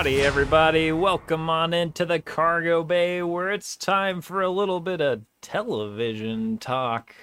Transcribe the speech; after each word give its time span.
Howdy, 0.00 0.22
everybody. 0.22 0.92
Welcome 0.92 1.50
on 1.50 1.74
into 1.74 2.06
the 2.06 2.20
cargo 2.20 2.82
bay 2.82 3.22
where 3.22 3.50
it's 3.50 3.76
time 3.76 4.22
for 4.22 4.40
a 4.40 4.48
little 4.48 4.80
bit 4.80 5.02
of 5.02 5.24
television 5.42 6.56
talk. 6.56 7.14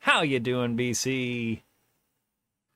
How 0.00 0.22
you 0.22 0.40
doing, 0.40 0.76
BC? 0.76 1.62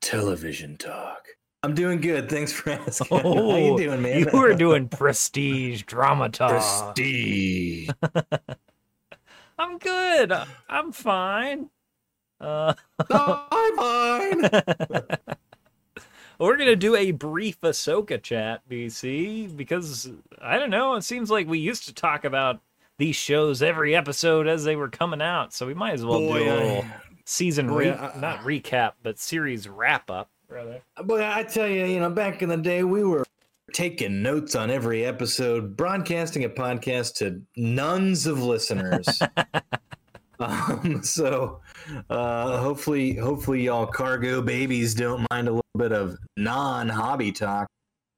Television 0.00 0.76
talk. 0.76 1.26
I'm 1.64 1.74
doing 1.74 2.00
good. 2.00 2.28
Thanks 2.30 2.52
for 2.52 2.70
asking. 2.86 3.18
How 3.18 3.24
Oh, 3.34 3.56
you 3.56 3.76
doing, 3.76 4.00
man? 4.00 4.20
You 4.20 4.28
were 4.32 4.54
doing 4.54 4.88
prestige 4.88 5.82
drama 5.82 6.28
talk. 6.28 6.50
prestige. 6.94 7.90
I'm 9.58 9.78
good. 9.78 10.32
I'm 10.68 10.92
fine. 10.92 11.70
Uh, 12.40 12.74
I'm 13.10 13.76
fine. 13.76 14.50
We're 16.38 16.56
gonna 16.56 16.76
do 16.76 16.94
a 16.96 17.10
brief 17.10 17.60
Ahsoka 17.60 18.22
chat, 18.22 18.62
BC, 18.68 19.56
because 19.56 20.10
I 20.40 20.58
don't 20.58 20.70
know. 20.70 20.94
It 20.94 21.02
seems 21.02 21.30
like 21.30 21.48
we 21.48 21.58
used 21.58 21.86
to 21.86 21.94
talk 21.94 22.24
about 22.24 22.60
these 22.98 23.16
shows 23.16 23.62
every 23.62 23.94
episode 23.94 24.46
as 24.48 24.64
they 24.64 24.76
were 24.76 24.88
coming 24.88 25.22
out, 25.22 25.52
so 25.52 25.66
we 25.66 25.74
might 25.74 25.94
as 25.94 26.04
well 26.04 26.18
Boy, 26.20 26.38
do 26.40 26.44
a 26.44 26.54
little 26.54 26.82
I- 26.82 26.94
season 27.24 27.70
re- 27.70 27.90
I- 27.90 28.18
not 28.18 28.40
recap, 28.40 28.92
but 29.02 29.18
series 29.18 29.68
wrap 29.68 30.10
up. 30.10 30.30
Rather. 30.48 30.80
Boy, 31.04 31.24
I 31.24 31.42
tell 31.42 31.68
you, 31.68 31.84
you 31.84 32.00
know, 32.00 32.10
back 32.10 32.40
in 32.42 32.48
the 32.48 32.56
day, 32.56 32.82
we 32.84 33.04
were 33.04 33.24
taking 33.72 34.22
notes 34.22 34.54
on 34.54 34.70
every 34.70 35.04
episode, 35.04 35.76
broadcasting 35.76 36.42
a 36.44 36.48
podcast 36.48 37.16
to 37.16 37.42
nuns 37.56 38.26
of 38.26 38.42
listeners. 38.42 39.06
um, 40.40 41.02
so, 41.02 41.60
uh, 42.10 42.58
hopefully, 42.58 43.14
hopefully, 43.14 43.62
y'all 43.62 43.86
cargo 43.86 44.42
babies 44.42 44.94
don't 44.94 45.26
mind 45.30 45.48
a 45.48 45.52
little 45.52 45.62
bit 45.76 45.92
of 45.92 46.16
non-hobby 46.36 47.32
talk. 47.32 47.68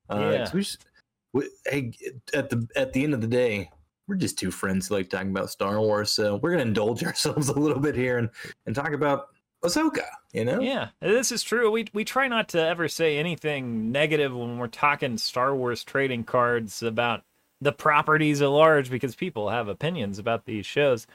Uh, 0.09 0.30
Yeah. 0.33 0.51
we 0.52 0.61
just, 0.62 0.84
we, 1.33 1.48
hey, 1.66 1.92
at 2.34 2.51
the 2.51 2.66
at 2.77 2.92
the 2.92 3.05
end 3.05 3.14
of 3.14 3.20
the 3.20 3.27
day, 3.27 3.70
we're 4.09 4.17
just 4.17 4.39
two 4.39 4.50
friends 4.50 4.89
who 4.89 4.94
like 4.97 5.09
talking 5.09 5.31
about 5.31 5.50
Star 5.50 5.81
Wars, 5.81 6.11
so 6.11 6.36
we're 6.42 6.50
gonna 6.50 6.62
indulge 6.62 7.05
ourselves 7.05 7.48
a 7.48 7.59
little 7.59 7.81
bit 7.81 7.94
here 7.94 8.19
and 8.19 8.28
and 8.67 8.75
talk 8.75 8.92
about 8.92 9.27
Ahsoka. 9.64 10.05
You 10.33 10.44
know, 10.44 10.61
Yeah, 10.61 10.89
this 11.00 11.31
is 11.33 11.42
true. 11.42 11.70
We 11.70 11.87
we 11.92 12.05
try 12.05 12.28
not 12.28 12.48
to 12.50 12.61
ever 12.61 12.89
say 12.89 13.19
anything 13.19 13.92
negative 13.92 14.34
when 14.34 14.59
we're 14.59 14.69
talking 14.69 15.19
Star 15.19 15.55
Wars 15.55 15.84
trading 15.84 16.25
cards 16.25 16.83
about 16.83 17.22
the 17.61 17.72
properties 17.72 18.41
at 18.41 18.48
large 18.48 18.91
because 18.91 19.14
people 19.14 19.50
have 19.50 19.69
opinions 19.69 20.19
about 20.19 20.47
these 20.47 20.64
shows. 20.66 21.06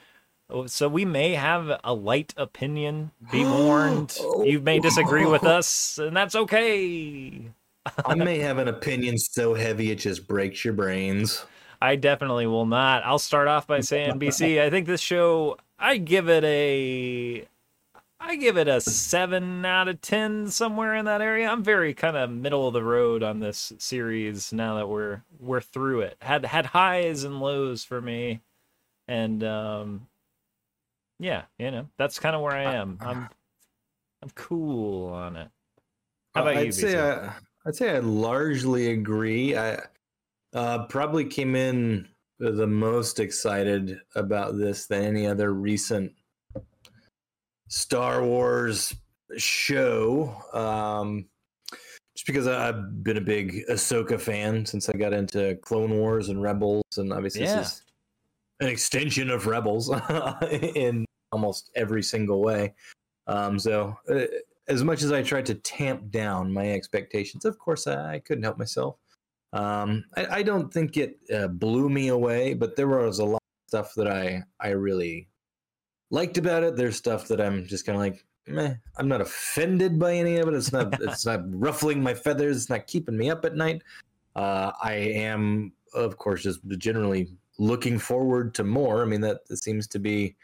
Oh, 0.48 0.66
So 0.66 0.88
we 0.88 1.04
may 1.04 1.34
have 1.34 1.80
a 1.82 1.92
light 1.94 2.32
opinion. 2.36 3.10
Be 3.32 3.44
warned. 3.44 4.16
You 4.44 4.60
may 4.60 4.78
disagree 4.78 5.26
with 5.26 5.44
us, 5.44 5.98
and 5.98 6.16
that's 6.16 6.34
okay. 6.34 7.50
I 8.04 8.14
may 8.14 8.38
have 8.38 8.58
an 8.58 8.68
opinion 8.68 9.16
so 9.18 9.54
heavy 9.54 9.90
it 9.90 9.96
just 9.96 10.26
breaks 10.26 10.64
your 10.64 10.74
brains. 10.74 11.44
I 11.80 11.96
definitely 11.96 12.46
will 12.46 12.66
not. 12.66 13.04
I'll 13.04 13.18
start 13.18 13.48
off 13.48 13.66
by 13.66 13.80
saying 13.80 14.18
BC, 14.18 14.60
I 14.60 14.70
think 14.70 14.86
this 14.86 15.00
show 15.00 15.58
I 15.78 15.98
give 15.98 16.28
it 16.28 16.42
a 16.44 17.46
I 18.18 18.36
give 18.36 18.56
it 18.56 18.66
a 18.66 18.80
7 18.80 19.64
out 19.64 19.88
of 19.88 20.00
10 20.00 20.48
somewhere 20.48 20.94
in 20.94 21.04
that 21.04 21.20
area. 21.20 21.48
I'm 21.48 21.62
very 21.62 21.92
kind 21.94 22.16
of 22.16 22.30
middle 22.30 22.66
of 22.66 22.72
the 22.72 22.82
road 22.82 23.22
on 23.22 23.40
this 23.40 23.72
series 23.78 24.52
now 24.52 24.76
that 24.76 24.88
we're 24.88 25.22
we're 25.38 25.60
through 25.60 26.00
it. 26.00 26.16
Had 26.20 26.46
had 26.46 26.66
highs 26.66 27.24
and 27.24 27.40
lows 27.40 27.84
for 27.84 28.00
me 28.00 28.40
and 29.06 29.44
um 29.44 30.08
yeah, 31.18 31.42
you 31.58 31.70
know, 31.70 31.88
that's 31.98 32.18
kind 32.18 32.34
of 32.36 32.42
where 32.42 32.52
I 32.54 32.74
am. 32.74 32.98
I'm 33.00 33.28
I'm 34.22 34.30
cool 34.34 35.12
on 35.12 35.36
it. 35.36 35.48
How 36.34 36.42
about 36.42 36.56
I'd 36.56 36.66
you, 36.66 36.72
say 36.72 36.98
I, 37.00 37.32
I'd 37.66 37.76
say 37.76 37.96
I 37.96 37.98
largely 38.00 38.90
agree. 38.92 39.56
I 39.56 39.78
uh, 40.54 40.86
probably 40.86 41.24
came 41.24 41.54
in 41.54 42.08
the 42.38 42.66
most 42.66 43.18
excited 43.20 43.98
about 44.14 44.56
this 44.58 44.86
than 44.86 45.04
any 45.04 45.26
other 45.26 45.52
recent 45.54 46.12
Star 47.68 48.22
Wars 48.22 48.94
show. 49.36 50.34
Um, 50.52 51.26
just 52.14 52.26
because 52.26 52.46
I- 52.46 52.68
I've 52.68 53.02
been 53.02 53.16
a 53.16 53.22
big 53.22 53.64
Ahsoka 53.70 54.20
fan 54.20 54.64
since 54.64 54.88
I 54.88 54.92
got 54.92 55.12
into 55.12 55.56
Clone 55.62 55.98
Wars 55.98 56.28
and 56.28 56.40
Rebels, 56.40 56.84
and 56.96 57.12
obviously 57.12 57.42
Yeah. 57.42 57.56
this 57.56 57.72
is 57.72 57.82
an 58.60 58.68
extension 58.68 59.30
of 59.30 59.46
Rebels 59.46 59.90
in 60.50 61.04
almost 61.32 61.70
every 61.74 62.02
single 62.02 62.42
way. 62.42 62.74
Um, 63.26 63.58
so, 63.58 63.96
uh, 64.08 64.26
as 64.68 64.82
much 64.82 65.02
as 65.02 65.12
I 65.12 65.22
tried 65.22 65.46
to 65.46 65.54
tamp 65.54 66.10
down 66.10 66.52
my 66.52 66.72
expectations, 66.72 67.44
of 67.44 67.58
course, 67.58 67.86
I, 67.86 68.14
I 68.14 68.18
couldn't 68.18 68.44
help 68.44 68.58
myself. 68.58 68.96
Um, 69.52 70.04
I, 70.16 70.26
I 70.26 70.42
don't 70.42 70.72
think 70.72 70.96
it 70.96 71.18
uh, 71.32 71.48
blew 71.48 71.88
me 71.88 72.08
away, 72.08 72.54
but 72.54 72.76
there 72.76 72.88
was 72.88 73.20
a 73.20 73.24
lot 73.24 73.36
of 73.36 73.68
stuff 73.68 73.94
that 73.96 74.08
I 74.08 74.42
I 74.60 74.70
really 74.70 75.28
liked 76.10 76.38
about 76.38 76.62
it. 76.62 76.76
There's 76.76 76.96
stuff 76.96 77.28
that 77.28 77.40
I'm 77.40 77.66
just 77.66 77.86
kind 77.86 77.96
of 77.96 78.00
like, 78.00 78.24
meh. 78.46 78.74
I'm 78.96 79.08
not 79.08 79.20
offended 79.20 79.98
by 79.98 80.14
any 80.14 80.36
of 80.38 80.48
it. 80.48 80.54
It's 80.54 80.72
not 80.72 80.92
it's 81.00 81.26
not 81.26 81.40
ruffling 81.46 82.02
my 82.02 82.14
feathers. 82.14 82.56
It's 82.56 82.70
not 82.70 82.86
keeping 82.86 83.16
me 83.16 83.30
up 83.30 83.44
at 83.44 83.54
night. 83.56 83.82
Uh, 84.34 84.72
I 84.82 84.94
am, 84.94 85.72
of 85.94 86.18
course, 86.18 86.42
just 86.42 86.60
generally 86.78 87.28
looking 87.58 87.98
forward 87.98 88.54
to 88.54 88.64
more. 88.64 89.02
I 89.02 89.06
mean, 89.06 89.22
that, 89.22 89.46
that 89.48 89.56
seems 89.56 89.86
to 89.88 89.98
be 89.98 90.36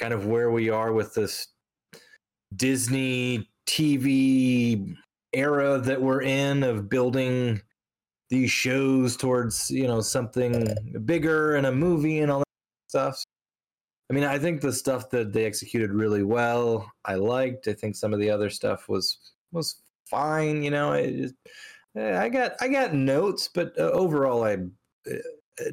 kind 0.00 0.14
of 0.14 0.26
where 0.26 0.50
we 0.50 0.70
are 0.70 0.92
with 0.92 1.14
this 1.14 1.48
Disney 2.56 3.48
TV 3.68 4.96
era 5.32 5.78
that 5.78 6.00
we're 6.00 6.22
in 6.22 6.62
of 6.64 6.88
building 6.88 7.60
these 8.30 8.50
shows 8.50 9.16
towards 9.16 9.70
you 9.70 9.86
know 9.86 10.00
something 10.00 10.66
bigger 11.04 11.56
and 11.56 11.66
a 11.66 11.72
movie 11.72 12.20
and 12.20 12.32
all 12.32 12.40
that 12.40 12.88
stuff. 12.88 13.24
I 14.10 14.12
mean, 14.12 14.24
I 14.24 14.38
think 14.38 14.60
the 14.60 14.72
stuff 14.72 15.10
that 15.10 15.32
they 15.32 15.44
executed 15.44 15.92
really 15.92 16.24
well, 16.24 16.90
I 17.04 17.14
liked. 17.14 17.68
I 17.68 17.74
think 17.74 17.94
some 17.94 18.12
of 18.12 18.18
the 18.18 18.30
other 18.30 18.50
stuff 18.50 18.88
was 18.88 19.18
was 19.52 19.82
fine. 20.06 20.62
You 20.62 20.70
know, 20.70 20.92
I 20.92 21.28
eh, 21.96 22.18
I 22.18 22.28
got 22.28 22.52
I 22.60 22.68
got 22.68 22.94
notes, 22.94 23.48
but 23.52 23.78
uh, 23.78 23.90
overall, 23.90 24.44
I 24.44 24.54
uh, 25.08 25.14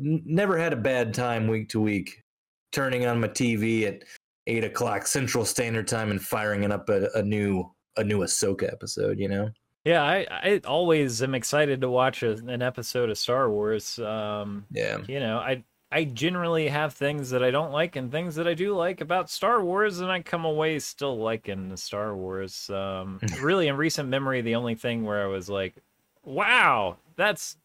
never 0.01 0.57
had 0.57 0.73
a 0.73 0.77
bad 0.77 1.13
time 1.13 1.47
week 1.47 1.69
to 1.69 1.81
week 1.81 2.23
turning 2.71 3.05
on 3.05 3.19
my 3.19 3.27
TV 3.27 3.83
at 3.87 4.03
eight 4.47 4.63
o'clock 4.63 5.07
Central 5.07 5.45
Standard 5.45 5.87
Time 5.87 6.11
and 6.11 6.21
firing 6.21 6.63
it 6.63 6.71
up 6.71 6.89
a, 6.89 7.09
a 7.15 7.21
new 7.23 7.69
a 7.97 8.03
new 8.03 8.19
Ahsoka 8.19 8.71
episode. 8.71 9.19
You 9.19 9.29
know. 9.29 9.49
Yeah, 9.85 10.03
I, 10.03 10.27
I 10.29 10.61
always 10.65 11.23
am 11.23 11.33
excited 11.33 11.79
to 11.79 11.89
watch 11.89 12.21
a, 12.21 12.31
an 12.31 12.61
episode 12.61 13.09
of 13.09 13.17
Star 13.17 13.49
Wars. 13.49 13.97
Um, 13.99 14.65
Yeah. 14.69 14.97
you 15.07 15.21
know, 15.21 15.37
I 15.37 15.63
I 15.93 16.03
generally 16.03 16.67
have 16.67 16.93
things 16.93 17.29
that 17.29 17.41
I 17.41 17.51
don't 17.51 17.71
like 17.71 17.95
and 17.95 18.11
things 18.11 18.35
that 18.35 18.49
I 18.49 18.53
do 18.53 18.75
like 18.75 18.99
about 18.99 19.29
Star 19.29 19.63
Wars, 19.63 20.01
and 20.01 20.11
I 20.11 20.21
come 20.21 20.43
away 20.43 20.79
still 20.79 21.17
liking 21.17 21.69
the 21.69 21.77
Star 21.77 22.13
Wars. 22.17 22.69
Um, 22.69 23.21
really, 23.41 23.69
in 23.69 23.77
recent 23.77 24.09
memory, 24.09 24.41
the 24.41 24.55
only 24.55 24.75
thing 24.75 25.05
where 25.05 25.23
I 25.23 25.27
was 25.27 25.47
like, 25.49 25.75
"Wow, 26.25 26.97
that's 27.15 27.55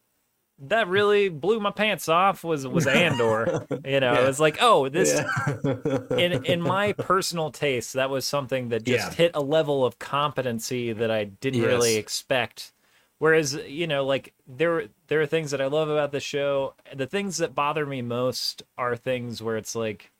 that 0.69 0.87
really 0.87 1.29
blew 1.29 1.59
my 1.59 1.71
pants 1.71 2.07
off," 2.09 2.43
was 2.43 2.65
was 2.67 2.87
Andor. 2.87 3.65
You 3.85 3.99
know, 3.99 4.13
Yeah. 4.13 4.21
it 4.21 4.27
was 4.27 4.39
like, 4.39 4.57
"Oh, 4.61 4.89
this." 4.89 5.13
Yeah. 5.13 6.17
in 6.17 6.45
in 6.45 6.61
my 6.61 6.93
personal 6.93 7.51
taste, 7.51 7.93
that 7.93 8.09
was 8.09 8.25
something 8.25 8.69
that 8.69 8.83
just 8.83 9.11
Yeah. 9.11 9.15
hit 9.15 9.31
a 9.33 9.41
level 9.41 9.85
of 9.85 9.99
competency 9.99 10.93
that 10.93 11.11
I 11.11 11.25
didn't 11.25 11.61
really 11.61 11.95
expect. 11.95 12.71
Whereas, 13.19 13.53
you 13.67 13.87
know, 13.87 14.05
like 14.05 14.33
there 14.47 14.85
there 15.07 15.21
are 15.21 15.25
things 15.25 15.51
that 15.51 15.61
I 15.61 15.67
love 15.67 15.89
about 15.89 16.11
the 16.11 16.19
show. 16.19 16.73
The 16.93 17.07
things 17.07 17.37
that 17.37 17.55
bother 17.55 17.85
me 17.85 18.01
most 18.01 18.63
are 18.77 18.95
things 18.95 19.41
where 19.41 19.55
it's 19.57 19.75
like 19.75 20.11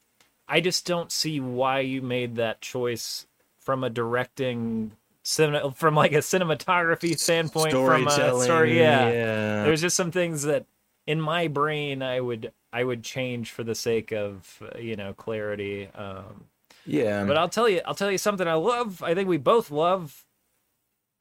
I 0.48 0.60
just 0.62 0.86
don't 0.86 1.12
see 1.12 1.40
why 1.40 1.80
you 1.80 2.02
made 2.02 2.36
that 2.36 2.62
choice 2.62 3.28
from 3.60 3.84
a 3.84 3.90
directing 3.90 4.92
cinema 5.24 5.72
from 5.72 5.96
like 5.96 6.12
a 6.12 6.18
cinematography 6.18 7.18
standpoint 7.18 7.72
from 7.72 8.08
a 8.08 8.12
Storytelling, 8.12 8.44
story 8.44 8.78
yeah 8.78 9.10
yeah. 9.10 9.64
there's 9.64 9.82
just 9.82 9.96
some 9.96 10.12
things 10.12 10.44
that 10.44 10.66
in 11.08 11.20
my 11.22 11.48
brain 11.48 12.02
i 12.02 12.20
would 12.20 12.52
i 12.74 12.84
would 12.84 13.04
change 13.04 13.52
for 13.52 13.64
the 13.64 13.74
sake 13.76 14.12
of 14.12 14.62
uh, 14.62 14.78
you 14.78 14.96
know 14.98 15.14
clarity 15.14 15.88
um 15.96 16.46
yeah. 16.86 17.24
but 17.24 17.38
i'll 17.38 17.48
tell 17.50 17.70
you 17.70 17.80
i'll 17.86 17.96
tell 17.96 18.12
you 18.12 18.18
something 18.18 18.48
i 18.48 18.54
love 18.54 19.02
i 19.02 19.14
think 19.16 19.30
we 19.30 19.38
both 19.38 19.72
love 19.72 20.26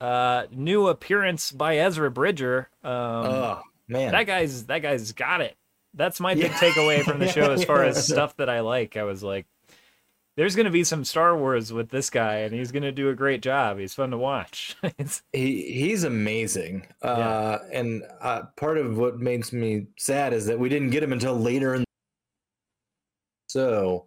uh 0.01 0.45
new 0.51 0.89
appearance 0.89 1.53
by 1.53 1.77
ezra 1.77 2.11
bridger 2.11 2.69
um 2.83 2.91
oh 2.93 3.63
man. 3.87 4.11
that 4.11 4.27
guy's 4.27 4.65
that 4.67 4.81
guy's 4.81 5.13
got 5.13 5.41
it 5.41 5.57
that's 5.95 6.19
my 6.19 6.35
big 6.35 6.51
Yeah. 6.51 6.59
takeaway 6.59 7.05
from 7.05 7.21
the 7.21 7.29
show 7.33 7.53
as 7.53 7.65
far 7.65 7.85
as 7.85 8.05
stuff 8.05 8.37
that 8.39 8.49
i 8.49 8.61
like 8.61 8.97
i 8.97 9.05
was 9.05 9.23
like 9.23 9.47
there's 10.37 10.57
going 10.57 10.65
to 10.65 10.73
be 10.73 10.85
some 10.85 11.05
star 11.05 11.37
wars 11.37 11.73
with 11.73 11.91
this 11.91 12.09
guy 12.09 12.37
and 12.37 12.55
he's 12.55 12.73
going 12.73 12.83
to 12.83 12.93
do 12.93 13.11
a 13.11 13.15
great 13.15 13.43
job 13.43 13.79
he's 13.79 13.95
fun 13.95 14.11
to 14.11 14.19
watch 14.19 14.77
he 15.33 15.63
he's 15.93 16.05
amazing. 16.05 16.87
Uh, 17.03 17.59
and 17.73 18.03
uh, 18.21 18.43
part 18.57 18.79
of 18.79 18.97
what 18.97 19.19
makes 19.19 19.53
me 19.53 19.87
sad 19.99 20.33
is 20.33 20.47
that 20.47 20.59
we 20.59 20.69
didn't 20.69 20.91
get 20.91 21.03
him 21.03 21.13
until 21.13 21.35
later 21.35 21.75
in 21.75 21.85
so 23.49 24.07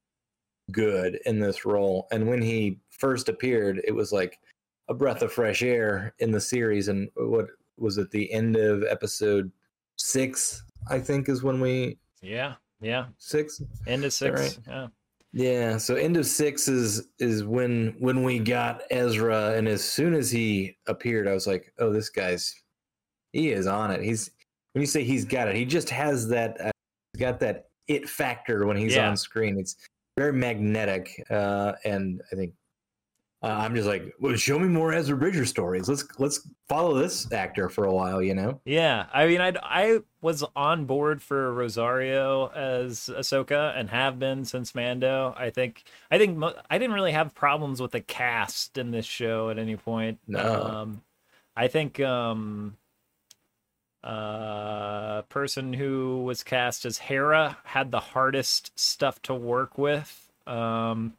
good 0.72 1.19
in 1.25 1.39
this 1.39 1.66
role. 1.66 2.07
And 2.12 2.28
when 2.28 2.42
he 2.42 2.80
first 2.89 3.30
appeared, 3.30 3.81
it 3.86 3.92
was 3.92 4.12
like 4.12 4.39
a 4.88 4.94
breath 4.94 5.21
of 5.21 5.31
fresh 5.31 5.62
air 5.62 6.13
in 6.19 6.31
the 6.31 6.42
series. 6.42 6.88
And 6.88 7.10
what 7.16 7.48
was 7.78 7.98
at 7.98 8.12
the 8.12 8.31
end 8.31 8.56
of 8.56 8.83
episode 8.83 9.51
six, 9.98 10.63
I 10.89 11.00
think, 11.00 11.30
is 11.30 11.44
when 11.44 11.60
we 11.60 11.98
Yeah, 12.21 12.56
yeah. 12.81 13.06
six. 13.18 13.62
End 13.88 14.06
of 14.06 14.13
six. 14.13 14.39
right? 14.39 14.60
Yeah. 14.68 14.88
Yeah, 15.38 15.76
so 15.76 15.96
end 15.96 16.16
of 16.16 16.26
six 16.26 16.70
is 16.70 17.10
is 17.20 17.44
when 17.44 17.94
when 18.00 18.24
we 18.24 18.40
got 18.40 18.84
Ezra, 18.90 19.52
and 19.56 19.68
as 19.68 19.84
soon 19.84 20.14
as 20.14 20.32
he 20.32 20.78
appeared, 20.88 21.28
I 21.28 21.34
was 21.34 21.46
like, 21.46 21.74
oh, 21.78 21.92
this 21.92 22.10
guy's 22.10 22.56
he 23.34 23.52
is 23.52 23.68
on 23.68 23.92
it. 23.92 24.02
He's 24.02 24.32
when 24.72 24.82
you 24.82 24.88
say 24.88 25.04
he's 25.04 25.26
got 25.26 25.50
it, 25.50 25.56
he 25.58 25.66
just 25.66 25.90
has 25.90 26.30
that 26.30 26.60
uh, 26.62 26.72
he's 27.12 27.20
got 27.20 27.42
that 27.42 27.66
it 27.90 28.08
factor 28.08 28.66
when 28.66 28.78
he's 28.78 28.96
Yeah. 28.96 29.10
on 29.10 29.18
screen. 29.18 29.60
It's 29.60 29.76
very 30.18 30.32
magnetic, 30.32 31.22
uh, 31.30 31.74
and 31.84 32.22
I 32.31 32.36
think 32.36 32.54
uh, 33.45 33.59
I'm 33.59 33.75
just 33.75 33.88
like, 33.88 34.12
well, 34.19 34.36
show 34.36 34.57
me 34.57 34.68
more 34.68 34.92
Ezra 34.92 35.15
Bridger 35.15 35.45
stories. 35.45 35.88
Let's 35.88 36.03
let's 36.18 36.50
follow 36.68 36.95
this 36.95 37.31
actor 37.31 37.69
for 37.69 37.86
a 37.86 37.94
while, 37.94 38.19
you 38.19 38.33
know. 38.33 38.59
Yeah, 38.65 39.06
I 39.13 39.27
mean, 39.27 39.39
I 39.39 39.53
I 39.62 40.00
was 40.19 40.44
on 40.56 40.86
board 40.86 41.21
for 41.21 41.53
Rosario 41.53 42.47
as 42.47 43.01
Ahsoka 43.01 43.77
and 43.77 43.92
have 43.92 44.18
been 44.18 44.45
since 44.45 44.74
Mando. 44.74 45.36
I 45.38 45.51
think 45.51 45.83
I 46.09 46.18
think 46.18 46.38
mo- 46.38 46.56
I 46.71 46.80
didn't 46.80 46.95
really 46.95 47.12
have 47.12 47.36
problems 47.36 47.80
with 47.80 47.92
the 47.92 48.01
cast 48.01 48.80
in 48.80 48.89
this 48.89 49.06
show 49.06 49.51
at 49.51 49.59
any 49.59 49.75
point. 49.75 50.18
No. 50.27 50.63
Um, 50.63 51.03
I 51.56 51.68
think 51.68 52.00
um, 52.00 52.77
uh, 54.03 55.21
person 55.24 55.71
who 55.71 56.24
was 56.24 56.42
cast 56.42 56.83
as 56.83 56.97
Hera 56.97 57.59
had 57.63 57.92
the 57.92 58.00
hardest 58.00 58.71
stuff 58.74 59.21
to 59.21 59.36
work 59.36 59.77
with. 59.77 60.31
Um, 60.47 61.13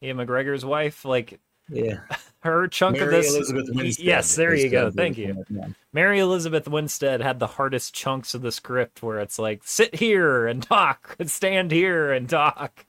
Ewan 0.00 0.26
McGregor's 0.26 0.64
wife, 0.64 1.04
like 1.04 1.38
Yeah, 1.70 2.00
her 2.40 2.68
chunk 2.68 2.98
Mary 2.98 3.16
of 3.16 3.22
this. 3.22 3.34
Elizabeth 3.34 3.68
Winstead. 3.74 4.04
Yes, 4.04 4.34
there 4.36 4.54
you 4.54 4.68
go. 4.68 4.90
Thank 4.90 5.18
you. 5.18 5.44
Mary 5.92 6.20
Elizabeth 6.20 6.68
Winstead 6.68 7.20
had 7.20 7.38
the 7.38 7.46
hardest 7.46 7.94
chunks 7.94 8.34
of 8.34 8.42
the 8.42 8.52
script 8.52 9.02
where 9.02 9.18
it's 9.20 9.38
like 9.38 9.62
sit 9.64 9.94
here 9.94 10.46
and 10.46 10.62
talk, 10.62 11.16
and 11.18 11.30
stand 11.30 11.70
here 11.70 12.12
and 12.12 12.28
talk. 12.28 12.86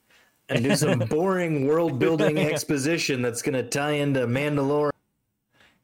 and 0.49 0.63
do 0.63 0.75
some 0.75 0.99
boring 1.09 1.67
world 1.67 1.99
building 1.99 2.37
exposition 2.37 3.21
that's 3.21 3.41
going 3.41 3.53
to 3.53 3.63
tie 3.63 3.91
into 3.91 4.27
Mandalore. 4.27 4.91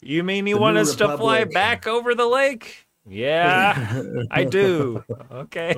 You 0.01 0.23
mean 0.23 0.45
you 0.47 0.55
The 0.55 0.61
want 0.61 0.75
New 0.75 0.81
us 0.81 0.95
to 0.97 1.17
fly 1.17 1.43
back 1.45 1.87
over 1.87 2.13
the 2.13 2.27
lake? 2.27 2.85
Yeah, 3.09 4.03
I 4.29 4.43
do. 4.43 5.03
Okay. 5.31 5.75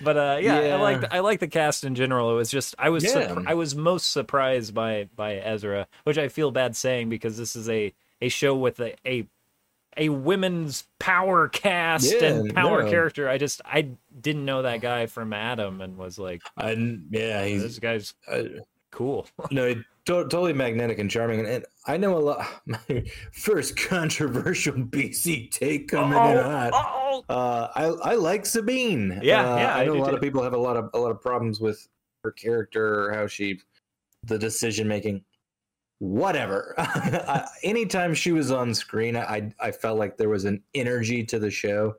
But 0.00 0.16
uh 0.16 0.38
yeah, 0.40 0.58
I 0.58 0.62
Yeah. 0.66 0.76
like 0.76 1.12
I 1.12 1.18
like 1.20 1.40
the 1.40 1.48
cast 1.48 1.84
in 1.84 1.94
general. 1.94 2.30
It 2.32 2.34
was 2.34 2.50
just 2.50 2.74
I 2.78 2.90
was 2.90 3.04
Yeah. 3.04 3.38
I 3.46 3.54
was 3.54 3.74
most 3.74 4.12
surprised 4.12 4.74
by 4.74 5.08
by 5.14 5.36
Ezra, 5.36 5.86
which 6.04 6.18
I 6.18 6.28
feel 6.28 6.50
bad 6.50 6.76
saying 6.76 7.08
because 7.08 7.36
this 7.36 7.56
is 7.56 7.68
a 7.68 7.92
a 8.20 8.28
show 8.28 8.54
with 8.56 8.78
a 8.80 8.94
a, 9.08 9.26
a 9.96 10.08
women's 10.08 10.84
power 10.98 11.48
cast 11.48 12.12
Yeah, 12.12 12.28
and 12.28 12.54
power 12.54 12.82
no. 12.82 12.90
character. 12.90 13.28
I 13.28 13.38
just 13.38 13.60
I 13.64 13.88
didn't 14.20 14.44
know 14.44 14.62
that 14.62 14.80
guy 14.80 15.06
from 15.06 15.32
Adam 15.32 15.80
and 15.80 15.96
was 15.96 16.18
like, 16.18 16.42
I, 16.56 16.72
yeah, 17.10 17.42
this 17.42 17.78
guy's 17.78 18.14
uh, 18.30 18.42
cool. 18.90 19.26
no, 19.50 19.74
totally 20.06 20.52
magnetic 20.52 20.98
and 20.98 21.10
charming. 21.10 21.40
And, 21.40 21.48
and 21.48 21.64
I 21.86 21.96
know 21.96 22.16
a 22.16 22.20
lot. 22.20 22.46
My 22.66 23.04
first 23.32 23.76
controversial 23.76 24.74
BC 24.76 25.50
take 25.50 25.88
coming 25.88 26.12
in 26.18 26.38
hot. 26.44 27.24
Uh, 27.28 27.68
I 27.74 27.84
I 27.84 28.14
like 28.14 28.46
Sabine. 28.46 29.20
Yeah, 29.22 29.40
Uh, 29.40 29.56
yeah, 29.56 29.74
I 29.76 29.82
I 29.82 29.84
know 29.86 29.94
do 29.94 29.98
a 29.98 30.02
lot 30.02 30.10
too. 30.10 30.16
of 30.16 30.22
people 30.22 30.42
have 30.42 30.54
a 30.54 30.58
lot 30.58 30.76
of 30.76 30.90
a 30.94 30.98
lot 30.98 31.10
of 31.10 31.20
problems 31.20 31.60
with 31.60 31.86
her 32.24 32.30
character, 32.32 33.04
or 33.06 33.12
how 33.14 33.26
she, 33.26 33.58
the 34.24 34.38
decision 34.38 34.86
making, 34.86 35.24
whatever. 35.98 36.74
I, 36.78 37.46
anytime 37.62 38.14
she 38.14 38.32
was 38.32 38.50
on 38.50 38.74
screen, 38.74 39.16
I 39.16 39.52
I 39.60 39.70
felt 39.70 39.98
like 39.98 40.16
there 40.16 40.28
was 40.28 40.44
an 40.44 40.62
energy 40.74 41.24
to 41.24 41.38
the 41.38 41.50
show 41.50 41.94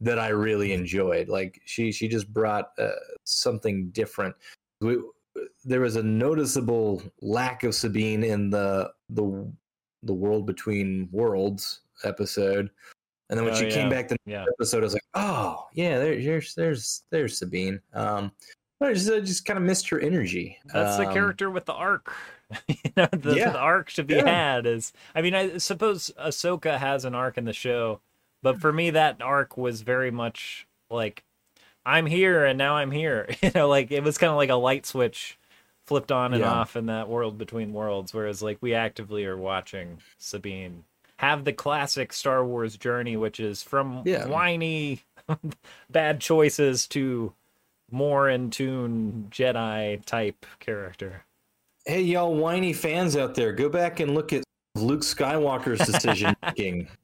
that 0.00 0.18
I 0.18 0.28
really 0.28 0.72
enjoyed. 0.72 1.28
Like 1.28 1.60
she 1.64 1.90
she 1.92 2.08
just 2.08 2.32
brought 2.32 2.70
uh, 2.78 2.90
something 3.24 3.88
different. 3.90 4.34
We, 4.80 4.98
there 5.64 5.80
was 5.80 5.96
a 5.96 6.02
noticeable 6.02 7.02
lack 7.22 7.64
of 7.64 7.74
Sabine 7.74 8.22
in 8.24 8.50
the 8.50 8.90
the 9.10 9.50
the 10.02 10.14
world 10.14 10.46
between 10.46 11.08
worlds 11.12 11.80
episode. 12.04 12.70
And 13.30 13.38
then 13.38 13.44
when 13.46 13.54
Oh, 13.54 13.56
she 13.56 13.70
came 13.70 13.84
yeah. 13.84 13.88
back 13.88 14.08
the 14.08 14.16
yeah. 14.26 14.44
episode, 14.54 14.80
I 14.80 14.84
was 14.84 14.92
like, 14.92 15.02
oh 15.14 15.66
yeah, 15.72 15.98
there, 15.98 16.20
there's 16.20 16.54
there's 16.54 17.02
there's 17.10 17.38
Sabine. 17.38 17.80
Um, 17.94 18.30
I 18.80 18.92
just 18.92 19.10
I 19.10 19.20
just 19.20 19.46
kind 19.46 19.56
of 19.58 19.64
missed 19.64 19.88
her 19.88 19.98
energy. 19.98 20.58
That's 20.66 20.98
the 20.98 21.06
Um, 21.06 21.14
character 21.14 21.50
with 21.50 21.64
the 21.64 21.72
arc. 21.72 22.12
you 22.68 22.76
know, 22.96 23.08
the, 23.12 23.34
Yeah. 23.36 23.50
the 23.50 23.58
arc 23.58 23.90
to 23.92 24.04
be 24.04 24.16
Yeah. 24.16 24.28
had 24.28 24.66
is. 24.66 24.92
I 25.14 25.22
mean, 25.22 25.34
I 25.34 25.56
suppose 25.56 26.10
Ahsoka 26.20 26.78
has 26.78 27.06
an 27.06 27.14
arc 27.14 27.38
in 27.38 27.46
the 27.46 27.54
show, 27.54 28.00
but 28.42 28.60
for 28.60 28.72
me, 28.74 28.90
that 28.90 29.22
arc 29.22 29.56
was 29.56 29.80
very 29.80 30.10
much 30.10 30.66
like, 30.90 31.24
I'm 31.86 32.06
here 32.06 32.44
and 32.44 32.56
now 32.58 32.76
I'm 32.76 32.90
here. 32.90 33.28
You 33.42 33.50
know, 33.54 33.68
like 33.68 33.90
it 33.90 34.02
was 34.02 34.18
kind 34.18 34.30
of 34.30 34.36
like 34.36 34.50
a 34.50 34.54
light 34.54 34.86
switch 34.86 35.38
flipped 35.86 36.10
on 36.10 36.32
and 36.32 36.40
Yeah. 36.42 36.50
off 36.52 36.76
in 36.76 36.86
that 36.86 37.08
world 37.08 37.36
between 37.36 37.72
worlds. 37.74 38.14
Whereas, 38.14 38.42
like, 38.42 38.56
we 38.62 38.72
actively 38.74 39.24
are 39.26 39.36
watching 39.36 39.98
Sabine 40.18 40.84
have 41.18 41.44
the 41.44 41.52
classic 41.52 42.12
Star 42.12 42.44
Wars 42.44 42.76
journey, 42.76 43.16
which 43.16 43.38
is 43.38 43.62
from 43.62 44.02
Yeah. 44.04 44.26
whiny 44.26 45.02
bad 45.90 46.20
choices 46.20 46.86
to 46.88 47.32
more 47.90 48.28
in 48.28 48.50
tune 48.50 49.28
Jedi 49.30 50.04
type 50.06 50.44
character. 50.60 51.24
Hey, 51.86 52.00
y'all 52.00 52.34
whiny 52.34 52.72
fans 52.72 53.14
out 53.16 53.34
there, 53.34 53.52
go 53.52 53.68
back 53.68 54.00
and 54.00 54.14
look 54.14 54.32
at 54.32 54.42
Luke 54.74 55.02
Skywalker's 55.02 55.86
decision 55.86 56.34
making. 56.42 56.88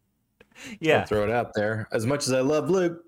Yeah. 0.80 1.00
I'll 1.00 1.06
throw 1.06 1.24
it 1.24 1.30
out 1.30 1.52
there. 1.54 1.88
As 1.92 2.04
much 2.04 2.26
as 2.26 2.32
I 2.34 2.40
love 2.40 2.68
Luke, 2.68 3.02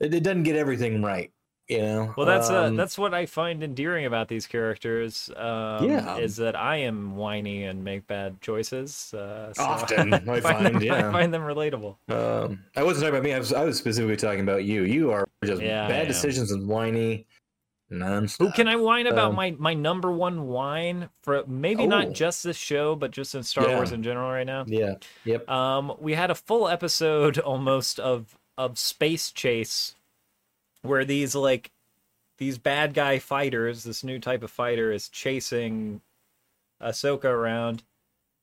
it, 0.00 0.14
it 0.14 0.22
doesn't 0.22 0.42
get 0.44 0.56
everything 0.56 1.02
right. 1.02 1.30
You 1.68 1.82
know. 1.82 2.14
Well, 2.16 2.26
that's 2.26 2.48
uh, 2.48 2.64
Um, 2.66 2.76
that's 2.76 2.96
what 2.96 3.12
I 3.12 3.26
find 3.26 3.60
endearing 3.64 4.06
about 4.06 4.28
these 4.28 4.46
characters. 4.46 5.28
Um, 5.34 5.84
Yeah. 5.90 6.16
is 6.16 6.36
that 6.36 6.54
I 6.54 6.76
am 6.76 7.16
whiny 7.16 7.64
and 7.64 7.82
make 7.82 8.06
bad 8.06 8.40
choices. 8.40 9.12
Uh, 9.12 9.52
so 9.52 9.62
Often, 9.64 10.14
I 10.14 10.18
them, 10.18 10.42
find, 10.42 10.80
yeah. 10.82 11.08
I 11.08 11.10
find 11.12 11.34
them 11.34 11.42
relatable. 11.42 11.96
Um, 12.08 12.62
I 12.76 12.84
wasn't 12.84 13.02
talking 13.04 13.18
about 13.18 13.24
me. 13.24 13.32
I 13.34 13.38
was, 13.40 13.52
I 13.52 13.64
was 13.64 13.76
specifically 13.78 14.16
talking 14.16 14.42
about 14.42 14.62
you. 14.64 14.84
You 14.84 15.10
are 15.10 15.26
just 15.44 15.60
Yeah, 15.60 15.88
bad 15.88 16.06
decisions 16.06 16.52
and 16.52 16.68
whiny. 16.68 17.26
Nonstop. 17.90 18.38
Who 18.38 18.52
can 18.52 18.66
I 18.68 18.74
whine 18.76 19.06
about 19.06 19.30
Um, 19.30 19.36
my 19.36 19.52
my 19.58 19.72
number 19.74 20.10
one 20.10 20.48
whine 20.48 21.08
for 21.22 21.44
maybe 21.46 21.86
not 21.86 22.06
Oh. 22.06 22.12
just 22.12 22.42
this 22.42 22.56
show, 22.56 22.96
but 22.96 23.12
just 23.12 23.34
in 23.36 23.44
Star 23.44 23.68
Yeah. 23.68 23.76
Wars 23.76 23.92
in 23.92 24.02
general 24.02 24.28
right 24.30 24.46
now? 24.46 24.64
Yeah. 24.66 24.94
Yep. 25.24 25.48
Um, 25.48 25.94
we 26.00 26.14
had 26.14 26.30
a 26.32 26.34
full 26.34 26.66
episode 26.68 27.38
almost 27.52 28.00
of 28.00 28.36
of 28.56 28.78
Space 28.78 29.30
Chase, 29.30 29.94
where 30.82 31.04
these 31.04 31.34
like 31.34 31.70
these 32.38 32.58
bad 32.58 32.94
guy 32.94 33.18
fighters, 33.18 33.84
this 33.84 34.04
new 34.04 34.18
type 34.18 34.42
of 34.42 34.50
fighter, 34.50 34.92
is 34.92 35.08
chasing 35.08 36.00
Ahsoka 36.80 37.24
around. 37.24 37.82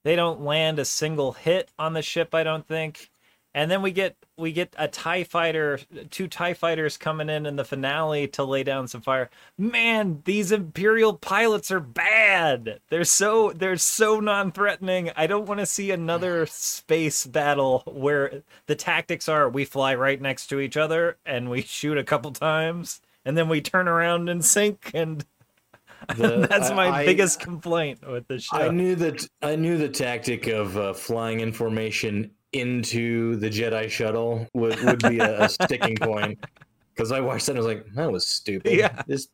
They 0.03 0.15
don't 0.15 0.41
land 0.41 0.79
a 0.79 0.86
single 0.86 1.34
hit 1.34 1.70
on 1.79 1.93
the 1.93 2.01
ship, 2.01 2.34
I 2.34 2.43
don't 2.43 2.67
think. 2.67 3.10
And 3.55 3.69
then 3.69 3.83
we 3.83 3.91
get 3.91 4.15
we 4.36 4.51
get 4.51 4.74
a 4.79 4.88
Tie 4.88 5.24
fighter, 5.25 5.79
two 6.10 6.27
Tie 6.27 6.55
fighters 6.55 6.98
coming 6.98 7.29
in 7.29 7.45
in 7.45 7.55
the 7.55 7.63
finale 7.63 8.27
to 8.29 8.43
lay 8.43 8.63
down 8.63 8.88
some 8.88 9.01
fire. 9.01 9.29
Man, 9.60 10.22
these 10.25 10.51
Imperial 10.51 11.13
pilots 11.13 11.69
are 11.69 11.79
bad. 11.79 12.79
They're 12.89 13.03
so 13.03 13.51
they're 13.51 13.77
so 13.77 14.19
non-threatening. 14.19 15.12
I 15.15 15.27
don't 15.27 15.45
want 15.45 15.60
to 15.60 15.67
see 15.67 15.91
another 15.91 16.48
space 16.48 17.27
battle 17.27 17.83
where 17.86 18.41
the 18.65 18.75
tactics 18.75 19.29
are 19.29 19.48
we 19.48 19.65
fly 19.65 19.93
right 19.93 20.19
next 20.19 20.48
to 20.48 20.60
each 20.60 20.75
other 20.75 21.17
and 21.25 21.50
we 21.51 21.62
shoot 21.62 21.98
a 21.98 22.03
couple 22.03 22.31
times 22.31 23.01
and 23.24 23.38
then 23.38 23.50
we 23.50 23.62
turn 23.62 23.88
around 23.88 24.29
and 24.29 24.43
sink 24.43 24.89
and 24.95 25.25
The- 26.17 26.48
that's 26.50 26.72
my 26.72 26.89
I- 26.89 27.05
biggest 27.05 27.39
complaint 27.39 28.05
with 28.05 28.27
the 28.27 28.39
show. 28.39 28.57
I 28.57 28.69
knew 28.69 28.95
that 28.95 29.25
I 29.43 29.55
knew 29.55 29.77
the 29.77 29.88
tactic 29.89 30.48
of 30.48 30.75
uh, 30.75 30.93
flying 30.93 31.39
in 31.39 31.53
formation 31.53 32.31
into 32.53 33.36
the 33.38 33.50
Jedi 33.50 33.89
shuttle 33.89 34.48
would, 34.53 34.79
would 34.83 35.01
be 35.01 35.19
a, 35.19 35.43
a 35.43 35.50
sticking 35.50 35.95
point 35.98 36.39
because 36.95 37.12
I 37.12 37.19
watched 37.19 37.48
that 37.48 37.53
and 37.53 37.60
I 37.60 37.65
was 37.65 37.75
like, 37.75 37.93
that 37.95 38.12
was 38.12 38.25
stupid. 38.25 38.74
Yeah. 38.74 39.01
Just 39.10 39.29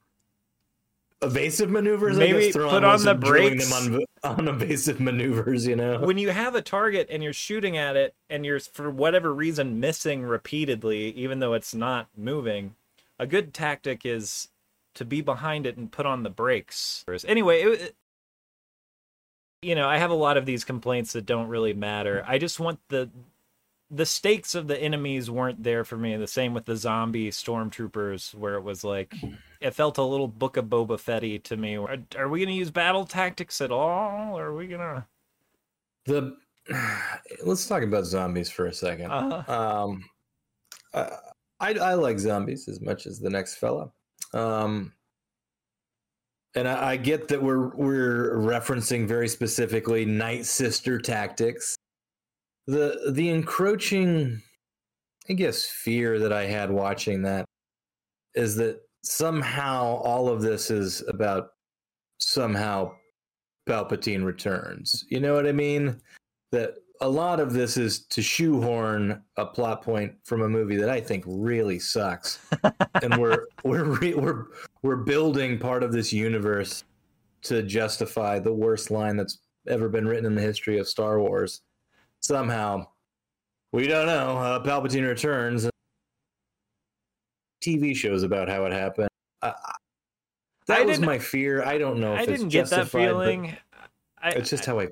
evasive 1.21 1.69
maneuvers. 1.69 2.15
I 2.17 2.19
Maybe 2.19 2.51
put 2.51 2.83
on 2.83 3.03
the 3.03 3.13
brakes. 3.15 3.69
them 3.69 4.05
on, 4.23 4.39
on 4.39 4.47
evasive 4.47 4.99
maneuvers. 4.99 5.67
You 5.67 5.75
know. 5.75 5.99
when 5.99 6.17
you 6.17 6.29
have 6.29 6.55
a 6.55 6.61
target 6.61 7.07
and 7.11 7.21
you're 7.21 7.33
shooting 7.33 7.77
at 7.77 7.95
it 7.95 8.15
and 8.29 8.45
you're 8.45 8.59
for 8.61 8.89
whatever 8.89 9.33
reason 9.33 9.79
missing 9.79 10.23
repeatedly 10.23 11.11
even 11.11 11.39
though 11.39 11.53
it's 11.53 11.75
not 11.75 12.07
moving 12.17 12.75
a 13.19 13.27
good 13.27 13.53
tactic 13.53 14.05
is 14.05 14.47
to 14.93 15.03
be 15.03 15.19
behind 15.21 15.65
it 15.65 15.75
and 15.77 15.91
put 15.91 16.05
on 16.05 16.23
the 16.23 16.29
brakes 16.29 17.03
anyway 17.27 17.61
it- 17.63 17.95
you 19.61 19.75
know 19.75 19.87
i 19.87 19.97
have 19.97 20.11
a 20.11 20.15
lot 20.15 20.37
of 20.37 20.45
these 20.45 20.63
complaints 20.63 21.13
that 21.13 21.25
don't 21.25 21.47
really 21.47 21.73
matter. 21.73 22.23
I 22.27 22.37
just 22.37 22.59
want 22.59 22.79
the 22.89 23.09
the 23.91 24.05
stakes 24.05 24.53
of 24.53 24.67
the 24.67 24.79
enemies 24.79 25.31
weren't 25.31 25.63
there 25.63 25.83
for 25.83 25.97
me. 25.97 26.15
The 26.15 26.27
same 26.27 26.53
with 26.53 26.65
the 26.65 26.75
zombie 26.75 27.31
stormtroopers 27.31 28.35
where 28.35 28.55
it 28.55 28.61
was 28.61 28.83
like 28.83 29.15
it 29.59 29.73
felt 29.73 29.97
a 29.97 30.03
little 30.03 30.27
book 30.27 30.57
of 30.57 30.65
boba 30.65 30.97
fetty 30.99 31.41
to 31.43 31.57
me. 31.57 31.77
Are, 31.77 31.97
are 32.17 32.29
we 32.29 32.39
going 32.39 32.49
to 32.49 32.55
use 32.55 32.71
battle 32.71 33.05
tactics 33.05 33.61
at 33.61 33.71
all? 33.71 34.37
Or 34.37 34.45
are 34.45 34.55
we 34.55 34.67
going 34.67 34.81
to 34.81 35.05
The 36.05 36.37
let's 37.43 37.67
talk 37.67 37.83
about 37.83 38.05
zombies 38.05 38.49
for 38.49 38.67
a 38.67 38.73
second. 38.73 39.11
uh 39.11 39.43
Um, 39.47 40.05
uh, 40.93 41.09
I, 41.59 41.73
I 41.73 41.93
like 41.95 42.19
zombies 42.19 42.67
as 42.67 42.79
much 42.81 43.05
as 43.05 43.19
the 43.19 43.29
next 43.29 43.55
fella. 43.55 43.91
Um, 44.33 44.93
and 46.55 46.67
I, 46.67 46.91
I 46.91 46.97
get 46.97 47.27
that 47.29 47.41
we're 47.41 47.75
we're 47.75 48.35
referencing 48.37 49.07
very 49.07 49.27
specifically 49.27 50.05
Night 50.05 50.45
Sister 50.45 50.99
tactics. 50.99 51.75
The 52.67 53.11
the 53.13 53.29
encroaching, 53.29 54.41
I 55.29 55.33
guess, 55.33 55.65
fear 55.65 56.19
that 56.19 56.33
I 56.33 56.45
had 56.45 56.71
watching 56.71 57.21
that 57.23 57.45
is 58.35 58.55
that 58.57 58.81
somehow 59.03 59.97
all 59.97 60.29
of 60.29 60.41
this 60.41 60.69
is 60.69 61.03
about 61.07 61.49
somehow 62.19 62.93
Palpatine 63.67 64.23
returns. 64.23 65.05
You 65.09 65.19
know 65.19 65.33
what 65.33 65.47
I 65.47 65.51
mean? 65.51 66.01
That 66.51 66.75
a 67.01 67.09
lot 67.09 67.39
of 67.39 67.53
this 67.53 67.77
is 67.77 68.05
to 68.07 68.21
shoehorn 68.21 69.21
a 69.37 69.45
plot 69.45 69.81
point 69.81 70.13
from 70.23 70.41
a 70.41 70.49
movie 70.49 70.75
that 70.77 70.89
I 70.89 70.99
think 70.99 71.23
really 71.27 71.79
sucks, 71.79 72.39
and 73.01 73.17
we're 73.17 73.47
we're 73.63 73.85
re- 73.85 74.13
we're 74.13 74.47
we're 74.81 74.97
building 74.97 75.57
part 75.57 75.83
of 75.83 75.91
this 75.91 76.11
universe 76.11 76.83
to 77.43 77.63
justify 77.63 78.39
the 78.39 78.53
worst 78.53 78.91
line 78.91 79.15
that's 79.15 79.39
ever 79.67 79.87
been 79.87 80.07
written 80.07 80.25
in 80.25 80.35
the 80.35 80.41
history 80.41 80.77
of 80.77 80.87
Star 80.87 81.19
Wars. 81.19 81.61
Somehow, 82.21 82.87
we 83.71 83.87
don't 83.87 84.07
know. 84.07 84.37
Uh, 84.37 84.63
Palpatine 84.63 85.07
returns. 85.07 85.69
TV 87.63 87.95
shows 87.95 88.23
about 88.23 88.49
how 88.49 88.65
it 88.65 88.73
happened. 88.73 89.09
Uh, 89.41 89.53
that 90.67 90.79
I 90.79 90.85
was 90.85 90.99
my 90.99 91.17
fear. 91.17 91.63
I 91.63 91.77
don't 91.77 91.99
know. 91.99 92.13
If 92.13 92.21
I 92.21 92.25
didn't 92.25 92.49
get 92.49 92.69
that 92.69 92.89
feeling. 92.89 93.55
I, 94.21 94.29
It's 94.31 94.49
just 94.49 94.65
how 94.65 94.79
I. 94.79 94.89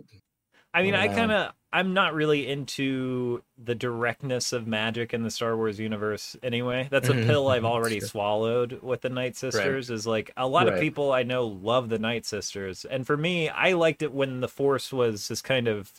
I 0.74 0.84
mean, 0.84 0.96
I 0.96 1.08
kind 1.08 1.32
of, 1.32 1.52
I'm 1.77 1.93
not 1.93 2.15
really 2.15 2.48
into 2.48 3.43
the 3.63 3.75
directness 3.75 4.51
of 4.51 4.65
magic 4.65 5.13
in 5.13 5.22
the 5.22 5.29
Star 5.29 5.55
Wars 5.55 5.79
universe 5.79 6.36
anyway. 6.41 6.88
That's 6.89 7.07
a 7.07 7.13
Mhm, 7.13 7.19
pill 7.27 7.50
I've 7.50 7.63
mhm, 7.63 7.65
already 7.65 8.00
swallowed 8.00 8.81
with 8.81 9.01
the 9.01 9.10
Night 9.10 9.36
Sisters. 9.36 9.91
Is 9.91 10.07
like 10.07 10.31
a 10.36 10.48
lot 10.48 10.67
of 10.67 10.75
people 10.75 11.12
I 11.12 11.22
know 11.22 11.46
love 11.46 11.89
the 11.89 12.00
Night 12.00 12.25
Sisters, 12.25 12.84
and 12.84 13.05
for 13.05 13.15
me, 13.15 13.50
I 13.50 13.74
liked 13.74 14.01
it 14.01 14.12
when 14.12 14.39
the 14.39 14.48
Force 14.48 14.91
was 14.91 15.27
this 15.27 15.43
kind 15.43 15.67
of 15.67 15.93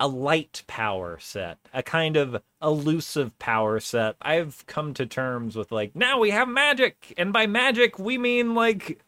a 0.00 0.08
light 0.08 0.62
power 0.66 1.18
set, 1.20 1.58
a 1.74 1.82
kind 1.82 2.16
of 2.16 2.42
elusive 2.62 3.38
power 3.38 3.80
set. 3.80 4.16
I've 4.22 4.64
come 4.66 4.94
to 4.94 5.06
terms 5.06 5.56
with 5.56 5.70
like 5.72 5.94
now 5.94 6.18
we 6.18 6.30
have 6.30 6.48
magic, 6.48 7.14
and 7.18 7.32
by 7.32 7.46
magic 7.46 7.98
we 7.98 8.18
mean 8.18 8.54
like 8.54 9.00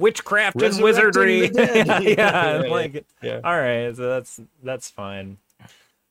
witchcraft 0.00 0.60
and 0.60 0.82
wizardry. 0.82 1.48
yeah, 1.54 2.00
Yeah, 2.00 2.62
yeah. 2.62 2.68
like 2.68 3.04
Yeah. 3.22 3.40
all 3.44 3.56
right, 3.58 3.94
so 3.94 4.08
that's 4.08 4.40
that's 4.62 4.90
fine. 4.90 5.38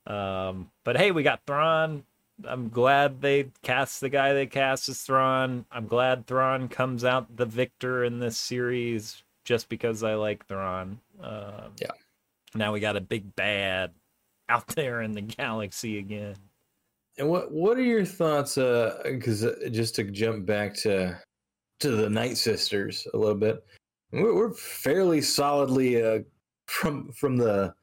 Um, 0.06 0.70
but 0.84 0.96
hey, 0.96 1.10
we 1.10 1.22
got 1.22 1.40
Thrawn. 1.46 2.04
I'm 2.44 2.70
glad 2.70 3.20
they 3.20 3.48
cast 3.62 4.00
the 4.00 4.08
guy 4.08 4.32
they 4.32 4.46
cast 4.46 4.88
as 4.88 5.02
Thrawn. 5.02 5.66
I'm 5.70 5.86
glad 5.86 6.26
Thrawn 6.26 6.68
comes 6.68 7.04
out 7.04 7.36
the 7.36 7.44
victor 7.44 8.04
in 8.04 8.18
this 8.18 8.38
series 8.38 9.22
just 9.44 9.68
because 9.68 10.02
I 10.02 10.14
like 10.14 10.46
Thrawn. 10.46 10.98
Um, 11.22 11.72
Yeah. 11.78 11.90
Now 12.54 12.72
we 12.72 12.80
got 12.80 12.96
a 12.96 13.00
big 13.00 13.36
bad 13.36 13.90
out 14.48 14.66
there 14.68 15.02
in 15.02 15.12
the 15.12 15.20
galaxy 15.20 15.98
again. 15.98 16.36
And 17.18 17.28
what 17.28 17.52
what 17.52 17.76
are 17.76 17.82
your 17.82 18.06
thoughts? 18.06 18.54
Because 18.54 19.44
uh, 19.44 19.68
just 19.70 19.94
to 19.96 20.04
jump 20.04 20.46
back 20.46 20.74
to 20.76 21.18
to 21.80 21.90
the 21.90 22.08
Night 22.08 22.36
Sisters 22.38 23.06
a 23.12 23.18
little 23.18 23.34
bit, 23.34 23.64
we're, 24.12 24.34
we're 24.34 24.52
fairly 24.54 25.20
solidly 25.20 26.02
uh, 26.02 26.20
from 26.66 27.10
from 27.12 27.36
the 27.36 27.74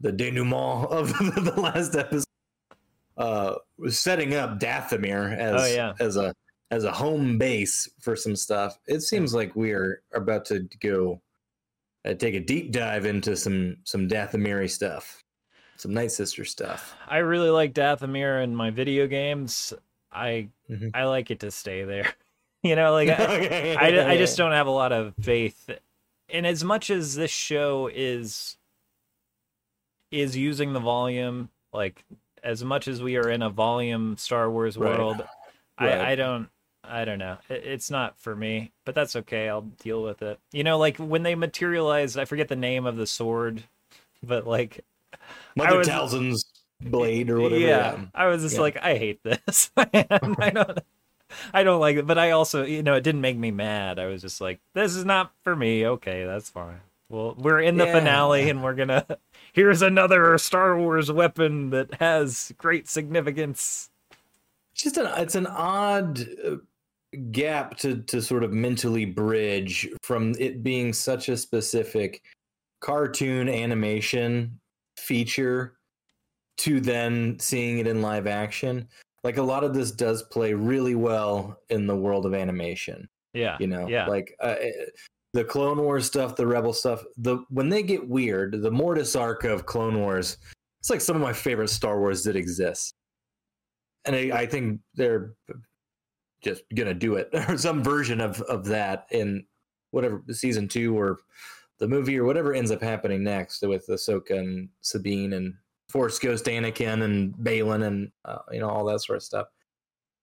the 0.00 0.12
denouement 0.12 0.86
of 0.90 1.08
the 1.44 1.54
last 1.60 1.96
episode, 1.96 2.24
uh, 3.16 3.54
setting 3.88 4.34
up 4.34 4.58
Dathomir 4.60 5.36
as 5.36 5.62
Oh, 5.62 5.66
yeah. 5.74 5.92
as 6.00 6.16
a 6.16 6.32
as 6.70 6.84
a 6.84 6.92
home 6.92 7.38
base 7.38 7.88
for 8.00 8.14
some 8.14 8.36
stuff. 8.36 8.78
It 8.86 9.00
seems 9.00 9.32
like 9.34 9.56
we 9.56 9.72
are 9.72 10.02
about 10.14 10.44
to 10.46 10.68
go 10.80 11.20
uh, 12.04 12.14
take 12.14 12.34
a 12.34 12.40
deep 12.40 12.72
dive 12.72 13.06
into 13.06 13.36
some 13.36 13.78
some 13.84 14.06
Dathomiri 14.08 14.70
stuff, 14.70 15.22
some 15.76 15.92
Night 15.94 16.12
Sister 16.12 16.44
stuff. 16.44 16.94
I 17.08 17.18
really 17.18 17.50
like 17.50 17.74
Dathomir 17.74 18.42
in 18.44 18.54
my 18.54 18.70
video 18.70 19.06
games. 19.06 19.72
I 20.12 20.48
Mhm. 20.70 20.90
I 20.94 21.04
like 21.04 21.30
it 21.30 21.40
to 21.40 21.50
stay 21.50 21.84
there. 21.84 22.12
you 22.62 22.76
know, 22.76 22.92
like 22.92 23.08
I, 23.08 23.74
I, 23.74 24.10
I 24.12 24.16
just 24.16 24.36
don't 24.36 24.52
have 24.52 24.66
a 24.66 24.70
lot 24.70 24.92
of 24.92 25.14
faith. 25.20 25.70
And 26.30 26.46
as 26.46 26.62
much 26.64 26.90
as 26.90 27.14
this 27.14 27.30
show 27.30 27.88
is 27.92 28.56
is 30.10 30.36
using 30.36 30.72
the 30.72 30.80
volume, 30.80 31.50
like 31.72 32.04
as 32.42 32.64
much 32.64 32.88
as 32.88 33.02
we 33.02 33.16
are 33.16 33.28
in 33.28 33.42
a 33.42 33.50
volume 33.50 34.16
Star 34.16 34.50
Wars 34.50 34.78
world, 34.78 35.24
Right. 35.80 35.92
I, 35.98 36.12
I 36.12 36.14
don't 36.16 36.48
I 36.84 37.04
don't 37.04 37.18
know. 37.18 37.36
It, 37.48 37.64
it's 37.64 37.90
not 37.90 38.18
for 38.18 38.34
me, 38.34 38.72
but 38.84 38.94
that's 38.94 39.14
okay. 39.16 39.48
I'll 39.48 39.62
deal 39.62 40.02
with 40.02 40.22
it. 40.22 40.38
You 40.52 40.64
know, 40.64 40.78
like 40.78 40.96
when 40.98 41.22
they 41.22 41.34
materialize, 41.34 42.16
I 42.16 42.24
forget 42.24 42.48
the 42.48 42.56
name 42.56 42.86
of 42.86 42.96
the 42.96 43.06
sword, 43.06 43.62
but 44.22 44.46
like 44.46 44.84
Mother 45.56 45.78
was- 45.78 45.86
Talzin's 45.88 46.44
blade 46.80 47.28
or 47.30 47.40
whatever. 47.40 47.60
yeah, 47.60 47.92
Yeah. 47.92 48.04
I 48.14 48.26
was 48.26 48.42
just 48.42 48.54
Yeah. 48.56 48.60
like, 48.62 48.76
I 48.82 48.96
hate 48.96 49.20
this. 49.22 49.70
I 49.76 50.06
don't, 50.52 50.78
I 51.54 51.62
don't 51.62 51.80
like 51.80 51.96
it. 51.96 52.06
But 52.06 52.18
I 52.18 52.30
also, 52.32 52.64
you 52.64 52.82
know, 52.82 52.94
it 52.94 53.02
didn't 53.02 53.20
make 53.20 53.36
me 53.38 53.50
mad. 53.50 53.98
I 53.98 54.06
was 54.06 54.22
just 54.22 54.40
like, 54.40 54.60
this 54.74 54.94
is 54.94 55.04
not 55.04 55.32
for 55.44 55.54
me. 55.56 55.86
Okay, 55.86 56.24
that's 56.24 56.50
fine. 56.50 56.80
Well, 57.10 57.34
we're 57.38 57.60
in 57.60 57.78
the 57.78 57.86
Yeah. 57.86 57.92
finale, 57.94 58.50
and 58.50 58.62
we're 58.62 58.74
gonna. 58.74 59.06
Here's 59.54 59.80
another 59.82 60.36
Star 60.38 60.78
Wars 60.78 61.10
weapon 61.10 61.70
that 61.70 61.94
has 62.00 62.52
great 62.58 62.88
significance. 62.88 63.88
It's 64.72 64.82
just 64.82 64.96
an 64.98 65.06
it's 65.16 65.34
an 65.34 65.46
odd 65.46 66.20
uh, 66.44 66.56
gap 67.32 67.78
to 67.78 67.96
to 68.02 68.20
sort 68.20 68.44
of 68.44 68.52
mentally 68.52 69.06
bridge 69.06 69.88
from 70.02 70.34
it 70.38 70.62
being 70.62 70.92
such 70.92 71.28
a 71.30 71.36
specific 71.36 72.22
cartoon 72.80 73.48
animation 73.48 74.60
feature 74.98 75.74
to 76.58 76.80
then 76.80 77.38
seeing 77.40 77.78
it 77.78 77.86
in 77.86 78.02
live 78.02 78.26
action. 78.26 78.86
Like 79.28 79.36
a 79.36 79.42
lot 79.42 79.62
of 79.62 79.74
this 79.74 79.90
does 79.90 80.22
play 80.22 80.54
really 80.54 80.94
well 80.94 81.60
in 81.68 81.86
the 81.86 81.94
world 81.94 82.24
of 82.24 82.32
animation. 82.32 83.06
Yeah, 83.34 83.58
you 83.60 83.66
know 83.66 83.86
yeah, 83.86 84.06
like 84.06 84.34
uh, 84.40 84.54
the 85.34 85.44
clone 85.44 85.82
wars 85.82 86.06
stuff 86.06 86.34
the 86.34 86.46
rebel 86.46 86.72
stuff 86.72 87.04
the 87.18 87.44
when 87.50 87.68
they 87.68 87.82
get 87.82 88.08
weird 88.08 88.62
the 88.62 88.70
mortis 88.70 89.14
arc 89.14 89.44
of 89.44 89.66
clone 89.66 89.98
wars 89.98 90.38
it's 90.80 90.88
like 90.88 91.02
some 91.02 91.14
of 91.14 91.20
my 91.20 91.34
favorite 91.34 91.68
star 91.68 91.98
wars 91.98 92.24
that 92.24 92.36
exists 92.36 92.94
and 94.06 94.16
i, 94.16 94.30
I 94.32 94.46
think 94.46 94.80
they're 94.94 95.34
just 96.42 96.62
gonna 96.74 96.94
do 96.94 97.16
it 97.16 97.28
or 97.50 97.58
some 97.58 97.84
version 97.84 98.22
of 98.22 98.40
of 98.42 98.64
that 98.64 99.06
in 99.10 99.44
whatever 99.90 100.24
season 100.30 100.68
two 100.68 100.98
or 100.98 101.18
the 101.78 101.88
movie 101.88 102.18
or 102.18 102.24
whatever 102.24 102.54
ends 102.54 102.70
up 102.70 102.82
happening 102.82 103.22
next 103.22 103.62
with 103.62 103.86
Ahsoka 103.88 104.38
and 104.38 104.68
Sabine 104.80 105.34
and 105.34 105.54
Force 105.88 106.18
Ghost 106.18 106.44
Anakin 106.46 107.02
and 107.02 107.34
Baylan 107.34 107.86
and 107.86 108.12
uh, 108.24 108.38
you 108.50 108.60
know 108.60 108.68
all 108.68 108.84
that 108.86 109.00
sort 109.00 109.16
of 109.16 109.22
stuff. 109.22 109.46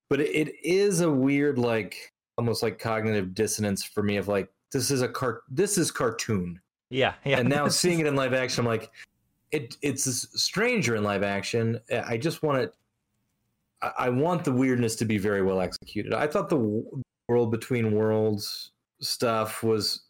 But 0.09 0.21
it, 0.21 0.35
it 0.35 0.55
is 0.63 1.01
a 1.01 1.11
weird 1.11 1.57
like 1.57 2.13
almost 2.37 2.61
like 2.61 2.77
cognitive 2.77 3.33
dissonance 3.33 3.83
for 3.83 4.03
me 4.03 4.17
of 4.17 4.27
like 4.27 4.49
this 4.71 4.91
is 4.91 5.01
a 5.01 5.07
car 5.07 5.41
this 5.49 5.77
is 5.77 5.91
cartoon. 5.91 6.59
Yeah, 6.89 7.13
yeah. 7.25 7.39
and 7.39 7.49
now 7.49 7.67
seeing 7.69 7.99
it 7.99 8.05
in 8.05 8.15
live 8.15 8.33
action 8.33 8.61
i'm 8.61 8.67
like 8.67 8.91
it 9.51 9.77
it's 9.81 10.05
stranger 10.41 10.95
in 10.95 11.03
live 11.03 11.23
action. 11.23 11.79
I 12.05 12.17
just 12.17 12.43
want 12.43 12.59
it 12.59 12.73
I, 13.81 14.09
want 14.09 14.43
the 14.43 14.51
weirdness 14.51 14.95
to 14.97 15.05
be 15.05 15.17
very 15.17 15.43
well 15.43 15.61
executed. 15.61 16.13
I 16.13 16.25
thought 16.25 16.49
the 16.49 16.83
world 17.27 17.51
between 17.51 17.91
worlds 17.91 18.71
stuff 18.99 19.61
was 19.63 20.05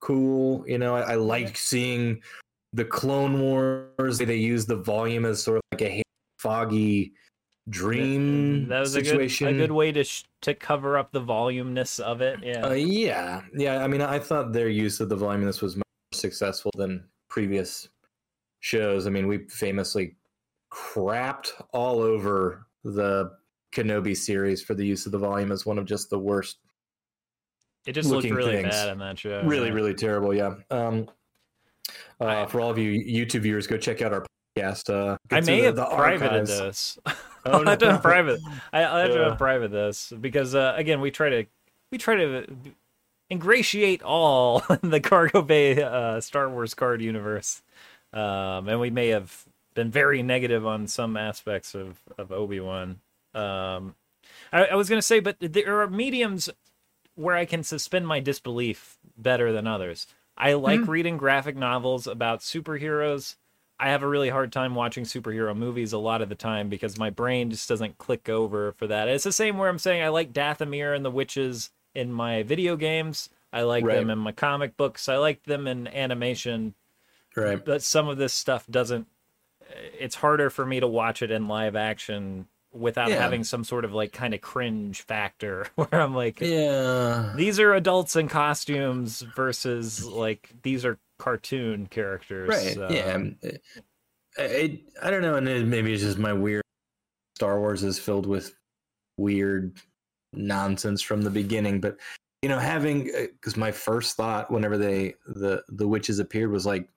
cool 0.00 0.64
you 0.66 0.78
know? 0.78 0.94
I, 0.96 1.12
I 1.12 1.14
like 1.14 1.56
seeing 1.56 2.20
the 2.72 2.84
clone 2.84 3.40
wars 3.40 4.18
they 4.18 4.36
use 4.36 4.66
the 4.66 4.76
volume 4.76 5.24
as 5.24 5.42
sort 5.42 5.58
of 5.58 5.62
like 5.72 5.82
a 5.82 6.02
foggy 6.38 7.12
dream 7.68 8.68
that 8.68 8.78
was 8.78 8.94
a 8.94 9.00
good, 9.00 9.06
situation 9.06 9.48
a 9.48 9.52
good 9.52 9.72
way 9.72 9.90
to 9.90 10.04
sh- 10.04 10.24
to 10.42 10.54
cover 10.54 10.96
up 10.96 11.10
the 11.12 11.20
voluminess 11.20 11.98
of 11.98 12.20
it. 12.20 12.38
Yeah, 12.42 12.66
uh, 12.66 12.72
yeah, 12.72 13.42
yeah. 13.54 13.82
I 13.82 13.88
mean, 13.88 14.02
I 14.02 14.18
thought 14.18 14.52
their 14.52 14.68
use 14.68 15.00
of 15.00 15.08
the 15.08 15.16
volume 15.16 15.44
this 15.44 15.62
was 15.62 15.76
more 15.76 15.82
successful 16.12 16.70
than 16.76 17.04
previous 17.28 17.88
shows. 18.60 19.06
I 19.06 19.10
mean, 19.10 19.26
we 19.26 19.48
famously 19.48 20.16
crapped 20.72 21.52
all 21.72 22.00
over 22.00 22.66
the 22.84 23.32
Kenobi 23.74 24.16
series 24.16 24.62
for 24.62 24.74
the 24.74 24.86
use 24.86 25.06
of 25.06 25.12
the 25.12 25.18
volume 25.18 25.52
as 25.52 25.66
one 25.66 25.78
of 25.78 25.84
just 25.84 26.10
the 26.10 26.18
worst, 26.18 26.58
it 27.86 27.92
just 27.92 28.08
looked 28.08 28.28
really 28.30 28.62
things. 28.62 28.74
bad 28.74 28.88
in 28.88 28.98
that 28.98 29.18
show. 29.18 29.42
really, 29.44 29.68
yeah. 29.68 29.74
really 29.74 29.94
terrible. 29.94 30.34
Yeah. 30.34 30.54
Um, 30.70 31.08
uh, 32.20 32.46
for 32.46 32.60
all 32.60 32.70
of 32.70 32.78
you 32.78 32.92
YouTube 32.92 33.40
viewers, 33.42 33.66
go 33.66 33.76
check 33.76 34.02
out 34.02 34.12
our 34.12 34.24
podcast. 34.56 34.90
Uh, 34.92 35.16
I 35.30 35.40
may 35.40 35.60
to 35.60 35.64
have 35.66 35.76
the, 35.76 35.84
the 35.84 35.96
privated 35.96 36.46
this. 36.46 36.98
Oh, 37.06 37.12
I'll 37.44 37.64
have 37.64 37.78
to 37.78 37.98
private. 37.98 38.40
I, 38.72 38.82
I'll 38.82 39.00
have 39.02 39.10
to 39.12 39.18
Yeah. 39.18 39.28
have 39.30 39.38
private 39.38 39.70
this 39.70 40.12
because 40.20 40.54
uh, 40.54 40.74
again, 40.76 41.00
we 41.00 41.10
try 41.10 41.28
to 41.30 41.44
we 41.92 41.98
try 41.98 42.16
to 42.16 42.46
ingratiate 43.30 44.02
all 44.02 44.62
in 44.82 44.90
the 44.90 45.00
Cargo 45.00 45.42
Bay 45.42 45.82
uh, 45.82 46.20
Star 46.20 46.48
Wars 46.48 46.74
card 46.74 47.02
universe, 47.02 47.62
um, 48.12 48.68
and 48.68 48.80
we 48.80 48.90
may 48.90 49.08
have 49.08 49.44
been 49.74 49.90
very 49.90 50.22
negative 50.22 50.66
on 50.66 50.86
some 50.86 51.16
aspects 51.16 51.74
of 51.74 52.00
of 52.18 52.32
Obi 52.32 52.60
Wan. 52.60 53.00
Um, 53.34 53.94
I, 54.52 54.66
I 54.66 54.74
was 54.74 54.88
gonna 54.88 55.02
say, 55.02 55.20
but 55.20 55.36
there 55.40 55.80
are 55.82 55.88
mediums 55.88 56.48
where 57.14 57.34
I 57.36 57.44
can 57.44 57.62
suspend 57.62 58.06
my 58.06 58.20
disbelief 58.20 58.98
better 59.16 59.52
than 59.52 59.66
others. 59.66 60.06
I 60.36 60.54
like 60.54 60.80
Mhm. 60.80 60.88
reading 60.88 61.16
graphic 61.16 61.56
novels 61.56 62.06
about 62.06 62.40
superheroes. 62.40 63.36
I 63.78 63.90
have 63.90 64.02
a 64.02 64.08
really 64.08 64.30
hard 64.30 64.52
time 64.52 64.74
watching 64.74 65.04
superhero 65.04 65.56
movies 65.56 65.92
a 65.92 65.98
lot 65.98 66.22
of 66.22 66.28
the 66.28 66.34
time 66.34 66.68
because 66.68 66.98
my 66.98 67.10
brain 67.10 67.50
just 67.50 67.68
doesn't 67.68 67.98
click 67.98 68.28
over 68.28 68.72
for 68.72 68.86
that. 68.86 69.08
It's 69.08 69.24
the 69.24 69.32
same 69.32 69.58
where 69.58 69.68
I'm 69.68 69.78
saying 69.78 70.02
I 70.02 70.08
like 70.08 70.32
Dathomir 70.32 70.94
and 70.94 71.04
the 71.04 71.10
witches 71.10 71.70
in 71.94 72.12
my 72.12 72.42
video 72.42 72.76
games. 72.76 73.28
I 73.52 73.62
like 73.62 73.84
Right. 73.84 73.94
them 73.94 74.10
in 74.10 74.18
my 74.18 74.32
comic 74.32 74.76
books. 74.76 75.08
I 75.08 75.16
like 75.16 75.44
them 75.44 75.66
in 75.66 75.88
animation 75.88 76.74
Right. 77.36 77.62
but 77.64 77.82
some 77.82 78.08
of 78.08 78.16
this 78.18 78.32
stuff 78.32 78.66
doesn't 78.68 79.06
it's 79.98 80.16
harder 80.16 80.48
for 80.50 80.64
me 80.64 80.80
to 80.80 80.86
watch 80.86 81.22
it 81.22 81.30
in 81.30 81.48
live 81.48 81.76
action 81.76 82.46
without 82.78 83.08
Yeah. 83.10 83.20
having 83.20 83.44
some 83.44 83.64
sort 83.64 83.84
of 83.84 83.92
like 83.92 84.12
kind 84.12 84.34
of 84.34 84.40
cringe 84.40 85.02
factor 85.02 85.66
where 85.76 85.88
i'm 86.00 86.14
like 86.14 86.40
Yeah. 86.40 87.32
these 87.36 87.58
are 87.60 87.74
adults 87.74 88.16
in 88.16 88.28
costumes 88.28 89.20
versus 89.34 90.04
like 90.04 90.50
these 90.62 90.84
are 90.84 90.98
cartoon 91.18 91.86
characters 91.86 92.48
Right. 92.48 92.74
so- 92.74 92.88
yeah. 92.90 93.12
um, 93.14 93.36
It, 93.42 93.62
it, 94.38 94.80
I 95.02 95.10
don't 95.10 95.22
know, 95.22 95.36
and 95.36 95.48
it, 95.48 95.66
maybe 95.66 95.94
it's 95.94 96.02
just 96.02 96.18
my 96.18 96.32
weird. 96.34 96.62
Star 97.36 97.58
Wars 97.58 97.82
is 97.82 97.98
filled 97.98 98.26
with 98.26 98.54
weird 99.16 99.78
nonsense 100.34 101.00
from 101.00 101.22
the 101.22 101.30
beginning, 101.30 101.80
but 101.80 101.96
you 102.42 102.50
know, 102.50 102.58
having 102.58 103.04
because 103.04 103.56
my 103.56 103.72
first 103.72 104.14
thought 104.16 104.50
whenever 104.50 104.76
they 104.76 105.14
the 105.26 105.62
the 105.68 105.88
witches 105.88 106.18
appeared 106.18 106.50
was 106.50 106.66
like 106.66 106.88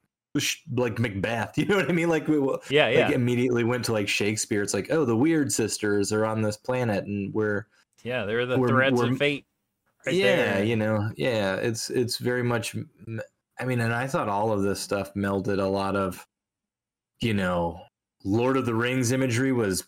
like 0.75 0.99
Macbeth. 0.99 1.53
You 1.57 1.65
know 1.65 1.75
what 1.77 1.89
I 1.89 1.93
mean? 1.93 2.09
Like 2.09 2.27
we 2.27 2.37
yeah 2.69 2.87
yeah 2.89 3.05
Like 3.07 3.15
immediately 3.15 3.63
went 3.63 3.85
to 3.85 3.93
like 3.93 4.07
Shakespeare. 4.07 4.61
It's 4.61 4.73
like, 4.73 4.87
oh, 4.91 5.05
the 5.05 5.15
weird 5.15 5.51
sisters 5.51 6.11
are 6.13 6.25
on 6.25 6.41
this 6.41 6.57
planet, 6.57 7.05
and 7.05 7.33
we're 7.33 7.65
yeah 8.03 8.25
they're 8.25 8.45
the 8.45 8.57
we're- 8.57 8.71
threads 8.71 8.99
we're- 8.99 9.11
of 9.11 9.17
fate 9.17 9.45
right 10.05 10.15
yeah, 10.15 10.35
there. 10.55 10.63
you 10.63 10.75
know, 10.75 11.11
yeah, 11.17 11.55
it's 11.55 11.89
it's 11.89 12.17
very 12.17 12.43
much. 12.43 12.75
I 13.59 13.65
mean, 13.65 13.81
and 13.81 13.93
I 13.93 14.07
thought 14.07 14.29
all 14.29 14.51
of 14.53 14.61
this 14.61 14.79
stuff 14.79 15.13
melded 15.15 15.59
a 15.61 15.67
lot 15.67 15.97
of, 15.97 16.25
you 17.19 17.33
know, 17.33 17.81
Lord 18.23 18.55
of 18.55 18.65
the 18.65 18.73
Rings 18.75 19.11
imagery 19.11 19.51
was 19.51 19.83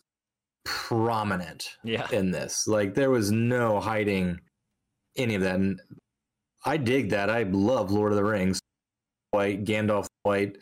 prominent 0.66 1.78
yeah 1.84 2.08
in 2.12 2.32
this. 2.32 2.68
Like 2.68 2.94
there 2.94 3.10
was 3.10 3.32
no 3.32 3.80
hiding 3.80 4.40
any 5.18 5.36
of 5.36 5.42
that, 5.44 5.56
and 5.56 5.80
I 6.66 6.78
dig 6.78 7.10
that. 7.12 7.30
I 7.30 7.44
love 7.44 7.92
Lord 7.92 8.12
of 8.12 8.18
the 8.18 8.24
Rings. 8.26 8.61
White 9.32 9.64
Gandalf 9.66 10.08
White, 10.24 10.58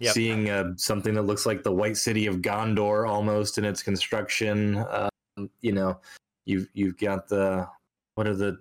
Yep. 0.00 0.12
seeing 0.14 0.50
uh, 0.50 0.72
something 0.76 1.14
that 1.14 1.22
looks 1.22 1.46
like 1.46 1.62
the 1.62 1.70
White 1.72 1.96
City 1.96 2.26
of 2.26 2.36
Gondor 2.38 3.08
almost 3.08 3.58
in 3.58 3.64
its 3.64 3.80
construction. 3.82 4.84
Um, 4.90 5.48
you 5.60 5.72
know, 5.72 6.00
you've 6.46 6.68
you've 6.74 6.98
got 6.98 7.28
the 7.28 7.68
what 8.16 8.26
are 8.26 8.34
the 8.34 8.58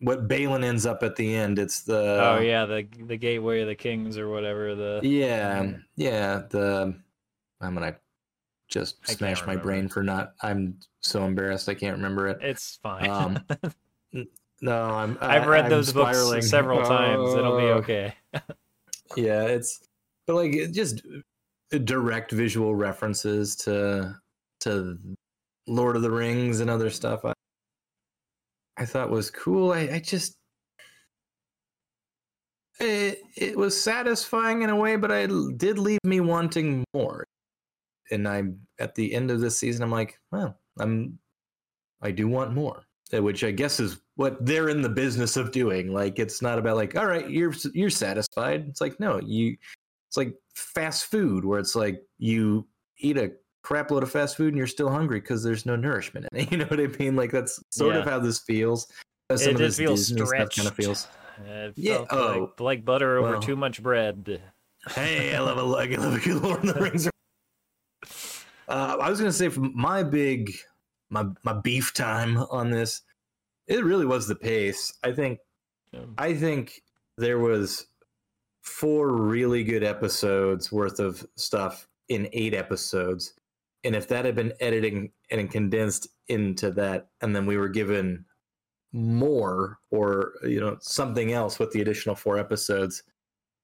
what 0.00 0.28
Baylan 0.28 0.62
ends 0.62 0.84
up 0.86 1.02
at 1.02 1.16
the 1.16 1.34
end? 1.34 1.58
It's 1.58 1.80
the 1.82 2.20
oh 2.22 2.40
yeah 2.40 2.66
the 2.66 2.86
the 3.06 3.16
gateway 3.16 3.62
of 3.62 3.68
the 3.68 3.74
kings 3.74 4.18
or 4.18 4.28
whatever 4.28 4.74
the 4.74 5.00
yeah 5.02 5.72
yeah 5.96 6.42
the 6.50 6.94
I'm 7.62 7.74
gonna 7.74 7.96
just 8.68 8.96
I 9.08 9.12
smash 9.12 9.46
my 9.46 9.56
brain 9.56 9.88
for 9.88 10.02
not. 10.02 10.34
I'm 10.42 10.76
so 11.00 11.24
embarrassed 11.24 11.68
I 11.70 11.74
can't 11.74 11.96
remember 11.96 12.28
it. 12.28 12.38
it's 12.42 12.78
fine 12.82 13.08
Um, 13.08 13.38
No, 14.60 14.82
I'm. 14.82 15.18
I- 15.20 15.36
i've 15.38 15.46
read 15.46 15.64
I'm 15.64 15.70
those 15.70 15.88
spiraling. 15.88 16.34
books 16.36 16.50
several 16.50 16.82
times 16.82 17.32
it'll 17.34 17.56
be 17.58 17.64
Oh. 17.64 17.74
okay 17.78 18.14
Yeah, 19.16 19.42
it's 19.42 19.80
but 20.26 20.36
like 20.36 20.72
just 20.72 21.02
direct 21.70 22.32
visual 22.32 22.74
references 22.74 23.56
to 23.56 24.14
to 24.60 24.98
Lord 25.66 25.96
of 25.96 26.02
the 26.02 26.10
Rings 26.10 26.60
and 26.60 26.70
other 26.70 26.90
stuff. 26.90 27.24
I 27.24 27.32
I 28.76 28.84
thought 28.84 29.10
was 29.10 29.30
cool. 29.30 29.72
I, 29.72 29.80
I 29.92 30.00
just 30.00 30.34
it, 32.80 33.20
it 33.36 33.56
was 33.56 33.80
satisfying 33.80 34.62
in 34.62 34.70
a 34.70 34.76
way, 34.76 34.96
but 34.96 35.12
I 35.12 35.26
did 35.56 35.78
leave 35.78 36.00
me 36.04 36.20
wanting 36.20 36.84
more. 36.92 37.24
And 38.10 38.28
I'm 38.28 38.60
at 38.78 38.94
the 38.94 39.14
end 39.14 39.30
of 39.30 39.40
this 39.40 39.58
season, 39.58 39.82
I'm 39.82 39.90
like, 39.90 40.18
well, 40.32 40.58
I'm 40.78 41.18
I 42.02 42.10
do 42.10 42.28
want 42.28 42.52
more, 42.52 42.84
which 43.22 43.44
I 43.44 43.50
guess 43.50 43.80
is 43.80 44.00
what 44.16 44.44
they're 44.44 44.68
in 44.68 44.82
the 44.82 44.88
business 44.88 45.36
of 45.36 45.52
doing. 45.52 45.92
Like, 45.92 46.18
it's 46.18 46.40
not 46.42 46.58
about 46.58 46.76
like, 46.76 46.96
all 46.96 47.06
right, 47.06 47.28
you're 47.28 47.54
you're 47.72 47.90
satisfied. 47.90 48.66
It's 48.68 48.80
like, 48.80 48.98
no, 49.00 49.20
you. 49.20 49.56
It's 50.08 50.16
like 50.16 50.34
fast 50.54 51.06
food, 51.06 51.44
where 51.44 51.58
it's 51.58 51.74
like 51.74 52.02
you 52.18 52.66
eat 52.98 53.16
a 53.18 53.32
crap 53.62 53.90
load 53.90 54.02
of 54.02 54.10
fast 54.10 54.36
food 54.36 54.48
and 54.48 54.56
you're 54.58 54.66
still 54.66 54.90
hungry 54.90 55.18
because 55.20 55.42
there's 55.42 55.66
no 55.66 55.74
nourishment 55.74 56.26
in 56.32 56.38
it. 56.38 56.50
You 56.52 56.58
know 56.58 56.66
what 56.66 56.78
I 56.78 56.86
mean? 56.98 57.16
Like 57.16 57.32
that's 57.32 57.60
sort 57.70 57.96
of 57.96 58.04
how 58.04 58.20
this 58.20 58.38
feels. 58.40 58.86
How 59.28 59.36
it 59.36 59.56
just 59.56 59.78
feels 59.78 60.08
Disney 60.08 60.26
stretched. 60.26 60.56
kind 60.56 60.68
of 60.68 60.74
feels. 60.74 61.08
Yeah, 61.74 62.04
oh. 62.10 62.50
like, 62.58 62.60
like 62.60 62.84
butter 62.84 63.18
over 63.18 63.32
Well. 63.32 63.40
too 63.40 63.56
much 63.56 63.82
bread. 63.82 64.40
Hey, 64.90 65.34
I 65.34 65.40
love 65.40 65.58
a 65.58 65.62
I 65.62 65.86
love 65.96 66.14
a 66.14 66.20
good 66.20 66.42
Lord 66.42 66.64
of 66.64 66.74
the 66.74 66.80
Rings. 66.80 67.08
Uh, 68.68 68.96
I 69.00 69.10
was 69.10 69.18
gonna 69.18 69.32
say 69.32 69.48
from 69.48 69.72
my 69.74 70.02
big 70.02 70.52
my 71.14 71.24
my 71.44 71.54
beef 71.54 71.94
time 71.94 72.36
on 72.36 72.70
this, 72.70 73.02
it 73.66 73.84
really 73.84 74.06
was 74.06 74.26
the 74.28 74.34
pace. 74.34 74.92
I 75.02 75.12
think 75.12 75.38
Um, 75.94 76.14
I 76.18 76.34
think 76.34 76.82
there 77.16 77.38
was 77.38 77.86
four 78.62 79.12
really 79.12 79.62
good 79.64 79.84
episodes 79.84 80.72
worth 80.72 80.98
of 80.98 81.26
stuff 81.36 81.86
in 82.08 82.28
eight 82.32 82.54
episodes. 82.54 83.34
And 83.84 83.94
if 83.94 84.08
that 84.08 84.24
had 84.24 84.34
been 84.34 84.52
editing 84.60 85.12
and 85.30 85.50
condensed 85.50 86.08
into 86.28 86.70
that, 86.72 87.08
and 87.20 87.36
then 87.36 87.46
we 87.46 87.56
were 87.56 87.68
given 87.68 88.24
more 88.92 89.78
or 89.90 90.34
you 90.42 90.60
know 90.60 90.76
something 90.80 91.32
else 91.32 91.58
with 91.58 91.72
the 91.72 91.80
additional 91.82 92.14
four 92.14 92.38
episodes, 92.38 93.02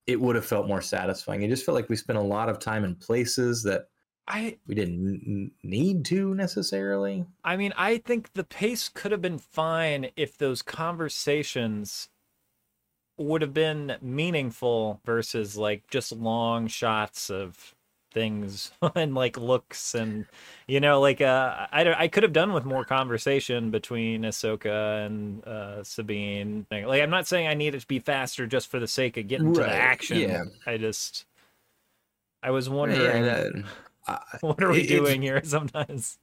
it 0.07 0.19
would 0.19 0.35
have 0.35 0.45
felt 0.45 0.67
more 0.67 0.81
satisfying. 0.81 1.41
It 1.41 1.49
just 1.49 1.65
felt 1.65 1.75
like 1.75 1.89
we 1.89 1.95
spent 1.95 2.19
a 2.19 2.33
lot 2.35 2.49
of 2.49 2.59
time 2.59 2.83
in 2.85 2.95
places 2.95 3.63
that 3.63 3.87
I 4.27 4.57
we 4.67 4.75
didn't 4.75 5.51
need 5.63 6.05
to 6.05 6.33
necessarily. 6.35 7.25
I 7.43 7.57
mean, 7.57 7.73
I 7.75 7.97
think 7.97 8.33
the 8.33 8.43
pace 8.43 8.89
could 8.89 9.11
have 9.11 9.21
been 9.21 9.39
fine 9.39 10.11
if 10.15 10.37
those 10.37 10.61
conversations 10.61 12.09
would 13.17 13.41
have 13.41 13.53
been 13.53 13.97
meaningful 14.01 14.99
versus 15.05 15.57
like 15.57 15.87
just 15.89 16.11
long 16.11 16.67
shots 16.67 17.29
of 17.29 17.75
things 18.13 18.71
and 18.95 19.15
like 19.15 19.37
looks 19.37 19.95
and 19.95 20.25
you 20.67 20.79
know 20.79 20.99
like 20.99 21.21
uh 21.21 21.67
I 21.71 21.93
I 21.93 22.07
could 22.07 22.23
have 22.23 22.33
done 22.33 22.51
with 22.51 22.65
more 22.65 22.83
conversation 22.83 23.71
between 23.71 24.23
Ahsoka 24.23 25.05
and 25.05 25.45
uh 25.47 25.83
Sabine 25.83 26.65
like 26.69 27.01
I'm 27.01 27.09
not 27.09 27.27
saying 27.27 27.47
I 27.47 27.53
need 27.53 27.75
it 27.75 27.81
to 27.81 27.87
be 27.87 27.99
faster 27.99 28.47
just 28.47 28.67
for 28.67 28.79
the 28.79 28.87
sake 28.87 29.17
of 29.17 29.27
getting 29.27 29.53
to 29.53 29.61
the 29.61 29.71
action 29.71 30.17
yeah. 30.17 30.43
I 30.65 30.77
just 30.77 31.25
I 32.43 32.51
was 32.51 32.69
wondering 32.69 33.23
Yeah, 33.23 33.61
uh, 34.07 34.17
what 34.41 34.61
are 34.63 34.69
we 34.71 34.81
it- 34.81 34.87
doing 34.87 35.21
here 35.21 35.41
sometimes 35.43 36.17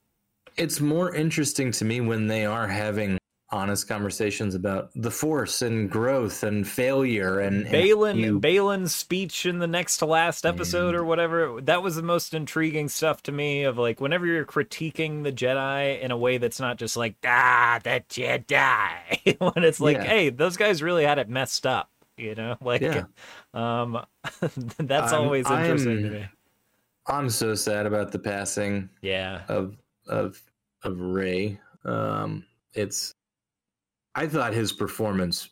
it's 0.57 0.81
more 0.81 1.13
interesting 1.15 1.71
to 1.71 1.85
me 1.85 2.01
when 2.01 2.27
they 2.27 2.45
are 2.45 2.67
having 2.67 3.17
honest 3.51 3.87
conversations 3.87 4.53
about 4.53 4.89
the 4.95 5.09
force 5.09 5.61
and 5.63 5.89
growth 5.89 6.43
and 6.43 6.67
failure 6.67 7.39
and, 7.39 7.65
and 7.65 7.73
Baylan 7.73 8.17
you- 8.17 8.39
Baylan's 8.39 8.93
speech 8.93 9.45
in 9.47 9.57
the 9.57 9.65
next 9.67 9.97
to 9.97 10.05
last 10.05 10.45
episode 10.45 10.93
or 10.93 11.03
whatever 11.03 11.59
that 11.61 11.81
was 11.81 11.95
the 11.95 12.03
most 12.03 12.33
intriguing 12.35 12.89
stuff 12.89 13.23
to 13.23 13.31
me 13.31 13.63
of 13.63 13.77
like 13.79 13.99
whenever 14.01 14.25
you're 14.27 14.45
critiquing 14.45 15.23
the 15.23 15.31
Jedi 15.31 15.99
in 15.99 16.11
a 16.11 16.17
way 16.17 16.37
that's 16.37 16.59
not 16.59 16.77
just 16.77 16.95
like 16.95 17.15
ah 17.25 17.79
the 17.83 18.03
Jedi 18.09 19.39
when 19.55 19.63
it's 19.63 19.79
like 19.79 19.97
Yeah. 19.97 20.03
hey 20.03 20.29
those 20.29 20.57
guys 20.57 20.83
really 20.83 21.03
had 21.05 21.17
it 21.17 21.27
messed 21.29 21.65
up 21.65 21.89
you 22.17 22.35
know 22.35 22.55
like 22.61 22.81
Yeah. 22.81 23.05
um 23.55 24.05
that's 24.77 25.11
I'm- 25.13 25.23
always 25.23 25.49
interesting 25.49 25.97
to 25.97 26.03
I'm- 26.03 26.13
me 26.13 26.27
I'm 27.07 27.29
so 27.29 27.55
sad 27.55 27.85
about 27.85 28.11
the 28.11 28.19
passing 28.19 28.89
yeah 29.01 29.43
of 29.47 29.77
of 30.07 30.41
of 30.83 30.99
Ray. 30.99 31.59
Um, 31.85 32.45
it's 32.73 33.13
I 34.15 34.27
thought 34.27 34.53
his 34.53 34.71
performance 34.71 35.49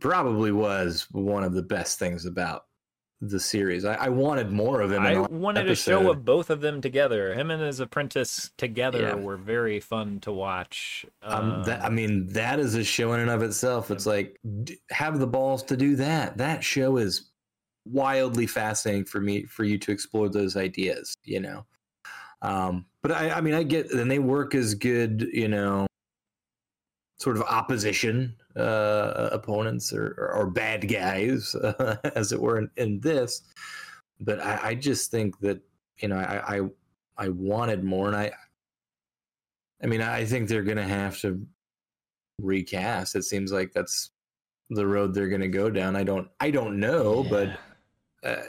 probably 0.00 0.52
was 0.52 1.06
one 1.10 1.44
of 1.44 1.52
the 1.52 1.62
best 1.62 1.98
things 1.98 2.26
about 2.26 2.66
the 3.20 3.40
series. 3.40 3.84
I, 3.84 3.94
I 3.94 4.08
wanted 4.10 4.50
more 4.50 4.80
of 4.82 4.92
him. 4.92 5.02
I 5.02 5.18
wanted 5.20 5.70
a 5.70 5.74
show 5.74 6.10
of 6.10 6.24
both 6.24 6.50
of 6.50 6.60
them 6.60 6.80
together 6.82 7.32
him 7.34 7.50
and 7.50 7.62
his 7.62 7.80
apprentice 7.80 8.50
together 8.58 9.00
Yeah. 9.00 9.14
were 9.14 9.36
very 9.38 9.80
fun 9.80 10.20
to 10.20 10.32
watch 10.32 11.06
Um, 11.22 11.62
that, 11.64 11.82
I 11.82 11.86
Um, 11.86 11.94
mean, 11.94 12.26
that 12.28 12.58
is 12.58 12.74
a 12.74 12.84
show 12.84 13.12
in 13.14 13.20
and 13.20 13.30
of 13.30 13.42
itself. 13.42 13.90
It's 13.90 14.04
like 14.06 14.38
have 14.90 15.18
the 15.20 15.26
balls 15.26 15.62
to 15.64 15.76
do 15.76 15.96
that. 15.96 16.36
That 16.36 16.62
show 16.62 16.96
is 16.98 17.30
wildly 17.86 18.46
fascinating 18.46 19.04
for 19.04 19.20
me 19.20 19.44
for 19.44 19.64
you 19.64 19.78
to 19.78 19.92
explore 19.92 20.28
those 20.28 20.56
ideas. 20.56 21.14
You 21.24 21.40
know, 21.40 21.66
um, 22.42 22.86
but 23.02 23.12
I, 23.12 23.30
I 23.30 23.40
mean, 23.40 23.54
I 23.54 23.62
get, 23.62 23.90
and 23.92 24.10
they 24.10 24.18
work 24.18 24.54
as 24.54 24.74
good. 24.74 25.28
You 25.32 25.48
know, 25.48 25.86
sort 27.18 27.36
of 27.36 27.42
opposition 27.42 28.34
uh, 28.56 29.30
opponents 29.32 29.92
or, 29.92 30.14
or, 30.18 30.32
or 30.34 30.46
bad 30.50 30.88
guys, 30.88 31.54
uh, 31.54 31.96
as 32.14 32.32
it 32.32 32.40
were, 32.40 32.58
in, 32.58 32.70
in 32.76 33.00
this. 33.00 33.42
But 34.20 34.40
I, 34.40 34.60
I 34.62 34.74
just 34.74 35.10
think 35.10 35.38
that 35.40 35.60
you 35.98 36.08
know, 36.08 36.16
I, 36.16 36.56
I 36.56 36.60
I 37.16 37.28
wanted 37.28 37.84
more, 37.84 38.08
and 38.08 38.16
I 38.16 38.32
I 39.82 39.86
mean, 39.86 40.00
I 40.02 40.24
think 40.24 40.48
they're 40.48 40.62
gonna 40.62 40.86
have 40.86 41.18
to 41.20 41.44
recast. 42.40 43.14
It 43.16 43.24
seems 43.24 43.52
like 43.52 43.72
that's 43.72 44.10
the 44.70 44.86
road 44.86 45.14
they're 45.14 45.28
gonna 45.28 45.48
go 45.48 45.68
down. 45.70 45.94
I 45.94 46.04
don't, 46.04 46.28
I 46.40 46.50
don't 46.50 46.80
know, 46.80 47.22
Yeah. 47.24 47.30
but 47.30 47.58
uh, 48.24 48.42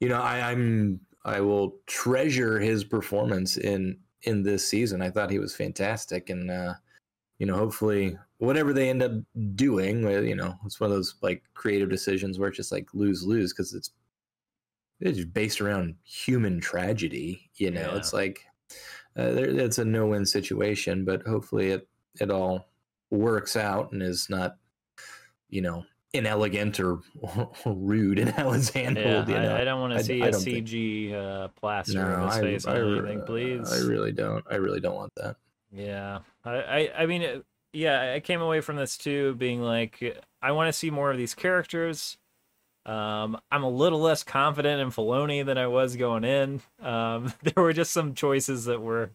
you 0.00 0.08
know, 0.08 0.20
I, 0.20 0.50
I'm, 0.50 1.00
I 1.24 1.40
will 1.40 1.76
treasure 1.86 2.58
his 2.58 2.84
performance 2.84 3.56
in 3.56 3.98
in 4.22 4.42
this 4.42 4.68
season. 4.68 5.00
I 5.02 5.10
thought 5.10 5.30
he 5.30 5.38
was 5.38 5.54
fantastic, 5.54 6.30
and 6.30 6.50
uh, 6.50 6.74
you 7.38 7.46
know, 7.46 7.56
hopefully, 7.56 8.16
whatever 8.38 8.72
they 8.72 8.88
end 8.90 9.02
up 9.02 9.12
doing, 9.54 10.02
you 10.26 10.34
know, 10.34 10.54
it's 10.64 10.80
one 10.80 10.90
of 10.90 10.96
those 10.96 11.14
like 11.22 11.42
creative 11.54 11.90
decisions 11.90 12.38
where 12.38 12.48
it's 12.48 12.56
just 12.56 12.72
like 12.72 12.88
lose 12.94 13.24
lose 13.24 13.52
because 13.52 13.74
it's 13.74 13.90
it's 15.00 15.24
based 15.24 15.60
around 15.60 15.94
human 16.04 16.60
tragedy. 16.60 17.50
You 17.56 17.70
know, 17.70 17.92
Yeah. 17.92 17.96
it's 17.96 18.12
like 18.12 18.40
uh, 19.16 19.32
there, 19.32 19.46
it's 19.46 19.78
a 19.78 19.84
no 19.84 20.06
win 20.06 20.26
situation, 20.26 21.04
but 21.04 21.22
hopefully 21.26 21.70
it 21.70 21.88
it 22.20 22.30
all 22.30 22.68
works 23.10 23.56
out 23.56 23.92
and 23.92 24.02
is 24.02 24.28
not, 24.28 24.56
you 25.48 25.62
know, 25.62 25.84
inelegant 26.12 26.80
or, 26.80 27.00
or 27.22 27.50
rude 27.66 28.18
in 28.18 28.28
how 28.28 28.52
it's 28.52 28.74
Yeah, 28.74 28.82
handled. 28.82 29.28
you 29.28 29.34
know, 29.34 29.54
I, 29.54 29.60
I 29.60 29.64
don't 29.64 29.80
want 29.80 29.92
to 29.98 30.04
see 30.04 30.22
I 30.22 30.28
a 30.28 30.32
think- 30.32 30.66
CG 30.66 31.12
uh, 31.14 31.48
plaster 31.48 31.94
no, 31.94 32.26
his 32.26 32.36
I, 32.36 32.40
face 32.40 32.66
I, 32.66 32.80
on 32.80 32.98
anything, 32.98 33.22
please. 33.26 33.72
I 33.72 33.86
really 33.86 34.12
don't. 34.12 34.44
I 34.50 34.56
really 34.56 34.80
don't 34.80 34.94
want 34.96 35.12
that. 35.16 35.36
Yeah, 35.70 36.20
I, 36.44 36.50
I, 36.50 36.90
I 37.00 37.06
mean, 37.06 37.22
uh, 37.22 37.40
yeah, 37.72 38.14
I 38.14 38.20
came 38.20 38.40
away 38.40 38.60
from 38.62 38.76
this 38.76 38.96
too 38.96 39.34
being 39.34 39.60
like, 39.60 40.22
I 40.40 40.52
want 40.52 40.68
to 40.68 40.72
see 40.72 40.90
more 40.90 41.10
of 41.10 41.18
these 41.18 41.34
characters. 41.34 42.16
Um, 42.86 43.38
I'm 43.50 43.64
a 43.64 43.68
little 43.68 44.00
less 44.00 44.24
confident 44.24 44.80
in 44.80 44.90
Filoni 44.90 45.44
than 45.44 45.58
I 45.58 45.66
was 45.66 45.94
going 45.94 46.24
in. 46.24 46.62
Um, 46.80 47.34
there 47.42 47.62
were 47.62 47.74
just 47.74 47.92
some 47.92 48.14
choices 48.14 48.64
that 48.64 48.80
were 48.80 49.10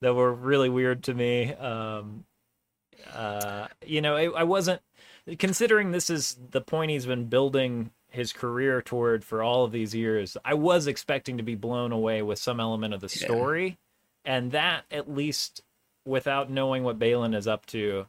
that 0.00 0.14
were 0.14 0.32
really 0.32 0.70
weird 0.70 1.02
to 1.04 1.14
me. 1.14 1.52
Um, 1.52 2.24
uh, 3.14 3.68
you 3.84 4.00
know, 4.00 4.16
I, 4.16 4.24
I 4.30 4.42
wasn't 4.44 4.80
considering 5.38 5.90
this 5.90 6.10
is 6.10 6.36
the 6.50 6.60
point 6.60 6.90
he's 6.90 7.06
been 7.06 7.26
building 7.26 7.90
his 8.08 8.32
career 8.32 8.80
toward 8.80 9.24
for 9.24 9.42
all 9.42 9.64
of 9.64 9.72
these 9.72 9.94
years. 9.94 10.36
I 10.44 10.54
was 10.54 10.86
expecting 10.86 11.36
to 11.38 11.42
be 11.42 11.54
blown 11.56 11.92
away 11.92 12.22
with 12.22 12.38
some 12.38 12.60
element 12.60 12.94
of 12.94 13.00
the 13.00 13.08
Yeah. 13.08 13.26
story, 13.26 13.78
and 14.24 14.52
that 14.52 14.84
at 14.90 15.10
least 15.10 15.62
without 16.04 16.50
knowing 16.50 16.84
what 16.84 16.98
Baylan 16.98 17.34
is 17.34 17.48
up 17.48 17.66
to, 17.66 18.06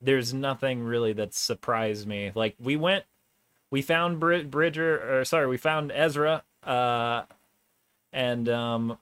there's 0.00 0.34
nothing 0.34 0.82
really 0.82 1.12
that 1.14 1.32
surprised 1.32 2.06
me. 2.06 2.32
Like 2.34 2.54
we 2.60 2.76
went, 2.76 3.04
we 3.70 3.80
found 3.82 4.20
Brid- 4.20 4.50
Bridger, 4.50 5.20
or 5.20 5.24
sorry, 5.24 5.46
we 5.46 5.56
found 5.56 5.90
Ezra, 5.92 6.42
uh, 6.62 7.22
and 8.12 8.48
um, 8.48 8.98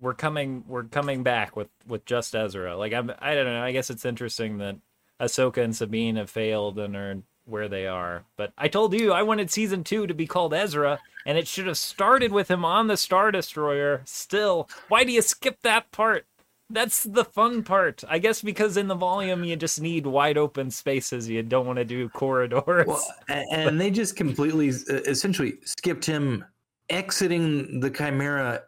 we're 0.00 0.14
coming, 0.14 0.64
we're 0.66 0.84
coming 0.84 1.22
back 1.22 1.54
with 1.54 1.68
with 1.86 2.04
just 2.04 2.34
Ezra. 2.34 2.76
Like 2.76 2.92
I'm, 2.92 3.12
I 3.20 3.34
don't 3.34 3.44
know. 3.46 3.62
I 3.62 3.70
guess 3.72 3.90
it's 3.90 4.04
interesting 4.04 4.58
that 4.58 4.76
Ahsoka 5.22 5.62
and 5.62 5.74
Sabine 5.76 6.16
have 6.16 6.28
failed 6.28 6.78
and 6.78 6.96
are 6.96 7.22
where 7.44 7.68
they 7.68 7.86
are. 7.86 8.24
But 8.36 8.52
I 8.58 8.68
told 8.68 8.92
you 8.98 9.12
I 9.12 9.22
wanted 9.22 9.50
season 9.50 9.84
two 9.84 10.06
to 10.06 10.14
be 10.14 10.26
called 10.26 10.52
Ezra, 10.52 10.98
and 11.24 11.38
it 11.38 11.46
should 11.46 11.66
have 11.66 11.78
started 11.78 12.32
with 12.32 12.50
him 12.50 12.64
on 12.64 12.88
the 12.88 12.96
Star 12.96 13.30
Destroyer. 13.30 14.02
Still, 14.04 14.68
why 14.88 15.04
do 15.04 15.12
you 15.12 15.22
skip 15.22 15.58
that 15.62 15.90
part? 15.92 16.26
That's 16.70 17.04
the 17.04 17.24
fun 17.24 17.62
part. 17.62 18.02
I 18.08 18.18
guess 18.18 18.42
because 18.42 18.76
in 18.76 18.88
the 18.88 18.94
volume 18.94 19.44
you 19.44 19.56
just 19.56 19.80
need 19.80 20.06
wide 20.06 20.38
open 20.38 20.70
spaces. 20.70 21.28
You 21.28 21.42
don't 21.42 21.66
want 21.66 21.78
to 21.78 21.84
do 21.84 22.08
corridors. 22.08 22.86
Well, 22.86 23.02
and 23.28 23.80
they 23.80 23.90
just 23.90 24.16
completely, 24.16 24.68
essentially, 24.68 25.58
skipped 25.64 26.06
him 26.06 26.44
exiting 26.88 27.80
the 27.80 27.90
Chimera. 27.90 28.62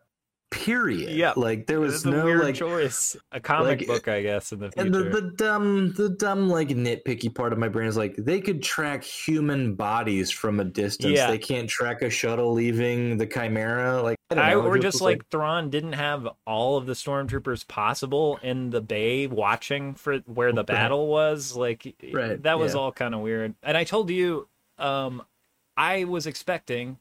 Period. 0.54 1.10
Yeah. 1.10 1.32
like 1.36 1.66
there 1.66 1.80
was 1.80 2.04
no 2.04 2.26
like 2.26 2.54
choice. 2.54 3.16
A 3.32 3.40
comic 3.40 3.80
like, 3.80 3.86
book, 3.88 4.08
I 4.08 4.22
guess, 4.22 4.52
in 4.52 4.60
the 4.60 4.70
future. 4.70 4.86
And 4.86 4.94
the, 4.94 5.20
the 5.20 5.32
dumb, 5.36 5.92
the 5.94 6.10
dumb, 6.10 6.48
like 6.48 6.68
nitpicky 6.68 7.34
part 7.34 7.52
of 7.52 7.58
my 7.58 7.68
brain 7.68 7.88
is 7.88 7.96
like 7.96 8.14
they 8.16 8.40
could 8.40 8.62
track 8.62 9.02
human 9.02 9.74
bodies 9.74 10.30
from 10.30 10.60
a 10.60 10.64
distance. 10.64 11.16
Yeah. 11.16 11.30
They 11.30 11.38
can't 11.38 11.68
track 11.68 12.02
a 12.02 12.10
shuttle 12.10 12.52
leaving 12.52 13.16
the 13.16 13.26
Chimera. 13.26 14.00
Like, 14.00 14.16
I 14.30 14.52
I, 14.52 14.54
or 14.54 14.78
just 14.78 14.96
was 14.96 15.02
like, 15.02 15.28
Thrawn 15.30 15.70
didn't 15.70 15.94
have 15.94 16.28
all 16.46 16.76
of 16.76 16.86
the 16.86 16.94
stormtroopers 16.94 17.66
possible 17.66 18.38
in 18.42 18.70
the 18.70 18.80
bay 18.80 19.26
watching 19.26 19.94
for 19.94 20.18
where 20.20 20.52
the 20.52 20.64
battle 20.64 21.08
was. 21.08 21.56
Like 21.56 21.94
Right, 22.12 22.42
that 22.42 22.58
was 22.58 22.74
yeah. 22.74 22.80
all 22.80 22.92
kind 22.92 23.14
of 23.14 23.20
weird. 23.20 23.54
And 23.62 23.76
I 23.76 23.84
told 23.84 24.10
you, 24.10 24.48
um, 24.78 25.22
I 25.76 26.04
was 26.04 26.26
expecting 26.26 26.98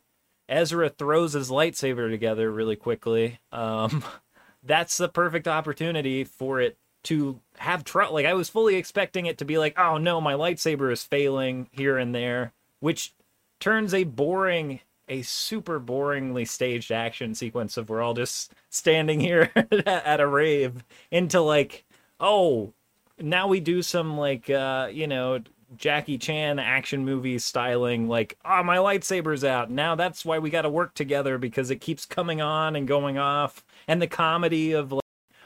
Ezra 0.50 0.90
throws 0.90 1.34
his 1.34 1.50
lightsaber 1.50 2.10
together 2.10 2.52
really 2.52 2.76
quickly. 2.76 3.40
Um, 3.52 4.04
that's 4.64 4.98
the 4.98 5.10
perfect 5.10 5.48
opportunity 5.48 6.24
for 6.24 6.60
it 6.62 6.78
to 7.04 7.40
have 7.58 7.84
trouble. 7.84 8.14
Like 8.14 8.26
I 8.26 8.34
was 8.34 8.50
fully 8.50 8.76
expecting 8.76 9.26
it 9.26 9.38
to 9.40 9.46
be 9.46 9.58
like, 9.58 9.78
oh 9.78 9.98
no, 9.98 10.22
my 10.22 10.34
lightsaber 10.34 10.92
is 10.92 11.04
failing 11.04 11.68
here 11.72 11.98
and 11.98 12.16
there, 12.16 12.54
which 12.80 13.14
turns 13.60 13.94
a 13.94 14.04
boring, 14.04 14.80
a 15.08 15.22
super 15.22 15.80
boringly 15.80 16.48
staged 16.48 16.92
action 16.92 17.36
sequence 17.36 17.78
of 17.78 17.90
we're 17.90 18.02
all 18.02 18.14
just 18.14 18.54
standing 18.70 19.20
here 19.20 19.52
at 19.86 20.22
a 20.22 20.28
rave 20.28 20.84
into 21.12 21.42
like, 21.42 21.84
oh, 22.20 22.74
now 23.20 23.48
we 23.48 23.60
do 23.60 23.82
some 23.82 24.18
like, 24.18 24.50
uh, 24.50 24.88
you 24.92 25.08
know, 25.08 25.40
Jackie 25.78 26.18
Chan 26.18 26.60
action 26.60 27.06
movie 27.06 27.38
styling, 27.40 28.08
like, 28.08 28.38
oh, 28.46 28.64
my 28.64 28.78
lightsaber's 28.78 29.44
out. 29.44 29.70
Now 29.72 29.96
that's 29.96 30.24
why 30.26 30.40
we 30.40 30.50
got 30.50 30.64
to 30.64 30.70
work 30.70 30.94
together 30.94 31.38
because 31.38 31.70
it 31.72 31.78
keeps 31.82 32.06
coming 32.06 32.42
on 32.42 32.76
and 32.76 32.88
going 32.88 33.18
off. 33.18 33.64
And 33.88 34.02
the 34.02 34.08
comedy 34.08 34.74
of 34.74 34.92
like, 34.92 35.02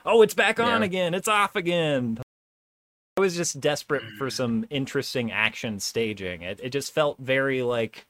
oh, 0.06 0.22
it's 0.22 0.34
back 0.34 0.60
on 0.60 0.82
Yeah. 0.82 0.86
again, 0.86 1.14
it's 1.14 1.28
off 1.28 1.56
again. 1.56 2.20
I 3.18 3.20
was 3.22 3.36
just 3.36 3.60
desperate 3.60 4.04
for 4.18 4.30
some 4.30 4.66
interesting 4.70 5.32
action 5.32 5.80
staging. 5.80 6.44
It 6.44 6.60
it 6.62 6.70
just 6.70 6.94
felt 6.94 7.18
very 7.18 7.64
like 7.64 8.06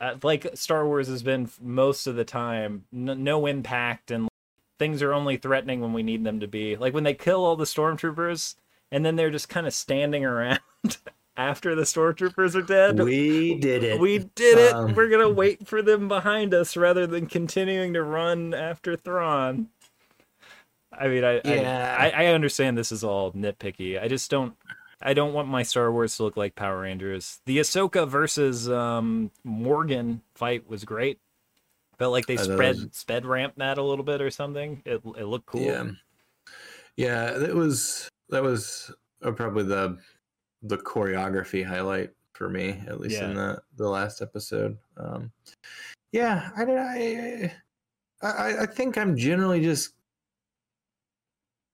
uh, 0.00 0.14
like 0.22 0.46
Star 0.54 0.86
Wars 0.86 1.08
has 1.08 1.22
been 1.22 1.48
most 1.60 2.06
of 2.06 2.14
the 2.16 2.24
time. 2.24 2.84
N- 2.94 3.24
no 3.24 3.46
impact 3.46 4.10
and 4.10 4.24
like, 4.24 4.30
things 4.78 5.02
are 5.02 5.12
only 5.14 5.36
threatening 5.36 5.80
when 5.80 5.92
we 5.92 6.02
need 6.02 6.22
them 6.22 6.40
to 6.40 6.46
be. 6.46 6.76
Like 6.76 6.94
when 6.94 7.04
they 7.04 7.14
kill 7.14 7.44
all 7.44 7.56
the 7.56 7.64
stormtroopers 7.64 8.54
and 8.92 9.04
then 9.04 9.16
they're 9.16 9.30
just 9.30 9.48
kind 9.48 9.66
of 9.66 9.74
standing 9.74 10.24
around 10.24 10.60
after 11.36 11.74
the 11.74 11.82
stormtroopers 11.82 12.54
are 12.54 12.62
dead. 12.62 12.98
we 12.98 13.56
did 13.58 13.84
it. 13.84 14.00
We 14.00 14.18
did 14.18 14.58
it. 14.58 14.72
Um, 14.72 14.94
We're 14.94 15.08
gonna 15.10 15.28
wait 15.30 15.66
for 15.66 15.82
them 15.82 16.08
behind 16.08 16.54
us 16.54 16.76
rather 16.76 17.06
than 17.06 17.26
continuing 17.26 17.92
to 17.94 18.02
run 18.02 18.54
after 18.54 18.96
Thrawn. 18.96 19.68
I 20.98 21.08
mean, 21.08 21.24
I 21.24 21.40
Yeah. 21.44 21.96
I, 21.98 22.24
I 22.24 22.26
understand 22.28 22.78
this 22.78 22.90
is 22.92 23.04
all 23.04 23.32
nitpicky. 23.32 24.00
I 24.02 24.08
just 24.08 24.30
don't 24.30 24.54
I 25.02 25.12
don't 25.12 25.34
want 25.34 25.48
my 25.48 25.62
Star 25.62 25.92
Wars 25.92 26.16
to 26.16 26.22
look 26.22 26.38
like 26.38 26.54
Power 26.54 26.80
Rangers. 26.80 27.40
The 27.44 27.58
Ahsoka 27.58 28.08
versus 28.08 28.70
um, 28.70 29.30
Morgan 29.44 30.22
fight 30.34 30.66
was 30.70 30.84
great. 30.84 31.18
Felt 31.98 32.12
like 32.12 32.24
they 32.26 32.38
spread 32.38 32.76
was- 32.76 32.88
sped 32.92 33.26
ramp 33.26 33.54
that 33.58 33.76
a 33.76 33.82
little 33.82 34.04
bit 34.04 34.22
or 34.22 34.30
something. 34.30 34.80
It 34.86 35.02
it 35.18 35.24
looked 35.24 35.46
cool. 35.46 35.60
Yeah, 35.60 35.90
yeah. 36.96 37.42
it 37.44 37.54
was 37.54 38.08
that 38.30 38.42
was 38.42 38.90
uh, 39.22 39.30
probably 39.32 39.64
the 39.64 39.98
the 40.62 40.78
choreography 40.78 41.64
highlight 41.64 42.10
for 42.32 42.48
me, 42.48 42.82
at 42.86 43.00
least 43.00 43.20
in 43.20 43.34
the 43.34 43.60
the 43.76 43.88
last 43.88 44.20
episode. 44.22 44.76
Um, 44.96 45.30
yeah, 46.12 46.50
I 46.56 46.64
don't- 46.64 46.78
I 46.78 47.52
I 48.22 48.62
I 48.62 48.66
think 48.66 48.96
I'm 48.98 49.16
generally 49.16 49.60
just 49.62 49.92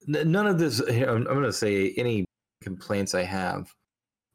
none 0.07 0.47
of 0.47 0.59
this. 0.59 0.79
I'm, 0.79 1.09
I'm 1.09 1.23
going 1.23 1.43
to 1.43 1.53
say 1.53 1.93
any 1.97 2.25
complaints 2.61 3.13
I 3.15 3.23
have. 3.23 3.73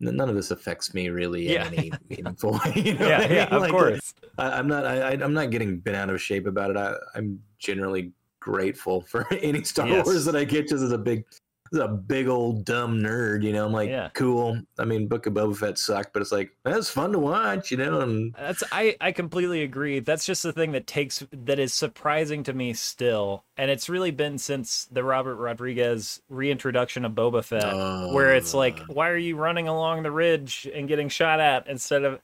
None 0.00 0.28
of 0.28 0.36
this 0.36 0.50
affects 0.52 0.94
me 0.94 1.08
really 1.08 1.52
Yeah. 1.52 1.66
in 1.66 1.74
any 1.74 1.92
meaningful 2.08 2.52
way. 2.52 2.72
You 2.76 2.94
know 2.94 3.08
yeah, 3.08 3.18
I 3.18 3.22
yeah, 3.22 3.44
mean? 3.44 3.54
of 3.54 3.62
Like, 3.62 3.70
course. 3.72 4.14
I, 4.38 4.50
I'm 4.52 4.68
not. 4.68 4.86
I, 4.86 5.10
I'm 5.12 5.34
not 5.34 5.50
getting 5.50 5.78
bent 5.80 5.96
out 5.96 6.08
of 6.08 6.20
shape 6.22 6.46
about 6.46 6.70
it. 6.70 6.76
I, 6.76 6.94
I'm 7.16 7.42
generally 7.58 8.12
grateful 8.40 9.00
for 9.02 9.26
any 9.42 9.64
Star 9.64 9.88
Yes. 9.88 10.06
Wars 10.06 10.24
that 10.24 10.36
I 10.36 10.44
get, 10.44 10.68
just 10.68 10.82
as 10.84 10.92
a 10.92 10.98
big, 10.98 11.24
a 11.72 11.88
big 11.88 12.28
old 12.28 12.64
dumb 12.64 12.98
nerd. 13.00 13.42
You 13.42 13.52
know, 13.52 13.66
I'm 13.66 13.72
like, 13.72 13.88
Yeah. 13.90 14.10
cool. 14.14 14.60
I 14.78 14.84
mean, 14.84 15.08
Book 15.08 15.26
of 15.26 15.34
Boba 15.34 15.56
Fett 15.56 15.78
sucked, 15.78 16.12
but 16.12 16.22
it's 16.22 16.32
like 16.32 16.50
that's 16.64 16.90
fun 16.90 17.12
to 17.12 17.18
watch. 17.18 17.70
You 17.70 17.78
know, 17.78 18.00
and 18.00 18.34
That's 18.34 18.62
I 18.72 18.96
I 19.00 19.12
completely 19.12 19.62
agree. 19.62 20.00
That's 20.00 20.26
just 20.26 20.42
the 20.42 20.52
thing 20.52 20.72
that 20.72 20.86
takes 20.86 21.24
that 21.32 21.58
is 21.58 21.74
surprising 21.74 22.42
to 22.44 22.52
me 22.52 22.72
still, 22.74 23.44
and 23.56 23.70
it's 23.70 23.88
really 23.88 24.10
been 24.10 24.38
since 24.38 24.86
the 24.90 25.04
Robert 25.04 25.36
Rodriguez 25.36 26.20
reintroduction 26.28 27.04
of 27.04 27.12
Boba 27.12 27.44
Fett, 27.44 27.74
where 28.12 28.34
it's 28.34 28.54
like, 28.54 28.80
Uh, 28.80 28.84
why 28.94 29.08
are 29.10 29.16
you 29.16 29.36
running 29.36 29.68
along 29.68 30.02
the 30.02 30.10
ridge 30.10 30.68
and 30.74 30.88
getting 30.88 31.08
shot 31.08 31.40
at 31.40 31.66
instead 31.66 32.04
of? 32.04 32.20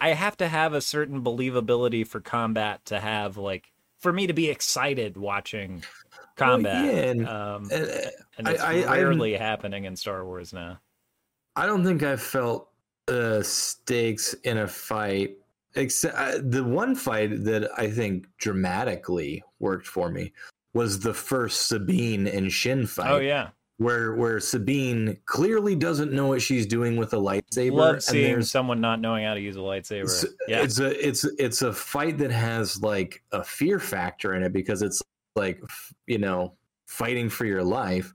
I 0.00 0.08
have 0.08 0.36
to 0.38 0.48
have 0.48 0.74
a 0.74 0.80
certain 0.80 1.22
believability 1.22 2.06
for 2.06 2.20
combat 2.20 2.84
to 2.86 3.00
have 3.00 3.36
like 3.36 3.72
for 4.00 4.12
me 4.12 4.26
to 4.26 4.34
be 4.34 4.50
excited 4.50 5.16
watching 5.16 5.82
Well, 6.38 6.50
combat. 6.50 6.84
yeah, 6.84 6.90
and- 7.10 7.28
um, 7.28 7.68
and, 7.70 7.84
uh, 7.90 8.10
and 8.38 8.48
it's 8.48 8.62
I- 8.62 8.72
I- 8.82 8.96
I 8.96 9.02
rarely 9.02 9.34
happening 9.34 9.84
in 9.84 9.94
Star 9.96 10.24
Wars 10.24 10.52
now. 10.52 10.80
I 11.56 11.66
don't 11.66 11.84
think 11.84 12.02
I 12.02 12.16
felt 12.16 12.68
uh, 13.08 13.42
stakes 13.42 14.32
in 14.44 14.58
a 14.58 14.66
fight. 14.66 15.36
Except 15.76 16.16
uh, 16.16 16.38
the 16.42 16.62
one 16.64 16.94
fight 16.94 17.44
that 17.44 17.68
I 17.76 17.90
think 17.90 18.26
dramatically 18.38 19.42
worked 19.58 19.86
for 19.88 20.08
me 20.10 20.32
was 20.72 21.00
the 21.00 21.12
first 21.12 21.66
Sabine 21.66 22.26
and 22.28 22.50
Shin 22.50 22.86
fight. 22.86 23.10
Oh 23.10 23.18
yeah, 23.18 23.48
where 23.78 24.14
where 24.14 24.38
Sabine 24.40 25.18
clearly 25.26 25.74
doesn't 25.74 26.12
know 26.12 26.28
what 26.28 26.40
she's 26.42 26.64
doing 26.66 26.96
with 26.96 27.12
a 27.12 27.16
lightsaber. 27.16 27.72
love 27.72 27.94
and 27.94 28.02
seeing 28.04 28.24
there's- 28.32 28.50
someone 28.50 28.80
not 28.80 29.00
knowing 29.00 29.24
how 29.24 29.34
to 29.34 29.40
use 29.40 29.56
a 29.56 29.60
lightsaber. 29.60 30.04
it's, 30.04 30.24
yeah, 30.48 30.62
it's 30.62 30.78
a 30.78 31.06
it's 31.08 31.24
it's 31.38 31.62
a 31.62 31.72
fight 31.72 32.18
that 32.18 32.30
has 32.30 32.80
like 32.82 33.22
a 33.32 33.42
fear 33.44 33.78
factor 33.80 34.34
in 34.34 34.42
it 34.44 34.52
because 34.52 34.80
it's 34.80 35.02
like 35.36 35.60
you 36.06 36.18
know 36.18 36.54
fighting 36.86 37.28
for 37.28 37.44
your 37.44 37.62
life. 37.62 38.12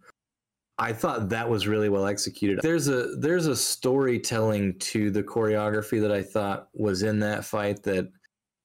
I 0.77 0.93
thought 0.93 1.27
that 1.29 1.49
was 1.49 1.67
really 1.67 1.89
well 1.89 2.05
executed. 2.05 2.59
There's 2.61 2.87
a 2.87 3.15
there's 3.17 3.47
a 3.47 3.55
storytelling 3.55 4.79
to 4.79 5.11
the 5.11 5.23
choreography 5.23 5.99
that 6.01 6.11
I 6.11 6.23
thought 6.23 6.69
was 6.73 7.03
in 7.03 7.19
that 7.19 7.43
fight 7.43 7.83
that 7.83 8.09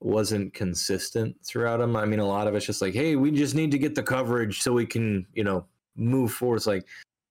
wasn't 0.00 0.54
consistent 0.54 1.34
throughout 1.44 1.78
them. 1.78 1.96
I 1.96 2.04
mean, 2.04 2.20
a 2.20 2.26
lot 2.26 2.46
of 2.46 2.54
it's 2.54 2.66
just 2.66 2.82
like, 2.82 2.94
hey, 2.94 3.16
we 3.16 3.30
just 3.30 3.54
need 3.54 3.70
to 3.72 3.78
get 3.78 3.94
the 3.94 4.02
coverage 4.02 4.60
so 4.62 4.72
we 4.72 4.86
can, 4.86 5.26
you 5.32 5.42
know, 5.42 5.66
move 5.96 6.30
forward. 6.32 6.56
It's 6.56 6.66
like 6.66 6.86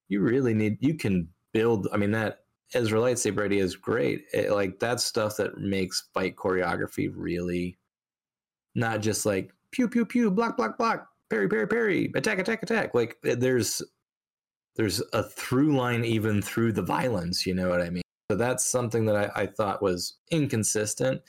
you 0.10 0.20
really 0.20 0.54
need 0.54 0.78
you 0.82 0.96
can 0.96 1.30
build. 1.54 1.88
I 1.94 1.98
mean, 1.98 2.12
that 2.12 2.40
Ezra 2.74 3.00
lightsaber 3.00 3.46
idea 3.46 3.64
is 3.64 3.76
great. 3.78 4.26
It, 4.34 4.52
like 4.52 4.80
that's 4.80 5.06
stuff 5.06 5.38
that 5.38 5.58
makes 5.60 6.10
fight 6.14 6.36
choreography 6.36 7.10
really 7.16 7.78
not 8.76 9.02
just 9.02 9.26
like 9.26 9.54
pew 9.72 9.88
pew 9.88 10.06
pew, 10.06 10.32
block 10.32 10.58
block 10.58 10.78
block, 10.78 11.08
parry 11.34 11.50
parry 11.50 11.68
parry, 11.68 12.12
attack 12.16 12.38
attack 12.38 12.62
attack. 12.62 12.94
Like 12.94 13.18
there's 13.24 13.82
there's 14.76 15.02
a 15.14 15.24
through 15.24 15.76
line 15.76 16.06
even 16.06 16.44
through 16.44 16.74
the 16.74 16.84
violence. 16.84 17.46
You 17.46 17.56
know 17.56 17.70
what 17.70 17.82
I 17.82 17.90
mean? 17.90 18.04
So 18.30 18.38
that's 18.38 18.66
something 18.66 19.06
that 19.06 19.16
I, 19.16 19.42
I 19.42 19.46
thought 19.48 19.82
was 19.82 20.18
inconsistent. 20.30 21.22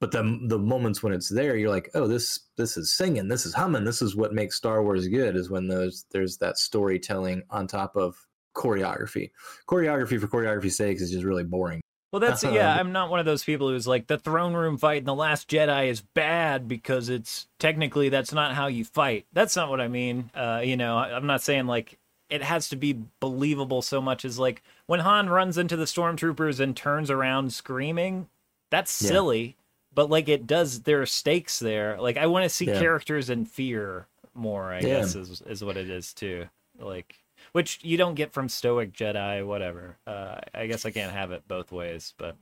But 0.00 0.10
the 0.10 0.38
the 0.48 0.58
moments 0.58 1.02
when 1.02 1.12
it's 1.12 1.28
there, 1.28 1.56
you're 1.56 1.70
like, 1.70 1.90
oh, 1.94 2.06
this 2.06 2.48
this 2.56 2.78
is 2.78 2.96
singing, 2.96 3.28
this 3.28 3.44
is 3.44 3.52
humming, 3.52 3.84
this 3.84 4.00
is 4.00 4.16
what 4.16 4.32
makes 4.32 4.56
Star 4.56 4.82
Wars 4.82 5.06
good. 5.06 5.36
Is 5.36 5.50
when 5.50 5.68
those 5.68 6.06
there's 6.12 6.38
that 6.38 6.56
storytelling 6.56 7.42
on 7.50 7.66
top 7.66 7.94
of 7.94 8.16
choreography. 8.56 9.30
Choreography 9.68 10.18
for 10.18 10.28
choreography's 10.28 10.76
sake 10.78 11.00
is 11.00 11.10
just 11.10 11.24
really 11.24 11.44
boring. 11.44 11.82
Well, 12.12 12.20
that's 12.20 12.44
yeah. 12.44 12.74
I'm 12.78 12.92
not 12.92 13.10
one 13.10 13.18
of 13.20 13.26
those 13.26 13.42
people 13.42 13.68
who's 13.68 13.86
like 13.86 14.06
the 14.06 14.18
throne 14.18 14.52
room 14.54 14.76
fight 14.76 14.98
in 14.98 15.04
the 15.04 15.14
Last 15.14 15.48
Jedi 15.48 15.88
is 15.88 16.02
bad 16.02 16.68
because 16.68 17.08
it's 17.08 17.48
technically 17.58 18.10
that's 18.10 18.32
not 18.32 18.54
how 18.54 18.66
you 18.66 18.84
fight. 18.84 19.26
That's 19.32 19.56
not 19.56 19.70
what 19.70 19.80
I 19.80 19.88
mean. 19.88 20.30
Uh, 20.34 20.60
you 20.62 20.76
know, 20.76 20.96
I'm 20.98 21.26
not 21.26 21.42
saying 21.42 21.66
like 21.66 21.98
it 22.28 22.42
has 22.42 22.68
to 22.68 22.76
be 22.76 22.98
believable 23.20 23.82
so 23.82 24.00
much 24.00 24.24
as 24.24 24.38
like 24.38 24.62
when 24.86 25.00
Han 25.00 25.28
runs 25.28 25.58
into 25.58 25.76
the 25.76 25.84
stormtroopers 25.84 26.60
and 26.60 26.76
turns 26.76 27.10
around 27.10 27.52
screaming. 27.52 28.28
That's 28.70 29.02
Yeah. 29.02 29.08
silly, 29.08 29.56
but 29.94 30.10
like 30.10 30.28
it 30.28 30.46
does. 30.46 30.82
There 30.82 31.00
are 31.02 31.06
stakes 31.06 31.58
there. 31.58 32.00
Like 32.00 32.16
I 32.18 32.26
want 32.26 32.44
to 32.44 32.48
see 32.50 32.66
Yeah. 32.66 32.78
characters 32.78 33.30
in 33.30 33.46
fear 33.46 34.06
more. 34.34 34.72
I 34.72 34.80
Yeah. 34.80 35.00
guess 35.00 35.14
is 35.14 35.42
is 35.42 35.64
what 35.64 35.76
it 35.78 35.88
is 35.90 36.12
too. 36.12 36.46
Like 36.78 37.21
which 37.52 37.78
you 37.82 37.96
don't 37.96 38.14
get 38.14 38.32
from 38.32 38.48
stoic 38.48 38.92
Jedi, 38.92 39.46
whatever. 39.46 39.96
Uh, 40.06 40.36
I 40.54 40.66
guess 40.66 40.84
I 40.84 40.90
can't 40.90 41.12
have 41.12 41.30
it 41.32 41.46
both 41.48 41.72
ways, 41.72 42.14
but 42.18 42.36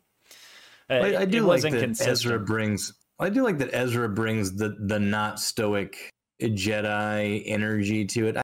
uh, 0.89 0.95
I, 0.95 0.97
I 0.97 1.23
it 1.23 1.31
do 1.31 1.41
like 1.41 1.49
wasn't 1.49 1.75
that 1.75 1.81
consistent. 1.83 2.13
Ezra 2.13 2.39
brings. 2.41 2.93
I 3.19 3.29
do 3.29 3.43
like 3.45 3.59
that 3.59 3.71
Ezra 3.73 4.09
brings 4.09 4.53
the 4.57 4.77
the 4.79 4.99
not 4.99 5.39
stoic 5.41 6.11
Jedi 6.41 7.43
energy 7.47 8.05
to 8.07 8.29
it. 8.29 8.37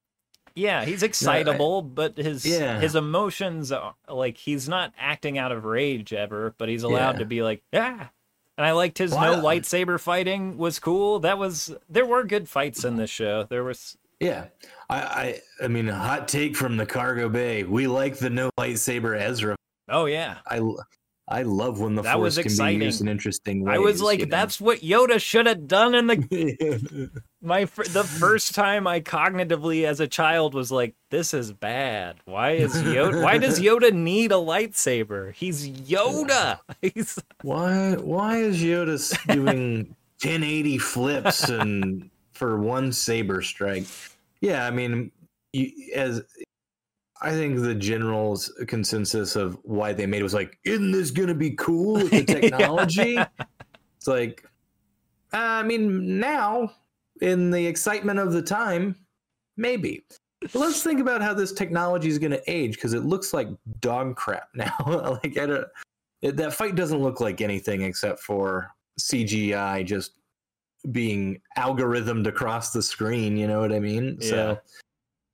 yeah, 0.55 0.85
he's 0.85 1.03
excitable, 1.03 1.83
but 1.83 2.17
his 2.17 2.45
Yeah. 2.45 2.79
his 2.81 2.95
emotions, 2.95 3.73
are, 3.73 3.95
like 4.09 4.37
he's 4.37 4.69
not 4.69 4.93
acting 4.99 5.39
out 5.39 5.53
of 5.53 5.65
rage 5.65 6.13
ever, 6.13 6.55
but 6.59 6.69
he's 6.69 6.83
allowed 6.83 7.13
Yeah. 7.15 7.19
to 7.21 7.25
be 7.25 7.43
like, 7.43 7.63
yeah. 7.73 8.09
And 8.59 8.65
I 8.67 8.73
liked 8.73 8.97
his 8.97 9.13
Well, 9.13 9.37
no 9.37 9.43
lightsaber 9.43 10.01
fighting 10.01 10.57
was 10.57 10.79
cool. 10.79 11.19
That 11.21 11.37
was 11.39 11.75
there 11.91 12.07
were 12.07 12.25
good 12.25 12.49
fights 12.49 12.85
in 12.85 12.97
this 12.97 13.11
show. 13.11 13.45
There 13.45 13.65
was 13.65 13.97
Yeah, 14.21 14.47
I, 14.89 15.01
I 15.01 15.41
I 15.65 15.69
mean, 15.69 15.89
a 15.89 15.95
hot 15.95 16.29
take 16.29 16.57
from 16.57 16.77
the 16.77 16.87
cargo 16.87 17.29
bay. 17.29 17.65
We 17.65 17.87
like 17.87 18.19
the 18.19 18.31
no 18.31 18.51
lightsaber 18.59 19.19
Ezra. 19.19 19.57
oh 19.91 20.07
yeah. 20.07 20.39
I, 20.47 20.61
I 21.29 21.43
love 21.43 21.81
when 21.81 21.97
the 21.97 22.03
That 22.03 22.21
was 22.21 22.37
force 22.37 22.57
can 22.57 22.79
be 22.79 22.85
used 22.85 23.01
in 23.01 23.09
interesting 23.09 23.65
ways. 23.65 23.75
I 23.75 23.79
was 23.79 24.01
like, 24.01 24.21
you 24.21 24.27
know? 24.27 24.37
that's 24.37 24.61
what 24.61 24.81
Yoda 24.81 25.21
should 25.21 25.47
have 25.47 25.67
done 25.67 25.95
in 25.97 26.07
the 26.07 27.11
my 27.43 27.65
fir- 27.67 27.85
the 27.85 28.05
first 28.05 28.55
time 28.55 28.87
I 28.87 29.01
cognitively 29.01 29.85
as 29.87 29.99
a 29.99 30.07
child 30.07 30.55
was 30.55 30.71
like, 30.71 30.95
this 31.11 31.35
is 31.35 31.53
bad. 31.53 32.17
Why 32.27 32.53
is 32.53 32.75
Yoda? 32.75 33.23
why 33.25 33.39
does 33.39 33.59
Yoda 33.59 33.93
need 33.93 34.31
a 34.31 34.37
lightsaber? 34.37 35.33
He's 35.33 35.69
Yoda. 35.69 36.61
He's 36.81 37.19
why 37.43 37.97
why 37.97 38.39
is 38.39 38.63
Yoda 38.63 39.27
doing 39.27 39.97
1080 40.23 40.79
flips 40.79 41.49
and 41.49 42.09
for 42.37 42.59
one 42.59 42.93
saber 42.93 43.43
strike? 43.43 43.87
Yeah, 44.41 44.67
I 44.67 44.71
mean, 44.71 45.11
you, 45.53 45.73
as 45.95 46.23
I 47.21 47.31
think 47.31 47.61
the 47.61 47.75
general's 47.75 48.53
consensus 48.67 49.37
of 49.37 49.59
why 49.63 49.93
they 49.93 50.07
made 50.07 50.21
it 50.21 50.25
was 50.25 50.35
like, 50.35 50.59
isn't 50.65 50.93
this 50.93 51.11
gonna 51.11 51.35
be 51.35 51.51
cool 51.53 51.95
with 51.95 52.11
the 52.11 52.25
technology? 52.41 53.19
It's 53.97 54.07
like, 54.07 54.45
I 55.33 55.63
mean, 55.63 56.21
now 56.21 56.73
in 57.21 57.51
the 57.51 57.67
excitement 57.67 58.19
of 58.19 58.33
the 58.33 58.43
time, 58.43 58.97
maybe. 59.57 60.05
But 60.41 60.55
let's 60.55 60.83
think 60.83 61.01
about 61.01 61.23
how 61.23 61.35
this 61.35 61.53
technology 61.53 62.09
is 62.09 62.19
going 62.19 62.33
to 62.33 62.51
age 62.51 62.75
because 62.75 62.93
it 62.93 63.05
looks 63.05 63.33
like 63.33 63.49
dog 63.81 64.17
crap 64.17 64.49
now. 64.55 64.75
like 65.23 65.39
I 65.39 65.47
don't, 65.47 65.67
it, 66.23 66.37
that 66.37 66.55
fight 66.55 66.75
doesn't 66.75 67.03
look 67.03 67.21
like 67.21 67.41
anything 67.41 67.83
except 67.83 68.21
for 68.21 68.71
CGI 69.01 69.85
just 69.85 70.13
being 70.93 71.41
algorithmed 71.59 72.27
across 72.27 72.73
the 72.73 72.83
screen. 72.83 73.37
You 73.37 73.47
know 73.47 73.61
what 73.61 73.73
I 73.73 73.81
mean? 73.81 74.21
So, 74.21 74.59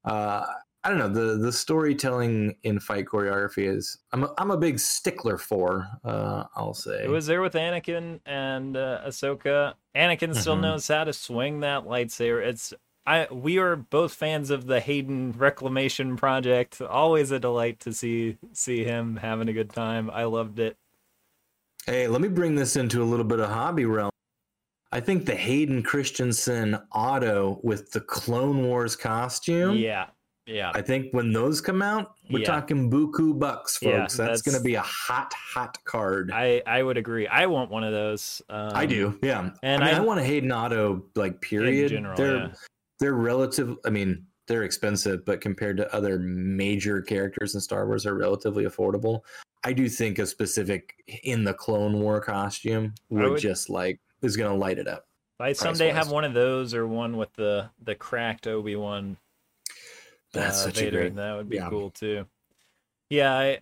uh, 0.05 0.47
I 0.85 0.88
don't 0.88 0.99
know. 0.99 1.09
The 1.09 1.38
the 1.38 1.53
storytelling 1.53 2.57
in 2.65 2.81
fight 2.81 3.07
choreography 3.07 3.69
is 3.69 3.99
I'm 4.12 4.25
a, 4.25 4.35
I'm 4.38 4.51
a 4.51 4.57
big 4.57 4.81
stickler 4.81 5.38
for. 5.38 5.87
Uh, 6.05 6.45
I'll 6.57 6.75
say 6.75 7.05
it 7.05 7.09
was 7.11 7.27
there 7.27 7.41
with 7.41 7.55
Anakin 7.55 8.19
and 8.27 8.77
uh, 8.77 9.01
Ahsoka. 9.07 9.75
Anakin 9.95 10.35
still 10.35 10.57
Mhm. 10.57 10.62
knows 10.62 10.88
how 10.88 11.05
to 11.05 11.12
swing 11.12 11.61
that 11.61 11.85
lightsaber. 11.85 12.45
It's 12.45 12.75
I 13.07 13.29
we 13.31 13.59
are 13.59 13.77
both 13.77 14.15
fans 14.15 14.51
of 14.51 14.67
the 14.67 14.81
Hayden 14.81 15.33
Reclamation 15.37 16.17
Project. 16.17 16.81
Always 16.81 17.31
a 17.31 17.38
delight 17.38 17.79
to 17.81 17.93
see 17.93 18.38
see 18.53 18.83
him 18.83 19.17
having 19.17 19.49
a 19.49 19.53
good 19.53 19.71
time. 19.71 20.11
I 20.11 20.25
loved 20.25 20.59
it. 20.59 20.77
Hey, 21.87 22.07
let 22.09 22.21
me 22.21 22.29
bring 22.29 22.55
this 22.55 22.77
into 22.77 23.03
a 23.03 23.05
little 23.05 23.25
bit 23.25 23.41
of 23.41 23.51
hobby 23.51 23.85
realm. 23.87 24.12
I 24.92 25.00
think 25.00 25.24
the 25.24 25.35
Hayden 25.35 25.83
Christensen 25.83 26.76
auto 26.94 27.59
with 27.62 27.90
the 27.92 28.00
Clone 28.00 28.62
Wars 28.64 28.94
costume. 28.94 29.76
Yeah, 29.76 30.09
yeah. 30.46 30.70
I 30.74 30.83
think 30.83 31.12
when 31.14 31.33
those 31.33 31.62
come 31.62 31.81
out, 31.81 32.12
we're 32.31 32.40
Yeah. 32.40 32.46
talking 32.46 32.90
buku 32.90 33.38
bucks, 33.38 33.78
folks. 33.78 33.87
Yeah, 33.90 33.98
that's, 34.00 34.16
that's- 34.16 34.42
going 34.42 34.57
to 34.59 34.62
be 34.62 34.74
a 34.74 34.83
hot, 34.83 35.33
hot 35.33 35.83
card. 35.85 36.31
I 36.33 36.62
I 36.66 36.83
would 36.83 36.98
agree. 36.98 37.26
I 37.26 37.46
want 37.46 37.70
one 37.70 37.85
of 37.85 37.92
those. 37.92 38.42
Um, 38.50 38.72
I 38.74 38.85
do, 38.85 39.18
yeah. 39.22 39.50
and 39.62 39.83
I 39.83 39.87
mean, 39.87 39.94
I- 39.94 39.98
I, 39.98 40.00
want 40.00 40.20
a 40.20 40.24
Hayden 40.24 40.52
auto, 40.52 41.02
like 41.14 41.40
period. 41.40 41.88
general, 41.90 42.16
they're 42.16 42.37
yeah. 42.37 42.52
they're 43.00 43.14
relative. 43.14 43.78
I 43.87 43.90
mean, 43.90 44.26
they're 44.46 44.64
expensive, 44.64 45.24
but 45.24 45.40
compared 45.40 45.78
to 45.78 45.94
other 45.94 46.18
major 46.18 47.00
characters 47.00 47.55
in 47.55 47.62
Star 47.62 47.87
Wars, 47.87 48.05
are 48.05 48.14
relatively 48.14 48.64
affordable. 48.64 49.20
I 49.64 49.72
do 49.72 49.88
think 49.88 50.18
a 50.18 50.26
specific 50.26 50.96
in 51.22 51.44
the 51.44 51.55
Clone 51.55 52.00
War 52.00 52.20
costume 52.20 52.94
would, 53.09 53.31
would- 53.31 53.40
just 53.40 53.70
like 53.70 53.98
is 54.23 54.37
going 54.37 54.51
to 54.53 54.57
light 54.59 54.79
it 54.79 54.89
up. 54.89 55.07
I 55.41 55.53
someday 55.55 55.91
have 55.91 56.11
one 56.11 56.25
of 56.25 56.35
those 56.35 56.73
or 56.75 56.87
one 56.87 57.17
with 57.17 57.33
the 57.35 57.71
the 57.83 57.95
cracked 57.97 58.47
Obi 58.47 58.77
Wan 58.77 59.17
That's 60.33 60.61
uh, 60.61 60.65
such 60.67 60.79
Vader, 60.79 60.99
a 60.99 61.01
great. 61.03 61.15
that 61.17 61.37
would 61.37 61.49
be 61.49 61.57
yeah. 61.57 61.69
cool 61.69 61.91
too. 61.91 62.27
Yeah, 63.11 63.35
I, 63.37 63.59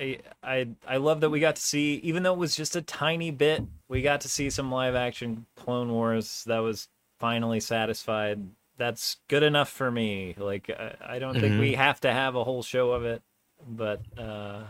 I 0.00 0.18
I 0.42 0.68
I 0.86 0.96
love 0.96 1.20
that 1.20 1.30
we 1.30 1.40
got 1.40 1.56
to 1.56 1.62
see, 1.62 1.96
even 1.96 2.22
though 2.22 2.32
it 2.32 2.38
was 2.38 2.56
just 2.56 2.74
a 2.74 2.80
tiny 2.82 3.30
bit, 3.30 3.62
we 3.88 4.00
got 4.02 4.22
to 4.22 4.28
see 4.28 4.48
some 4.50 4.72
live 4.72 4.94
action 4.94 5.44
Clone 5.56 5.92
Wars. 5.92 6.42
That 6.46 6.60
was 6.60 6.88
finally 7.20 7.60
satisfied. 7.60 8.40
That's 8.78 9.16
good 9.28 9.42
enough 9.42 9.68
for 9.68 9.90
me. 9.90 10.34
Like 10.38 10.70
I, 10.70 10.94
I 11.16 11.18
don't 11.18 11.34
think 11.34 11.52
Mm-hmm. 11.52 11.60
we 11.60 11.74
have 11.74 12.00
to 12.00 12.12
have 12.12 12.34
a 12.34 12.44
whole 12.44 12.62
show 12.62 12.92
of 12.92 13.04
it, 13.04 13.22
but 13.68 14.00
uh, 14.16 14.62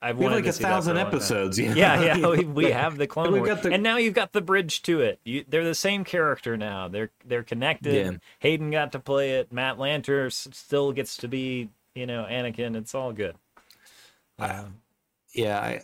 I've 0.00 0.16
We 0.18 0.24
have 0.24 0.32
like 0.34 0.46
a 0.46 0.52
see 0.52 0.62
that 0.62 0.68
for 0.68 0.72
thousand 0.74 0.96
episodes. 0.98 1.58
You 1.58 1.68
know? 1.70 1.74
Yeah, 1.74 2.02
yeah, 2.16 2.28
we, 2.28 2.44
we 2.44 2.70
have 2.70 2.98
the 2.98 3.06
Clone 3.06 3.32
Wars, 3.32 3.60
the- 3.62 3.72
and 3.72 3.82
now 3.82 3.96
you've 3.96 4.14
got 4.14 4.32
the 4.32 4.40
bridge 4.40 4.82
to 4.82 5.00
it. 5.00 5.18
You, 5.24 5.44
they're 5.48 5.64
the 5.64 5.74
same 5.74 6.04
character 6.04 6.56
now. 6.56 6.88
They're 6.88 7.10
they're 7.24 7.42
connected. 7.42 7.94
Yeah. 7.94 8.12
Hayden 8.38 8.70
got 8.70 8.92
to 8.92 9.00
play 9.00 9.32
it. 9.32 9.52
Matt 9.52 9.76
Lanter 9.78 10.26
s- 10.26 10.46
still 10.52 10.92
gets 10.92 11.16
to 11.18 11.28
be, 11.28 11.68
you 11.94 12.06
know, 12.06 12.26
Anakin. 12.30 12.76
It's 12.76 12.94
all 12.94 13.12
good. 13.12 13.34
Um, 14.38 14.76
yeah 15.34 15.58
I, 15.60 15.80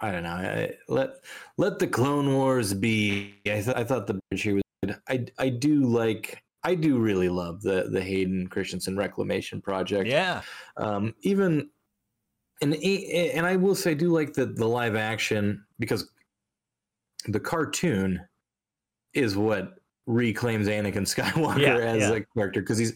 I 0.00 0.10
don't 0.10 0.22
know 0.22 0.30
I, 0.30 0.74
let 0.88 1.16
let 1.58 1.78
the 1.78 1.86
clone 1.86 2.32
wars 2.34 2.74
be 2.74 3.34
i, 3.46 3.60
th- 3.60 3.68
I 3.76 3.84
thought 3.84 4.06
the 4.06 4.20
bridge 4.30 4.42
here 4.42 4.54
was 4.54 4.62
good 4.82 4.96
i 5.08 5.26
i 5.38 5.48
do 5.48 5.84
like 5.84 6.42
i 6.64 6.74
do 6.74 6.98
really 6.98 7.28
love 7.28 7.62
the 7.62 7.88
the 7.90 8.00
hayden 8.02 8.46
christensen 8.48 8.96
reclamation 8.96 9.60
project 9.60 10.08
yeah, 10.08 10.42
um 10.76 11.14
even 11.22 11.68
and 12.62 12.74
and 12.74 13.46
i 13.46 13.56
will 13.56 13.74
say 13.74 13.92
i 13.92 13.94
do 13.94 14.10
like 14.10 14.32
the 14.32 14.46
the 14.46 14.66
live 14.66 14.96
action 14.96 15.64
because 15.78 16.10
the 17.26 17.40
cartoon 17.40 18.20
is 19.14 19.36
what 19.36 19.74
reclaims 20.06 20.66
Anakin 20.68 21.02
Skywalker 21.14 21.58
Yeah, 21.60 21.76
as 21.76 22.02
yeah. 22.02 22.12
a 22.16 22.24
character 22.36 22.60
because 22.60 22.78
he's 22.78 22.94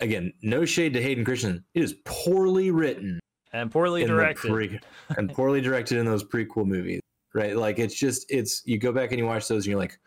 again 0.00 0.32
no 0.42 0.64
shade 0.64 0.92
to 0.94 1.02
Hayden 1.02 1.24
Christensen. 1.24 1.64
It 1.74 1.82
is 1.82 1.94
poorly 2.04 2.70
written 2.70 3.20
and 3.52 3.70
poorly 3.70 4.04
directed. 4.04 4.50
pre- 4.50 4.80
and 5.16 5.32
poorly 5.32 5.60
directed 5.60 5.98
in 5.98 6.06
those 6.06 6.24
prequel 6.24 6.66
movies, 6.66 7.00
right? 7.34 7.56
Like 7.56 7.78
it's 7.78 7.94
just 7.94 8.26
it's 8.30 8.62
you 8.64 8.78
go 8.78 8.92
back 8.92 9.10
and 9.10 9.18
you 9.18 9.26
watch 9.26 9.46
those 9.48 9.64
and 9.64 9.70
you're 9.70 9.78
like, 9.80 9.98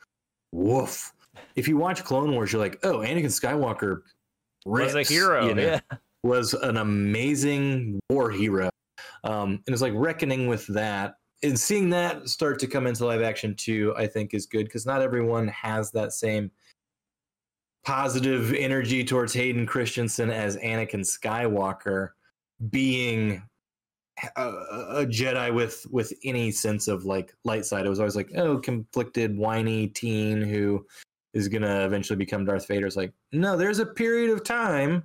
woof. 0.52 1.13
If 1.56 1.68
you 1.68 1.78
watch 1.78 2.04
Clone 2.04 2.32
Wars, 2.34 2.52
you're 2.52 2.62
like, 2.62 2.80
oh, 2.84 2.98
Anakin 3.00 3.26
Skywalker 3.26 4.02
was 4.66 4.94
a 4.96 5.04
hero. 5.04 5.48
you 5.48 5.56
know? 5.56 5.62
Yeah. 5.62 5.80
was 6.24 6.54
an 6.54 6.78
amazing 6.78 8.00
war 8.10 8.30
hero. 8.32 8.70
Um, 9.24 9.64
and 9.66 9.74
it's 9.74 9.82
like 9.82 9.94
reckoning 9.96 10.48
with 10.48 10.68
that 10.68 11.16
and 11.44 11.60
seeing 11.60 11.90
that 11.90 12.30
start 12.30 12.58
to 12.60 12.68
come 12.68 12.88
into 12.88 13.06
live 13.06 13.22
action 13.22 13.54
too, 13.56 13.94
I 13.98 14.08
think 14.08 14.34
is 14.34 14.46
good 14.46 14.66
because 14.66 14.86
not 14.86 15.02
everyone 15.02 15.50
has 15.50 15.92
that 15.92 16.14
same 16.14 16.50
positive 17.86 18.54
energy 18.54 19.04
towards 19.04 19.34
Hayden 19.34 19.66
Christensen 19.66 20.30
as 20.30 20.56
Anakin 20.58 21.02
Skywalker 21.02 22.10
being 22.70 23.44
a, 24.38 24.48
a 24.48 25.06
Jedi 25.06 25.54
with 25.54 25.86
with 25.92 26.14
any 26.24 26.50
sense 26.50 26.88
of 26.88 27.04
like 27.04 27.34
light 27.44 27.66
side. 27.66 27.86
It 27.86 27.90
was 27.90 28.00
always 28.00 28.16
like, 28.16 28.32
oh, 28.38 28.58
conflicted, 28.58 29.38
whiny 29.38 29.88
teen 29.88 30.42
who 30.42 30.86
is 31.34 31.50
gonna 31.50 31.86
eventually 31.86 32.18
become 32.18 32.46
Darth 32.46 32.68
Vader. 32.68 32.88
It's 32.88 32.96
like, 32.96 33.12
no, 33.34 33.58
there's 33.58 33.80
a 33.80 33.86
period 33.86 34.30
of 34.30 34.46
time 34.46 35.04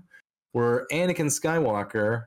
where 0.52 0.86
Anakin 0.92 1.26
Skywalker 1.26 2.26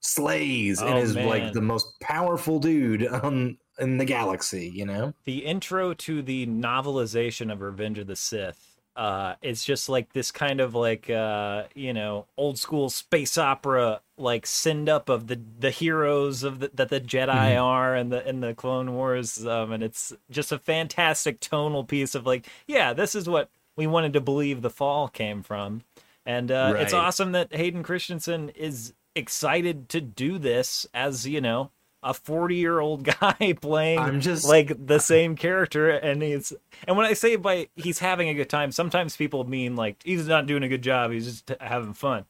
slays 0.00 0.80
and 0.80 0.94
Oh, 0.94 0.98
is 0.98 1.14
man. 1.14 1.26
like 1.26 1.52
the 1.52 1.60
most 1.62 1.98
powerful 2.00 2.58
dude 2.58 3.06
um, 3.06 3.58
in 3.78 3.98
the 3.98 4.04
galaxy. 4.04 4.70
You 4.74 4.86
know? 4.86 5.14
the 5.24 5.38
intro 5.44 5.94
to 5.94 6.22
the 6.22 6.46
novelization 6.46 7.52
of 7.52 7.60
Revenge 7.60 7.98
of 7.98 8.06
the 8.06 8.16
Sith. 8.16 8.64
Uh, 8.96 9.36
it's 9.42 9.64
just 9.64 9.88
like 9.88 10.12
this 10.12 10.32
kind 10.32 10.60
of 10.60 10.74
like 10.74 11.08
uh, 11.08 11.64
you 11.76 11.92
know 11.92 12.26
old 12.36 12.58
school 12.58 12.90
space 12.90 13.38
opera 13.38 14.00
like 14.16 14.44
send 14.44 14.88
up 14.88 15.08
of 15.08 15.28
the 15.28 15.38
the 15.60 15.70
heroes 15.70 16.42
of 16.42 16.58
the, 16.58 16.70
that 16.74 16.88
the 16.88 17.00
Jedi 17.00 17.28
Mhm. 17.54 17.62
are 17.62 17.94
and 17.94 18.10
the 18.12 18.28
in 18.28 18.40
the 18.40 18.54
Clone 18.54 18.94
Wars, 18.94 19.46
um, 19.46 19.70
and 19.70 19.84
it's 19.84 20.12
just 20.30 20.50
a 20.50 20.58
fantastic 20.58 21.38
tonal 21.38 21.84
piece 21.84 22.16
of 22.16 22.26
like 22.26 22.46
yeah, 22.66 22.92
this 22.92 23.14
is 23.14 23.28
what 23.28 23.50
we 23.76 23.86
wanted 23.86 24.12
to 24.14 24.20
believe 24.20 24.62
the 24.62 24.70
fall 24.70 25.06
came 25.06 25.44
from, 25.44 25.82
and 26.26 26.50
uh, 26.50 26.74
it's 26.76 26.92
awesome 26.92 27.30
that 27.32 27.54
Hayden 27.54 27.84
Christensen 27.84 28.48
is 28.48 28.94
excited 29.18 29.88
to 29.90 30.00
do 30.00 30.38
this 30.38 30.86
as 30.94 31.26
you 31.26 31.40
know 31.40 31.70
a 32.02 32.14
40 32.14 32.54
year 32.54 32.78
old 32.78 33.02
guy 33.20 33.54
playing 33.60 33.98
I'm 33.98 34.20
just 34.20 34.46
like 34.46 34.86
the 34.86 35.00
same 35.00 35.36
character 35.36 35.90
and 35.90 36.22
he's 36.22 36.52
and 36.86 36.96
when 36.96 37.06
i 37.06 37.12
say 37.12 37.34
by 37.34 37.68
he's 37.74 37.98
having 37.98 38.28
a 38.28 38.34
good 38.34 38.48
time 38.48 38.70
sometimes 38.70 39.16
people 39.16 39.42
mean 39.42 39.74
like 39.74 40.00
he's 40.04 40.28
not 40.28 40.46
doing 40.46 40.62
a 40.62 40.68
good 40.68 40.82
job 40.82 41.10
he's 41.10 41.26
just 41.26 41.52
having 41.60 41.92
fun 41.92 42.24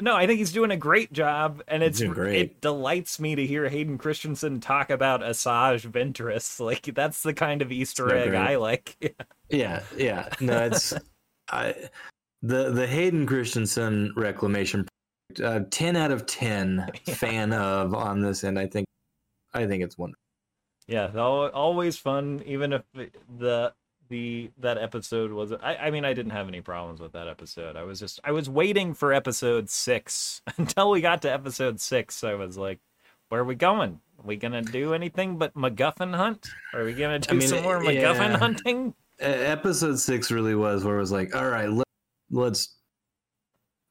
no 0.00 0.14
i 0.14 0.26
think 0.26 0.38
he's 0.38 0.52
doing 0.52 0.70
a 0.70 0.76
great 0.76 1.10
job 1.10 1.62
and 1.66 1.82
it's 1.82 2.02
great. 2.02 2.36
it 2.36 2.60
delights 2.60 3.18
me 3.18 3.34
to 3.34 3.46
hear 3.46 3.66
hayden 3.70 3.96
christensen 3.96 4.60
talk 4.60 4.90
about 4.90 5.22
asajj 5.22 5.90
ventress 5.90 6.60
like 6.64 6.94
that's 6.94 7.22
the 7.22 7.32
kind 7.32 7.62
of 7.62 7.72
easter 7.72 8.14
egg 8.14 8.28
great. 8.28 8.38
i 8.38 8.56
like 8.56 9.16
Yeah, 9.50 9.82
yeah. 9.96 10.28
No, 10.40 10.66
it's 10.66 10.94
I 11.50 11.74
the 12.42 12.70
the 12.70 12.86
Hayden 12.86 13.26
Christensen 13.26 14.12
reclamation 14.16 14.86
uh, 15.40 15.60
10 15.70 15.96
out 15.96 16.10
of 16.10 16.26
10 16.26 16.90
Yeah. 17.06 17.14
fan 17.14 17.52
of 17.52 17.94
on 17.94 18.20
this 18.22 18.44
end. 18.44 18.58
I 18.58 18.66
think 18.66 18.86
I 19.52 19.66
think 19.66 19.82
it's 19.84 19.96
wonderful. 19.96 20.20
yeah 20.88 21.10
always 21.16 21.96
fun 21.96 22.42
even 22.44 22.72
if 22.72 22.82
the 23.38 23.72
the 24.10 24.50
that 24.58 24.76
episode 24.76 25.32
was 25.32 25.50
I, 25.52 25.76
I 25.76 25.90
mean 25.90 26.04
i 26.04 26.12
didn't 26.12 26.32
have 26.32 26.46
any 26.48 26.60
problems 26.60 27.00
with 27.00 27.12
that 27.12 27.26
episode 27.26 27.74
i 27.76 27.82
was 27.84 27.98
just 27.98 28.20
i 28.22 28.32
was 28.32 28.50
waiting 28.50 28.92
for 28.92 29.12
episode 29.12 29.70
six 29.70 30.42
until 30.58 30.90
we 30.90 31.00
got 31.00 31.22
to 31.22 31.32
episode 31.32 31.80
six 31.80 32.22
i 32.22 32.34
was 32.34 32.58
like 32.58 32.80
where 33.30 33.40
are 33.40 33.44
we 33.44 33.54
going 33.54 34.00
are 34.18 34.26
we 34.26 34.36
gonna 34.36 34.60
do 34.60 34.92
anything 34.92 35.38
but 35.38 35.54
macguffin 35.54 36.14
hunt 36.14 36.48
are 36.74 36.84
we 36.84 36.92
gonna 36.92 37.18
do 37.18 37.34
mean, 37.36 37.48
some 37.48 37.62
more 37.62 37.80
macguffin 37.80 38.32
yeah. 38.32 38.36
hunting 38.36 38.94
episode 39.20 39.98
6 39.98 40.30
really 40.30 40.54
was 40.54 40.84
where 40.84 40.96
it 40.96 41.00
was 41.00 41.12
like, 41.12 41.34
all 41.34 41.48
right, 41.48 41.70
let, 41.70 41.86
let's 42.30 42.76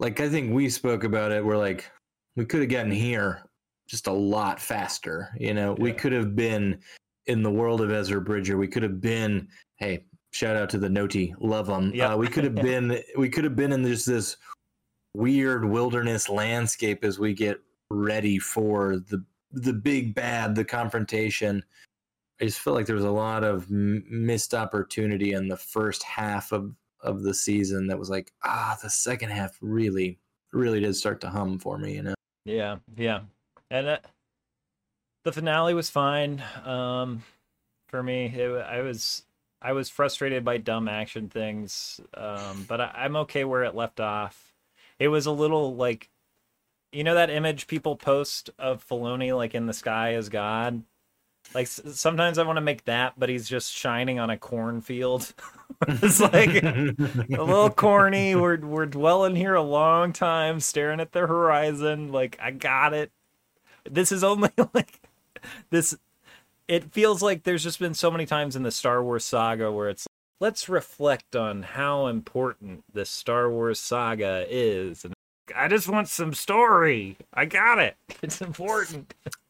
like 0.04 0.20
I 0.20 0.30
think 0.30 0.54
we 0.54 0.70
spoke 0.70 1.04
about 1.04 1.32
it 1.32 1.44
we're 1.44 1.58
like 1.58 1.90
we 2.36 2.46
could 2.46 2.62
have 2.62 2.70
gotten 2.70 2.92
here 2.92 3.44
just 3.88 4.08
a 4.08 4.12
lot 4.12 4.60
faster, 4.60 5.30
you 5.38 5.54
know. 5.54 5.74
We 5.74 5.92
could 5.92 6.14
have 6.14 6.36
been 6.36 6.80
in 7.28 7.44
the 7.44 7.52
world 7.52 7.82
of 7.82 7.92
Ezra 7.92 8.22
Bridger. 8.22 8.58
We 8.58 8.68
could 8.68 8.84
have 8.84 9.02
been 9.02 9.48
hey, 9.78 10.06
shout 10.32 10.56
out 10.56 10.70
to 10.72 10.78
the 10.78 10.90
Noti, 10.90 11.36
love 11.40 11.68
them. 11.68 11.92
Yeah. 11.94 12.14
Uh, 12.14 12.18
we 12.18 12.28
could 12.28 12.44
have 12.44 12.56
been 12.72 13.00
we 13.18 13.30
could 13.30 13.44
have 13.44 13.56
been 13.56 13.72
in 13.72 13.84
just 13.84 14.06
this 14.06 14.38
weird 15.14 15.66
wilderness 15.66 16.30
landscape 16.30 17.04
as 17.04 17.20
we 17.20 17.34
get 17.34 17.60
ready 17.90 18.40
for 18.40 18.98
the 18.98 19.24
the 19.52 19.74
big 19.74 20.16
bad, 20.16 20.56
the 20.56 20.66
confrontation. 20.66 21.64
I 22.42 22.46
just 22.46 22.60
feel 22.60 22.74
like 22.74 22.88
there 22.88 22.96
was 22.96 23.06
a 23.06 23.12
lot 23.12 23.44
of 23.44 23.70
m- 23.70 24.04
missed 24.10 24.56
opportunity 24.56 25.34
in 25.34 25.48
the 25.48 25.58
first 25.58 26.02
half 26.02 26.52
of 26.52 26.74
of 27.04 27.24
the 27.24 27.34
season. 27.34 27.88
That 27.88 28.00
was 28.00 28.10
like 28.10 28.32
ah, 28.44 28.78
the 28.82 28.90
second 28.90 29.30
half 29.30 29.58
really 29.62 30.20
really 30.52 30.80
did 30.80 30.96
start 30.96 31.22
to 31.22 31.30
hum 31.30 31.60
for 31.60 31.78
me. 31.78 31.94
You 31.94 32.04
know, 32.04 32.16
yeah 32.46 32.78
yeah 32.98 33.22
and 33.70 33.88
uh, 33.88 33.98
the 35.24 35.32
finale 35.32 35.74
was 35.74 35.90
fine 35.90 36.44
um 36.66 37.24
for 37.88 38.04
me 38.04 38.26
it, 38.26 38.50
i 38.66 38.82
was 38.82 39.24
i 39.62 39.72
was 39.72 39.90
frustrated 39.90 40.44
by 40.44 40.58
dumb 40.58 40.90
action 40.90 41.30
things 41.30 42.02
um 42.16 42.66
but 42.68 42.82
I, 42.82 42.92
i'm 42.96 43.16
okay 43.18 43.46
where 43.46 43.64
it 43.64 43.76
left 43.76 44.02
off 44.02 44.54
it 45.00 45.08
was 45.08 45.26
a 45.26 45.32
little 45.32 45.76
like 45.76 46.10
you 46.94 47.04
know 47.04 47.16
that 47.16 47.30
image 47.30 47.68
people 47.68 47.96
post 47.96 48.52
of 48.60 48.88
Filoni 48.88 49.36
like 49.36 49.56
in 49.56 49.66
the 49.66 49.74
sky 49.74 50.14
as 50.14 50.30
God. 50.30 50.84
Like 51.54 51.68
sometimes 51.68 52.38
I 52.38 52.44
want 52.44 52.58
to 52.58 52.62
make 52.62 52.86
that, 52.86 53.14
but 53.18 53.30
he's 53.30 53.48
just 53.48 53.72
shining 53.72 54.20
on 54.20 54.30
a 54.30 54.38
cornfield. 54.38 55.34
it's 55.88 56.20
like 56.20 56.64
a 56.64 56.94
little 57.30 57.70
corny. 57.70 58.36
We're 58.36 58.58
we're 58.58 58.86
dwelling 58.86 59.36
here 59.36 59.56
a 59.56 59.62
long 59.62 60.14
time, 60.14 60.60
staring 60.60 61.00
at 61.00 61.12
the 61.12 61.28
horizon. 61.28 62.12
Like 62.12 62.38
I 62.42 62.52
got 62.52 62.94
it. 62.94 63.12
This 63.90 64.12
is 64.12 64.24
only 64.24 64.50
like 64.74 65.00
this. 65.70 65.96
It 66.68 66.92
feels 66.92 67.22
like 67.22 67.44
there's 67.44 67.64
just 67.64 67.80
been 67.80 67.94
so 67.94 68.10
many 68.10 68.26
times 68.26 68.56
in 68.56 68.64
the 68.64 68.72
Star 68.72 69.04
Wars 69.04 69.26
saga 69.26 69.72
where 69.72 69.90
it's 69.90 70.08
let's 70.40 70.70
reflect 70.70 71.36
on 71.36 71.64
how 71.64 72.08
important 72.08 72.84
this 72.94 73.10
Star 73.10 73.50
Wars 73.50 73.80
saga 73.80 74.46
is. 74.50 75.06
And 75.06 75.14
I 75.56 75.68
just 75.68 75.88
want 75.88 76.08
some 76.08 76.34
story. 76.34 77.18
I 77.34 77.46
got 77.46 77.80
it. 77.80 77.96
It's 78.22 78.42
important. 78.42 79.14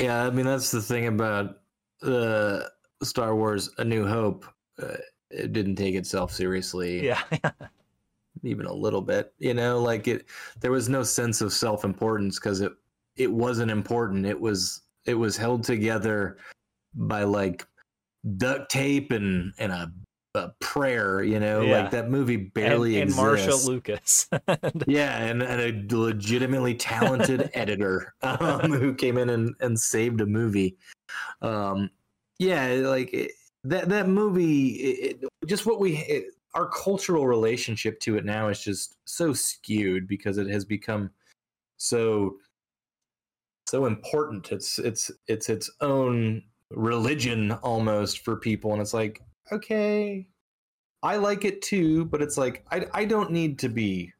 Yeah, 0.00 0.26
I 0.26 0.30
mean 0.30 0.46
that's 0.46 0.70
the 0.70 0.80
thing 0.80 1.06
about 1.06 1.58
uh, 2.02 2.62
Star 3.02 3.36
Wars: 3.36 3.70
A 3.78 3.84
New 3.84 4.06
Hope. 4.06 4.46
Uh, 4.82 4.96
it 5.30 5.52
didn't 5.52 5.76
take 5.76 5.94
itself 5.94 6.32
seriously, 6.32 7.06
Yeah. 7.06 7.20
even 8.42 8.66
a 8.66 8.72
little 8.72 9.02
bit. 9.02 9.32
You 9.38 9.54
know, 9.54 9.80
like 9.80 10.08
it. 10.08 10.26
There 10.60 10.72
was 10.72 10.88
no 10.88 11.02
sense 11.02 11.40
of 11.40 11.52
self-importance 11.52 12.38
because 12.38 12.60
it 12.60 12.72
it 13.16 13.30
wasn't 13.30 13.70
important. 13.70 14.26
It 14.26 14.40
was 14.40 14.82
it 15.06 15.14
was 15.14 15.36
held 15.36 15.64
together 15.64 16.38
by 16.94 17.22
like 17.24 17.66
duct 18.38 18.70
tape 18.70 19.12
and 19.12 19.52
and 19.58 19.72
a, 19.72 19.92
a 20.34 20.50
prayer. 20.60 21.22
You 21.22 21.40
know, 21.40 21.62
Yeah. 21.62 21.82
like 21.82 21.90
that 21.92 22.10
movie 22.10 22.36
barely 22.36 23.00
and, 23.00 23.10
and 23.10 23.30
exists. 23.30 23.48
Marcia 23.48 23.70
Lucas. 23.70 24.28
Yeah, 24.86 25.16
and, 25.24 25.42
and 25.42 25.60
a 25.92 25.96
legitimately 25.96 26.74
talented 26.74 27.50
editor 27.54 28.14
um, 28.22 28.72
who 28.72 28.94
came 28.94 29.18
in 29.18 29.30
and, 29.30 29.54
and 29.60 29.78
saved 29.78 30.20
a 30.20 30.26
movie. 30.26 30.76
Um, 31.42 31.90
yeah, 32.38 32.66
like 32.84 33.12
it, 33.12 33.32
that 33.64 33.88
that 33.88 34.08
movie, 34.08 34.68
it, 34.68 35.16
it- 35.22 35.28
just 35.46 35.66
what 35.66 35.80
we 35.80 35.96
it, 35.98 36.26
our 36.54 36.68
cultural 36.68 37.26
relationship 37.26 37.98
to 38.00 38.16
it 38.16 38.24
now 38.24 38.48
is 38.48 38.60
just 38.60 38.96
so 39.04 39.32
skewed 39.32 40.06
because 40.08 40.36
it 40.38 40.46
has 40.48 40.64
become 40.64 41.10
so 41.78 42.36
so 43.68 43.86
important. 43.86 44.50
It's 44.52 44.78
it's 44.78 45.10
it's 45.28 45.48
its 45.48 45.70
own 45.80 46.42
religion 46.70 47.52
almost 47.52 48.20
for 48.24 48.36
people, 48.36 48.72
and 48.72 48.80
it's 48.82 48.94
like 48.94 49.22
okay, 49.52 50.26
I 51.02 51.16
like 51.16 51.44
it 51.44 51.62
too, 51.62 52.04
but 52.06 52.22
it's 52.22 52.36
like 52.36 52.64
I 52.70 52.86
I 52.92 53.04
don't 53.04 53.30
need 53.30 53.58
to 53.60 53.68
be 53.68 54.12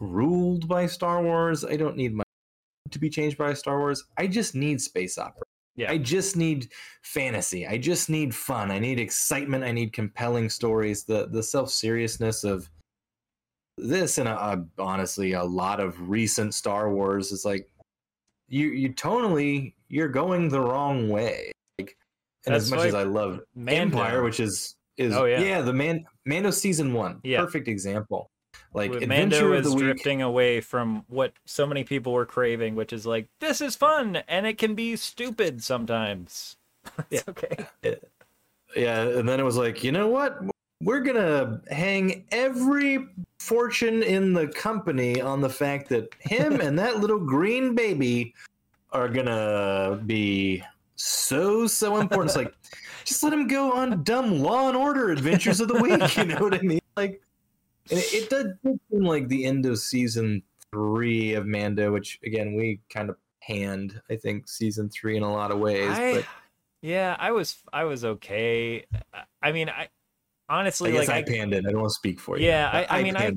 ruled 0.00 0.68
by 0.68 0.86
Star 0.86 1.22
Wars. 1.22 1.64
I 1.64 1.76
don't 1.76 1.96
need 1.96 2.14
my 2.14 2.24
to 2.90 2.98
be 2.98 3.10
changed 3.10 3.38
by 3.38 3.54
Star 3.54 3.78
Wars. 3.78 4.04
I 4.18 4.26
just 4.26 4.54
need 4.54 4.80
space 4.80 5.18
opera. 5.18 5.42
Yeah. 5.76 5.90
I 5.90 5.98
just 5.98 6.36
need 6.36 6.70
fantasy. 7.02 7.66
I 7.66 7.78
just 7.78 8.08
need 8.08 8.34
fun. 8.34 8.70
I 8.70 8.78
need 8.78 9.00
excitement. 9.00 9.64
I 9.64 9.72
need 9.72 9.92
compelling 9.92 10.48
stories. 10.48 11.04
The 11.04 11.28
the 11.28 11.42
self 11.42 11.70
seriousness 11.70 12.44
of 12.44 12.70
this 13.76 14.18
and 14.18 14.28
uh, 14.28 14.56
honestly 14.78 15.32
a 15.32 15.42
lot 15.42 15.80
of 15.80 16.08
recent 16.08 16.54
Star 16.54 16.92
Wars 16.92 17.32
is 17.32 17.44
like 17.44 17.68
you 18.48 18.68
you 18.68 18.92
tonally 18.92 19.74
you're 19.88 20.08
going 20.08 20.48
the 20.48 20.60
wrong 20.60 21.08
way. 21.08 21.50
Like 22.46 22.52
and 22.52 22.54
as 22.56 22.70
much 22.70 22.86
as 22.86 22.94
I 22.94 23.02
love 23.04 23.40
Mando. 23.54 23.72
Empire, 23.80 24.22
which 24.22 24.40
is 24.40 24.76
is 24.96 25.14
Oh, 25.16 25.24
yeah. 25.24 25.40
yeah. 25.40 25.60
the 25.60 25.72
man 25.72 26.04
Mando 26.24 26.50
season 26.50 26.92
one. 26.92 27.20
Yeah. 27.24 27.40
Perfect 27.40 27.68
example. 27.68 28.30
Like 28.72 28.90
With 28.90 29.02
adventure 29.04 29.42
Mando 29.48 29.52
of 29.58 29.64
is 29.64 29.70
the 29.70 29.76
week. 29.76 29.84
drifting 29.84 30.22
away 30.22 30.60
from 30.60 31.04
what 31.08 31.32
so 31.46 31.66
many 31.66 31.84
people 31.84 32.12
were 32.12 32.26
craving, 32.26 32.74
which 32.74 32.92
is 32.92 33.06
like 33.06 33.28
this 33.40 33.60
is 33.60 33.76
fun 33.76 34.16
and 34.28 34.46
it 34.46 34.58
can 34.58 34.74
be 34.74 34.96
stupid 34.96 35.62
sometimes. 35.62 36.56
It's 37.10 37.26
okay. 37.28 37.66
Yeah, 38.76 39.02
and 39.02 39.28
then 39.28 39.38
it 39.38 39.44
was 39.44 39.56
like, 39.56 39.84
you 39.84 39.92
know 39.92 40.08
what? 40.08 40.40
We're 40.80 41.00
gonna 41.00 41.60
hang 41.70 42.24
every 42.32 43.06
fortune 43.38 44.02
in 44.02 44.32
the 44.32 44.48
company 44.48 45.20
on 45.20 45.40
the 45.40 45.48
fact 45.48 45.88
that 45.90 46.12
him 46.18 46.60
and 46.60 46.76
that 46.78 46.98
little 46.98 47.20
green 47.20 47.74
baby 47.76 48.34
are 48.90 49.08
gonna 49.08 50.02
be 50.06 50.62
so 51.04 51.66
so 51.66 51.98
important. 51.98 52.30
It's 52.30 52.36
like, 52.36 52.54
just 53.04 53.22
let 53.22 53.32
him 53.32 53.46
go 53.46 53.72
on 53.72 54.02
dumb 54.02 54.40
Law 54.40 54.68
and 54.68 54.76
Order 54.76 55.10
adventures 55.10 55.60
of 55.60 55.68
the 55.68 55.80
week. 55.80 55.92
You 56.16 56.24
know 56.24 56.40
what 56.40 56.54
I 56.54 56.62
mean? 56.62 56.80
Like, 56.96 57.20
and 57.90 57.98
it, 57.98 58.14
it 58.14 58.30
does 58.30 58.46
seem 58.62 59.04
like 59.04 59.28
the 59.28 59.44
end 59.44 59.66
of 59.66 59.78
season 59.78 60.42
three 60.70 61.34
of 61.34 61.46
Mando, 61.46 61.92
which 61.92 62.18
again 62.24 62.54
we 62.54 62.80
kind 62.88 63.10
of 63.10 63.16
panned. 63.42 64.00
I 64.10 64.16
think 64.16 64.48
season 64.48 64.88
three 64.88 65.16
in 65.16 65.22
a 65.22 65.32
lot 65.32 65.50
of 65.50 65.58
ways, 65.58 65.90
I, 65.90 66.14
but 66.14 66.24
yeah, 66.80 67.16
I 67.18 67.32
was 67.32 67.56
I 67.72 67.84
was 67.84 68.04
okay. 68.04 68.84
I 69.42 69.52
mean, 69.52 69.68
I 69.68 69.88
I 70.48 70.58
honestly 70.58 70.92
guess 70.92 71.08
like 71.08 71.16
I, 71.16 71.18
I, 71.18 71.22
panned 71.22 71.52
it. 71.52 71.64
I 71.66 71.70
don't 71.70 71.80
want 71.80 71.90
to 71.90 71.94
speak 71.94 72.20
for 72.20 72.38
you. 72.38 72.46
Yeah, 72.46 72.70
I- 72.88 72.98
I 72.98 73.02
mean, 73.02 73.16
I-. 73.16 73.32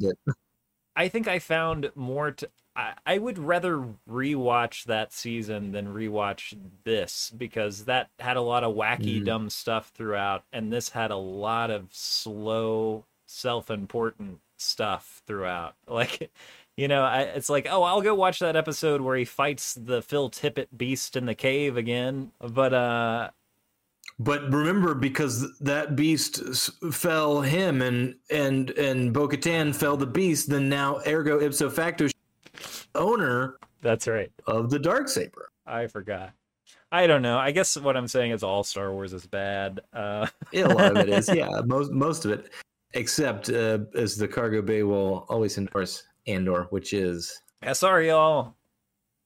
I 0.96 1.10
think 1.10 1.28
I 1.28 1.40
found 1.40 1.92
more 1.96 2.32
to 2.32 2.50
I, 2.78 2.94
I 3.06 3.18
would 3.18 3.40
rather 3.40 3.84
rewatch 4.10 4.84
that 4.86 5.12
season 5.12 5.72
than 5.74 5.88
rewatch 5.94 6.56
this 6.84 7.32
because 7.36 7.86
that 7.86 8.10
had 8.20 8.38
a 8.38 8.42
lot 8.42 8.64
of 8.64 8.76
wacky 8.76 9.20
Mhm. 9.22 9.26
dumb 9.26 9.50
stuff 9.50 9.92
throughout 9.96 10.44
and 10.54 10.72
this 10.72 10.90
had 10.90 11.12
a 11.12 11.16
lot 11.18 11.72
of 11.72 11.88
slow 11.92 13.06
self-important 13.26 14.40
stuff 14.58 15.22
throughout. 15.28 15.76
Like 15.88 16.32
you 16.78 16.88
know, 16.88 17.02
I, 17.04 17.22
it's 17.22 17.50
like, 17.50 17.68
oh, 17.72 17.82
I'll 17.82 18.04
go 18.04 18.14
watch 18.14 18.38
that 18.38 18.56
episode 18.56 19.02
where 19.02 19.18
he 19.18 19.26
fights 19.26 19.74
the 19.74 20.04
Phil 20.04 20.30
Tippett 20.30 20.68
beast 20.78 21.16
in 21.16 21.26
the 21.26 21.34
cave 21.34 21.76
again. 21.76 22.32
But 22.40 22.72
uh 22.74 23.32
But 24.20 24.54
remember, 24.54 24.94
because 24.94 25.58
that 25.60 25.96
beast 25.96 26.42
fell 26.94 27.42
him 27.42 27.82
and 27.82 28.16
and 28.30 28.70
and 28.72 29.12
Bo-Katan 29.14 29.76
fell 29.76 29.98
the 29.98 30.06
beast, 30.06 30.50
then 30.50 30.70
now 30.70 31.00
ergo 31.08 31.40
ipso 31.42 31.70
facto 31.72 32.08
owner 32.96 33.58
that's 33.82 34.08
right. 34.08 34.32
of 34.48 34.70
the 34.70 34.80
dark 34.80 35.08
saber. 35.08 35.50
I 35.66 35.88
forgot. 35.88 36.32
I 36.92 37.08
don't 37.08 37.22
know. 37.22 37.38
I 37.38 37.52
guess 37.52 37.78
what 37.78 37.98
I'm 37.98 38.08
saying 38.08 38.32
is 38.32 38.44
all 38.44 38.64
Star 38.64 38.92
Wars 38.92 39.14
is 39.14 39.26
bad. 39.26 39.82
Uh 39.94 40.28
Yeah, 40.52 40.68
a 40.68 40.74
lot 40.74 40.92
of 40.92 40.98
it 40.98 41.10
is. 41.10 41.30
Yeah, 41.34 41.50
most 41.66 41.92
most 41.92 42.26
of 42.26 42.32
it, 42.32 42.50
except 42.94 43.50
uh, 43.50 43.80
as 43.96 44.16
the 44.16 44.28
cargo 44.28 44.62
bay 44.62 44.84
will 44.84 45.26
always 45.30 45.58
endorse 45.58 46.04
Andor, 46.28 46.68
which 46.70 46.94
is 46.94 47.42
Yeah, 47.64 47.74
sorry, 47.74 48.08
y'all. 48.08 48.56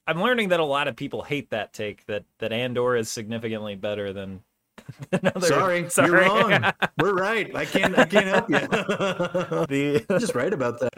I'm 0.08 0.22
learning 0.22 0.50
that 0.50 0.60
a 0.60 0.66
lot 0.66 0.88
of 0.88 0.96
people 0.96 1.22
hate 1.22 1.50
that 1.52 1.74
take 1.74 2.06
that 2.08 2.26
that 2.40 2.52
Andor 2.52 2.96
is 2.96 3.10
significantly 3.10 3.76
better 3.76 4.14
than. 4.14 4.42
than 5.10 5.32
other... 5.36 5.48
sorry, 5.48 5.88
you're 5.98 6.22
wrong. 6.22 6.74
We're 7.00 7.14
right. 7.14 7.56
I 7.56 7.66
can't 7.66 7.98
I 7.98 8.06
can't 8.06 8.28
help 8.28 8.50
you. 8.50 8.60
the 9.68 10.06
I'm 10.10 10.20
just 10.20 10.36
right 10.36 10.54
about 10.54 10.80
that. 10.80 10.94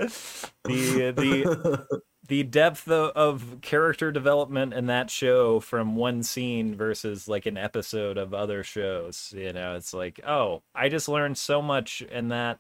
the 0.64 1.12
the 1.12 2.02
the 2.28 2.44
depth 2.44 2.88
of, 2.88 3.12
of 3.16 3.62
character 3.62 4.12
development 4.12 4.74
in 4.74 4.88
that 4.88 5.10
show 5.10 5.60
from 5.60 5.96
one 5.96 6.24
scene 6.24 6.76
versus 6.76 7.28
like 7.28 7.46
an 7.46 7.58
episode 7.58 8.18
of 8.18 8.34
other 8.34 8.64
shows. 8.64 9.34
You 9.36 9.54
know, 9.54 9.76
it's 9.76 9.94
like, 9.94 10.20
oh, 10.26 10.64
I 10.74 10.90
just 10.90 11.10
learned 11.10 11.38
so 11.38 11.62
much 11.62 12.02
in 12.02 12.30
that 12.30 12.60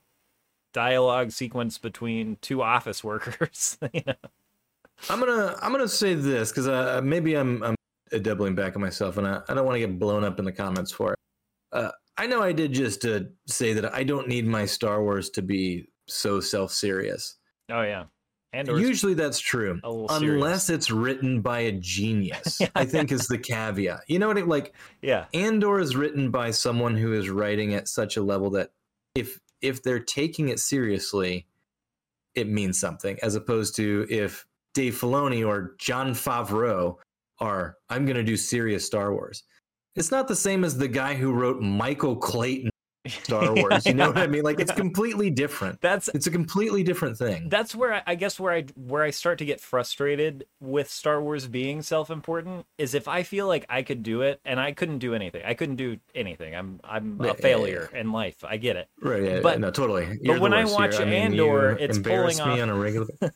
dialogue 0.73 1.31
sequence 1.31 1.77
between 1.77 2.37
two 2.41 2.61
office 2.61 3.03
workers. 3.03 3.77
you 3.93 4.01
know? 4.05 4.13
I'm 5.09 5.19
gonna 5.19 5.55
I'm 5.61 5.71
gonna 5.71 5.87
say 5.87 6.13
this 6.13 6.49
because 6.49 6.67
uh, 6.67 7.01
maybe 7.03 7.35
I'm 7.35 7.63
I'm 7.63 7.75
doubling 8.21 8.55
back 8.55 8.75
on 8.75 8.81
myself, 8.81 9.17
and 9.17 9.27
I, 9.27 9.41
I 9.47 9.53
don't 9.53 9.65
want 9.65 9.75
to 9.75 9.79
get 9.79 9.99
blown 9.99 10.23
up 10.23 10.39
in 10.39 10.45
the 10.45 10.51
comments 10.51 10.91
for 10.91 11.13
it. 11.13 11.19
Uh, 11.71 11.91
I 12.17 12.27
know 12.27 12.41
I 12.41 12.51
did 12.51 12.73
just 12.73 13.05
uh, 13.05 13.21
say 13.47 13.73
that 13.73 13.93
I 13.93 14.03
don't 14.03 14.27
need 14.27 14.45
my 14.45 14.65
Star 14.65 15.01
Wars 15.03 15.29
to 15.31 15.41
be 15.41 15.87
so 16.07 16.39
self 16.39 16.71
serious. 16.71 17.35
Oh 17.71 17.81
yeah, 17.81 18.05
Andor. 18.53 18.79
Usually 18.79 19.15
that's 19.15 19.39
true, 19.39 19.79
a 19.83 20.05
unless 20.09 20.69
it's 20.69 20.91
written 20.91 21.41
by 21.41 21.61
a 21.61 21.71
genius. 21.71 22.59
Yeah. 22.59 22.69
I 22.75 22.85
think 22.85 23.11
is 23.11 23.27
the 23.27 23.39
caveat. 23.39 24.01
You 24.07 24.19
know 24.19 24.27
what? 24.27 24.37
It, 24.37 24.47
like 24.47 24.73
yeah, 25.01 25.25
Andor 25.33 25.79
is 25.79 25.95
written 25.95 26.29
by 26.29 26.51
someone 26.51 26.95
who 26.95 27.13
is 27.13 27.29
writing 27.29 27.73
at 27.73 27.87
such 27.87 28.15
a 28.17 28.21
level 28.21 28.51
that 28.51 28.71
if 29.15 29.39
if 29.61 29.81
they're 29.81 29.99
taking 29.99 30.49
it 30.49 30.59
seriously, 30.59 31.47
it 32.35 32.47
means 32.47 32.79
something, 32.79 33.17
as 33.23 33.33
opposed 33.33 33.75
to 33.77 34.05
if 34.09 34.45
Dave 34.73 34.95
Filoni 34.95 35.45
or 35.45 35.75
Jon 35.79 36.11
Favreau 36.11 36.97
are 37.43 37.75
I'm 37.89 38.05
going 38.05 38.15
to 38.17 38.23
do 38.23 38.37
serious 38.37 38.85
Star 38.85 39.13
Wars. 39.13 39.43
It's 39.95 40.09
not 40.11 40.27
the 40.27 40.35
same 40.35 40.63
as 40.63 40.77
the 40.77 40.87
guy 40.87 41.13
who 41.13 41.31
wrote 41.33 41.61
Michael 41.61 42.15
Clayton 42.15 42.69
Star 43.07 43.53
Wars. 43.53 43.85
You 43.85 43.93
know 43.93 44.07
what 44.07 44.17
I 44.17 44.27
mean? 44.27 44.43
Like 44.43 44.59
it's 44.61 44.71
completely 44.71 45.29
different. 45.29 45.79
That's 45.81 46.07
It's 46.07 46.25
a 46.25 46.31
completely 46.31 46.83
different 46.83 47.17
thing. 47.17 47.49
that's 47.49 47.75
where 47.75 47.95
I, 47.95 48.03
I 48.07 48.15
guess 48.15 48.39
where 48.39 48.53
I 48.53 48.63
where 48.75 49.03
I 49.03 49.09
start 49.11 49.37
to 49.39 49.45
get 49.45 49.59
frustrated 49.59 50.45
with 50.61 50.89
Star 50.89 51.21
Wars 51.21 51.47
being 51.47 51.81
self-important 51.81 52.65
is 52.77 52.93
if 52.95 53.07
I 53.09 53.23
feel 53.23 53.45
like 53.47 53.65
I 53.69 53.83
could 53.83 54.03
do 54.03 54.21
it 54.21 54.39
and 54.45 54.57
I 54.59 54.71
couldn't 54.71 54.99
do 54.99 55.13
anything. 55.13 55.43
I 55.45 55.53
couldn't 55.53 55.75
do 55.75 55.97
anything. 56.15 56.55
I'm 56.55 56.79
I'm 56.83 57.19
Yeah, 57.21 57.31
a 57.31 57.33
failure 57.35 57.89
in 57.93 58.11
life. 58.13 58.43
I 58.43 58.55
get 58.57 58.77
it. 58.77 58.87
right? 59.01 59.21
Yeah, 59.21 59.39
but- 59.41 59.59
no, 59.59 59.69
totally. 59.69 60.05
but 60.05 60.17
You're 60.23 60.35
the 60.35 60.41
when 60.41 60.53
I 60.53 60.63
watch 60.65 60.95
here. 60.97 61.05
mean, 61.05 61.13
Andor, 61.33 61.71
you 61.77 61.85
it's 61.85 61.97
embarrass 61.97 62.39
pulling 62.39 62.55
me 62.55 62.61
off- 62.61 62.69
on 62.69 62.75
a 62.75 62.79
regular. 62.79 63.07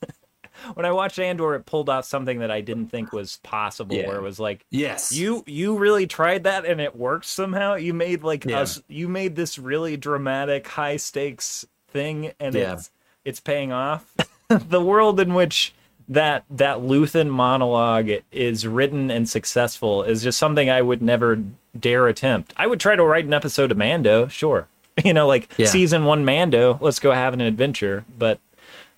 When 0.74 0.86
I 0.86 0.92
watched 0.92 1.20
Andor, 1.20 1.56
it 1.56 1.66
pulled 1.66 1.90
off 1.90 2.06
something 2.06 2.40
that 2.40 2.52
I 2.52 2.62
didn't 2.62 2.88
think 2.88 3.12
was 3.14 3.38
possible. 3.44 3.96
Yeah. 3.96 4.08
Where 4.08 4.18
it 4.18 4.22
was 4.22 4.40
like, 4.40 4.66
yes, 4.70 5.12
you 5.12 5.44
you 5.48 5.78
really 5.78 6.08
tried 6.08 6.44
that 6.44 6.66
and 6.66 6.80
it 6.82 6.96
worked 6.96 7.26
somehow. 7.26 7.76
You 7.76 7.94
made 7.94 8.24
like 8.24 8.46
Yeah. 8.46 8.62
us. 8.62 8.82
You 8.88 9.08
made 9.08 9.36
this 9.36 9.58
really 9.58 9.98
dramatic, 9.98 10.68
high 10.68 10.98
stakes 10.98 11.66
thing, 11.90 12.32
and 12.40 12.54
Yeah. 12.56 12.74
it's 12.74 12.92
it's 13.26 13.40
paying 13.40 13.72
off. 13.72 14.14
the 14.50 14.82
world 14.82 15.20
in 15.20 15.34
which 15.34 15.74
that 16.10 16.46
that 16.50 16.78
Luthen 16.78 17.28
monologue 17.30 18.10
is 18.32 18.66
written 18.66 19.12
and 19.12 19.28
successful 19.28 20.04
is 20.04 20.24
just 20.24 20.40
something 20.40 20.70
I 20.70 20.82
would 20.82 21.02
never 21.02 21.44
dare 21.78 22.08
attempt. 22.08 22.54
I 22.56 22.66
would 22.68 22.80
try 22.80 22.96
to 22.96 23.04
write 23.04 23.26
an 23.26 23.34
episode 23.34 23.72
of 23.72 23.78
Mando, 23.78 24.28
sure. 24.28 24.68
You 25.06 25.14
know, 25.14 25.28
like 25.28 25.48
season 25.64 26.06
one 26.06 26.26
Mando, 26.26 26.80
let's 26.82 26.98
go 27.00 27.12
have 27.12 27.34
an 27.36 27.42
adventure. 27.42 28.04
But 28.18 28.40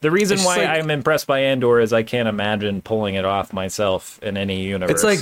the 0.02 0.12
reason 0.12 0.36
It's 0.36 0.45
why 0.45 0.58
like- 0.58 0.70
I'm 0.70 0.89
impressed 0.89 1.28
by 1.28 1.39
Andor 1.39 1.80
is 1.80 1.93
I 1.93 2.04
can't 2.04 2.28
imagine 2.28 2.82
pulling 2.82 3.16
it 3.16 3.26
off 3.26 3.54
myself 3.54 4.20
in 4.22 4.38
any 4.38 4.64
universe. 4.64 4.91
It's 4.91 5.04
like 5.04 5.20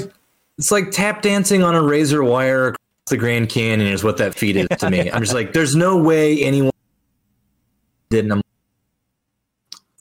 it's 0.58 0.72
like 0.72 0.92
tap 0.92 1.22
dancing 1.22 1.64
on 1.64 1.76
a 1.76 1.82
razor 1.82 2.24
wire 2.24 2.68
across 2.68 2.80
the 3.08 3.18
Grand 3.18 3.50
Canyon 3.50 3.92
is 3.92 4.04
what 4.04 4.18
that 4.18 4.34
feat 4.34 4.56
is 4.56 4.68
to 4.80 4.90
me. 4.90 5.12
I'm 5.12 5.22
just 5.22 5.34
like, 5.34 5.54
there's 5.54 5.76
no 5.76 5.98
way 5.98 6.42
anyone 6.44 6.72
didn't. 8.10 8.32
I'm 8.32 8.42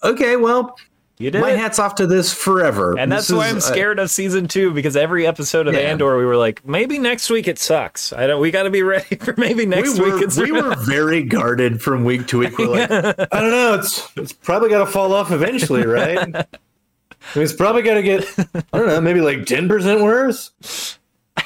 okay, 0.02 0.36
well, 0.36 0.76
you 1.18 1.30
did 1.30 1.40
my 1.40 1.52
it. 1.52 1.58
hat's 1.58 1.78
off 1.78 1.94
to 1.96 2.06
this 2.06 2.32
forever. 2.32 2.98
And 2.98 3.10
that's 3.10 3.28
This 3.28 3.36
why 3.36 3.46
is, 3.46 3.52
I'm 3.52 3.56
uh, 3.58 3.60
scared 3.60 3.98
of 3.98 4.10
season 4.10 4.48
two 4.48 4.72
because 4.72 4.96
every 4.96 5.26
episode 5.26 5.66
of 5.66 5.74
Yeah. 5.74 5.80
Andor, 5.80 6.18
we 6.18 6.26
were 6.26 6.36
like, 6.36 6.66
maybe 6.66 6.98
next 6.98 7.30
week 7.30 7.48
it 7.48 7.58
sucks. 7.58 8.12
I 8.12 8.26
don't. 8.26 8.40
We 8.40 8.50
got 8.50 8.64
to 8.64 8.70
be 8.70 8.82
ready 8.84 9.16
for 9.16 9.34
maybe 9.38 9.64
next 9.64 9.98
we 9.98 10.10
were, 10.10 10.18
week. 10.18 10.36
We 10.36 10.52
were 10.52 10.74
very 10.84 11.22
guarded 11.22 11.80
from 11.82 12.04
week 12.04 12.26
to 12.28 12.38
week. 12.38 12.58
We're 12.58 12.68
like, 12.68 12.90
I 12.90 13.40
don't 13.40 13.50
know. 13.50 13.74
It's 13.74 14.08
it's 14.16 14.32
probably 14.32 14.68
got 14.68 14.80
to 14.84 14.86
fall 14.86 15.12
off 15.14 15.30
eventually, 15.32 15.86
right? 15.86 16.18
I 16.18 16.26
mean, 16.26 16.44
it's 17.44 17.54
probably 17.54 17.82
got 17.82 17.94
to 17.94 18.02
get. 18.02 18.28
I 18.72 18.78
don't 18.78 18.86
know. 18.86 19.00
Maybe 19.00 19.20
like 19.20 19.46
ten 19.46 19.68
percent 19.68 20.02
worse. 20.02 20.50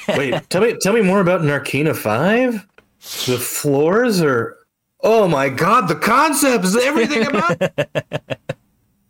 Wait, 0.08 0.34
tell 0.50 0.62
me 0.62 0.74
tell 0.80 0.92
me 0.92 1.02
more 1.02 1.20
about 1.20 1.42
Narkina 1.42 1.94
Five. 1.96 2.66
The 3.26 3.38
floors 3.38 4.20
are. 4.20 4.56
Oh 5.02 5.26
my 5.28 5.48
god! 5.48 5.88
The 5.88 5.94
concepts, 5.94 6.76
everything 6.76 7.26
about. 7.26 7.62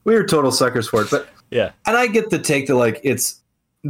we 0.04 0.14
were 0.14 0.24
total 0.24 0.50
suckers 0.52 0.88
for 0.88 1.02
it, 1.02 1.10
but 1.10 1.28
yeah, 1.50 1.72
and 1.86 1.96
I 1.96 2.06
get 2.06 2.30
the 2.30 2.38
take 2.38 2.66
that 2.68 2.76
like 2.76 3.00
it's 3.04 3.40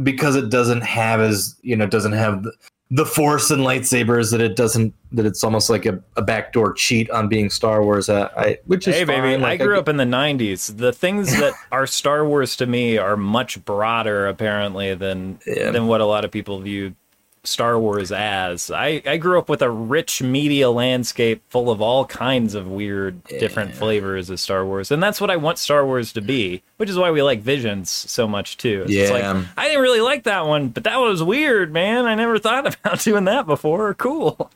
because 0.03 0.35
it 0.35 0.49
doesn't 0.49 0.81
have 0.81 1.19
as 1.19 1.55
you 1.61 1.75
know 1.75 1.85
doesn't 1.87 2.13
have 2.13 2.43
the, 2.43 2.51
the 2.91 3.05
force 3.05 3.51
and 3.51 3.61
lightsabers 3.63 4.31
that 4.31 4.41
it 4.41 4.55
doesn't 4.55 4.93
that 5.13 5.25
it's 5.25 5.43
almost 5.43 5.69
like 5.69 5.85
a, 5.85 6.01
a 6.17 6.21
backdoor 6.21 6.73
cheat 6.73 7.09
on 7.11 7.27
being 7.29 7.49
Star 7.49 7.83
Wars. 7.83 8.09
Uh, 8.09 8.29
I 8.37 8.57
which 8.65 8.87
is 8.87 8.95
hey 8.95 9.03
baby, 9.05 9.33
fine. 9.35 9.43
I 9.43 9.57
grew 9.57 9.75
get- 9.75 9.79
up 9.79 9.89
in 9.89 9.97
the 9.97 10.03
'90s. 10.03 10.75
The 10.77 10.91
things 10.93 11.31
that 11.39 11.53
are 11.71 11.87
Star 11.87 12.25
Wars 12.25 12.55
to 12.57 12.65
me 12.65 12.97
are 12.97 13.15
much 13.17 13.63
broader, 13.65 14.27
apparently, 14.27 14.93
than 14.95 15.39
Yeah. 15.45 15.71
than 15.71 15.87
what 15.87 16.01
a 16.01 16.05
lot 16.05 16.25
of 16.25 16.31
people 16.31 16.59
view 16.59 16.95
Star 17.43 17.79
Wars 17.79 18.11
as. 18.11 18.69
I 18.69 19.01
I 19.05 19.17
grew 19.17 19.39
up 19.39 19.49
with 19.49 19.61
a 19.61 19.69
rich 19.69 20.21
media 20.21 20.69
landscape 20.69 21.41
full 21.49 21.71
of 21.71 21.81
all 21.81 22.05
kinds 22.05 22.53
of 22.53 22.67
weird, 22.67 23.23
different 23.23 23.73
flavors 23.73 24.29
of 24.29 24.39
Star 24.39 24.65
Wars, 24.65 24.91
and 24.91 25.01
that's 25.01 25.19
what 25.19 25.31
I 25.31 25.37
want 25.37 25.57
Star 25.57 25.85
Wars 25.85 26.13
to 26.13 26.21
be. 26.21 26.61
Which 26.77 26.89
is 26.89 26.97
why 26.97 27.09
we 27.11 27.21
like 27.23 27.41
Visions 27.41 27.89
so 27.89 28.27
much 28.27 28.57
too. 28.57 28.85
It's 28.87 29.11
like, 29.11 29.21
Yeah. 29.23 29.43
I 29.57 29.67
didn't 29.67 29.81
really 29.81 30.01
like 30.01 30.23
that 30.23 30.45
one, 30.45 30.69
but 30.69 30.83
that 30.83 30.97
was 30.97 31.23
weird, 31.23 31.73
man. 31.73 32.05
I 32.05 32.15
never 32.15 32.37
thought 32.37 32.67
about 32.85 32.99
doing 32.99 33.25
that 33.25 33.45
before. 33.47 33.93
Cool. 33.95 34.51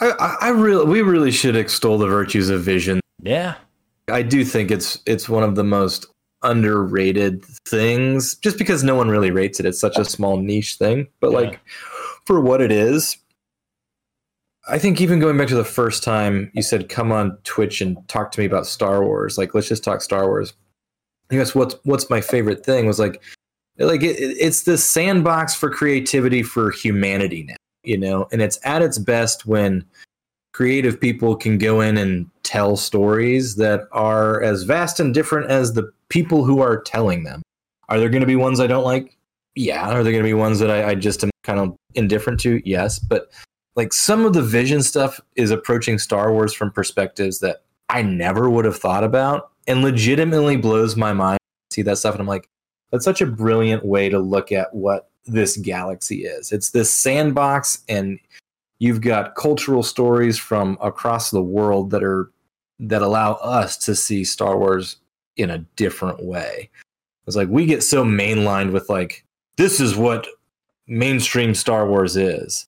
I, 0.00 0.36
I 0.40 0.48
really, 0.50 0.84
we 0.86 1.02
really 1.02 1.30
should 1.30 1.54
extol 1.56 1.98
the 1.98 2.06
virtues 2.08 2.48
of 2.50 2.62
vision. 2.62 3.00
Yeah. 3.22 3.54
I 4.08 4.22
do 4.22 4.44
think 4.44 4.70
it's 4.70 4.98
it's 5.06 5.28
one 5.28 5.44
of 5.44 5.54
the 5.54 5.64
most 5.64 6.06
underrated 6.42 7.44
things, 7.66 8.34
just 8.36 8.58
because 8.58 8.82
no 8.84 8.94
one 8.96 9.08
really 9.08 9.30
rates 9.30 9.60
it. 9.60 9.66
It's 9.66 9.80
such 9.80 9.96
a 9.96 10.04
small 10.04 10.36
niche 10.38 10.74
thing, 10.74 11.06
but 11.20 11.30
Yeah. 11.30 11.38
like 11.38 11.60
for 12.26 12.40
what 12.40 12.60
it 12.60 12.72
is, 12.72 13.16
I 14.68 14.78
think 14.78 15.00
even 15.00 15.18
going 15.18 15.36
back 15.36 15.48
to 15.48 15.56
the 15.56 15.64
first 15.64 16.04
time 16.04 16.50
you 16.54 16.62
said, 16.62 16.88
"Come 16.88 17.10
on 17.10 17.36
Twitch 17.44 17.80
and 17.80 17.96
talk 18.08 18.30
to 18.32 18.40
me 18.40 18.46
about 18.46 18.66
Star 18.66 19.04
Wars," 19.04 19.36
like 19.36 19.54
let's 19.54 19.68
just 19.68 19.82
talk 19.84 20.00
Star 20.02 20.26
Wars. 20.26 20.52
I 21.30 21.36
guess 21.36 21.54
what's 21.54 21.74
what's 21.84 22.08
my 22.10 22.20
favorite 22.20 22.64
thing 22.64 22.86
was 22.86 22.98
like, 23.00 23.20
like 23.78 24.02
it, 24.02 24.18
it- 24.20 24.36
it's 24.38 24.62
the 24.62 24.78
sandbox 24.78 25.54
for 25.54 25.68
creativity 25.70 26.42
for 26.42 26.70
humanity 26.70 27.44
now, 27.48 27.56
you 27.82 27.98
know, 27.98 28.28
and 28.32 28.40
it's 28.42 28.58
at 28.64 28.82
its 28.82 28.98
best 28.98 29.46
when 29.46 29.84
creative 30.52 31.00
people 31.00 31.34
can 31.34 31.56
go 31.58 31.80
in 31.80 31.96
and 31.96 32.26
tell 32.44 32.76
stories 32.76 33.56
that 33.56 33.88
are 33.92 34.42
as 34.42 34.64
vast 34.64 35.00
and 35.00 35.14
different 35.14 35.50
as 35.50 35.72
the 35.72 35.90
people 36.10 36.44
who 36.44 36.60
are 36.60 36.80
telling 36.82 37.24
them. 37.24 37.40
Are 37.88 37.98
there 37.98 38.10
going 38.10 38.20
to 38.20 38.26
be 38.26 38.36
ones 38.36 38.60
I 38.60 38.66
don't 38.66 38.84
like? 38.84 39.16
Yeah. 39.54 39.90
Are 39.90 40.02
there 40.02 40.12
going 40.12 40.24
to 40.24 40.28
be 40.28 40.34
ones 40.34 40.58
that 40.60 40.70
I, 40.70 40.90
I 40.90 40.94
just 40.94 41.22
am 41.22 41.30
kind 41.42 41.60
of 41.60 41.76
indifferent 41.94 42.40
to? 42.40 42.60
Yes. 42.68 42.98
But 42.98 43.30
like 43.76 43.92
some 43.92 44.24
of 44.24 44.32
the 44.32 44.42
vision 44.42 44.82
stuff 44.82 45.20
is 45.36 45.50
approaching 45.50 45.98
Star 45.98 46.32
Wars 46.32 46.52
from 46.52 46.70
perspectives 46.70 47.40
that 47.40 47.62
I 47.88 48.02
never 48.02 48.48
would 48.48 48.64
have 48.64 48.76
thought 48.76 49.04
about 49.04 49.50
and 49.66 49.82
legitimately 49.82 50.56
blows 50.56 50.96
my 50.96 51.12
mind. 51.12 51.38
See 51.70 51.82
that 51.82 51.98
stuff. 51.98 52.14
And 52.14 52.20
I'm 52.20 52.26
like, 52.26 52.48
that's 52.90 53.04
such 53.04 53.20
a 53.20 53.26
brilliant 53.26 53.84
way 53.84 54.08
to 54.08 54.18
look 54.18 54.52
at 54.52 54.74
what 54.74 55.10
this 55.24 55.56
galaxy 55.56 56.24
is. 56.24 56.52
It's 56.52 56.70
this 56.70 56.92
sandbox 56.92 57.82
and 57.88 58.18
you've 58.78 59.00
got 59.00 59.36
cultural 59.36 59.82
stories 59.82 60.38
from 60.38 60.76
across 60.80 61.30
the 61.30 61.42
world 61.42 61.90
that 61.90 62.02
are 62.02 62.30
that 62.80 63.02
allow 63.02 63.34
us 63.34 63.76
to 63.78 63.94
see 63.94 64.24
Star 64.24 64.58
Wars 64.58 64.96
in 65.36 65.50
a 65.50 65.58
different 65.76 66.24
way. 66.24 66.68
It's 67.26 67.36
like 67.36 67.48
we 67.48 67.64
get 67.64 67.82
so 67.82 68.04
mainlined 68.04 68.72
with 68.72 68.88
like 68.88 69.24
this 69.56 69.80
is 69.80 69.96
what 69.96 70.26
mainstream 70.86 71.54
Star 71.54 71.86
Wars 71.86 72.16
is. 72.16 72.66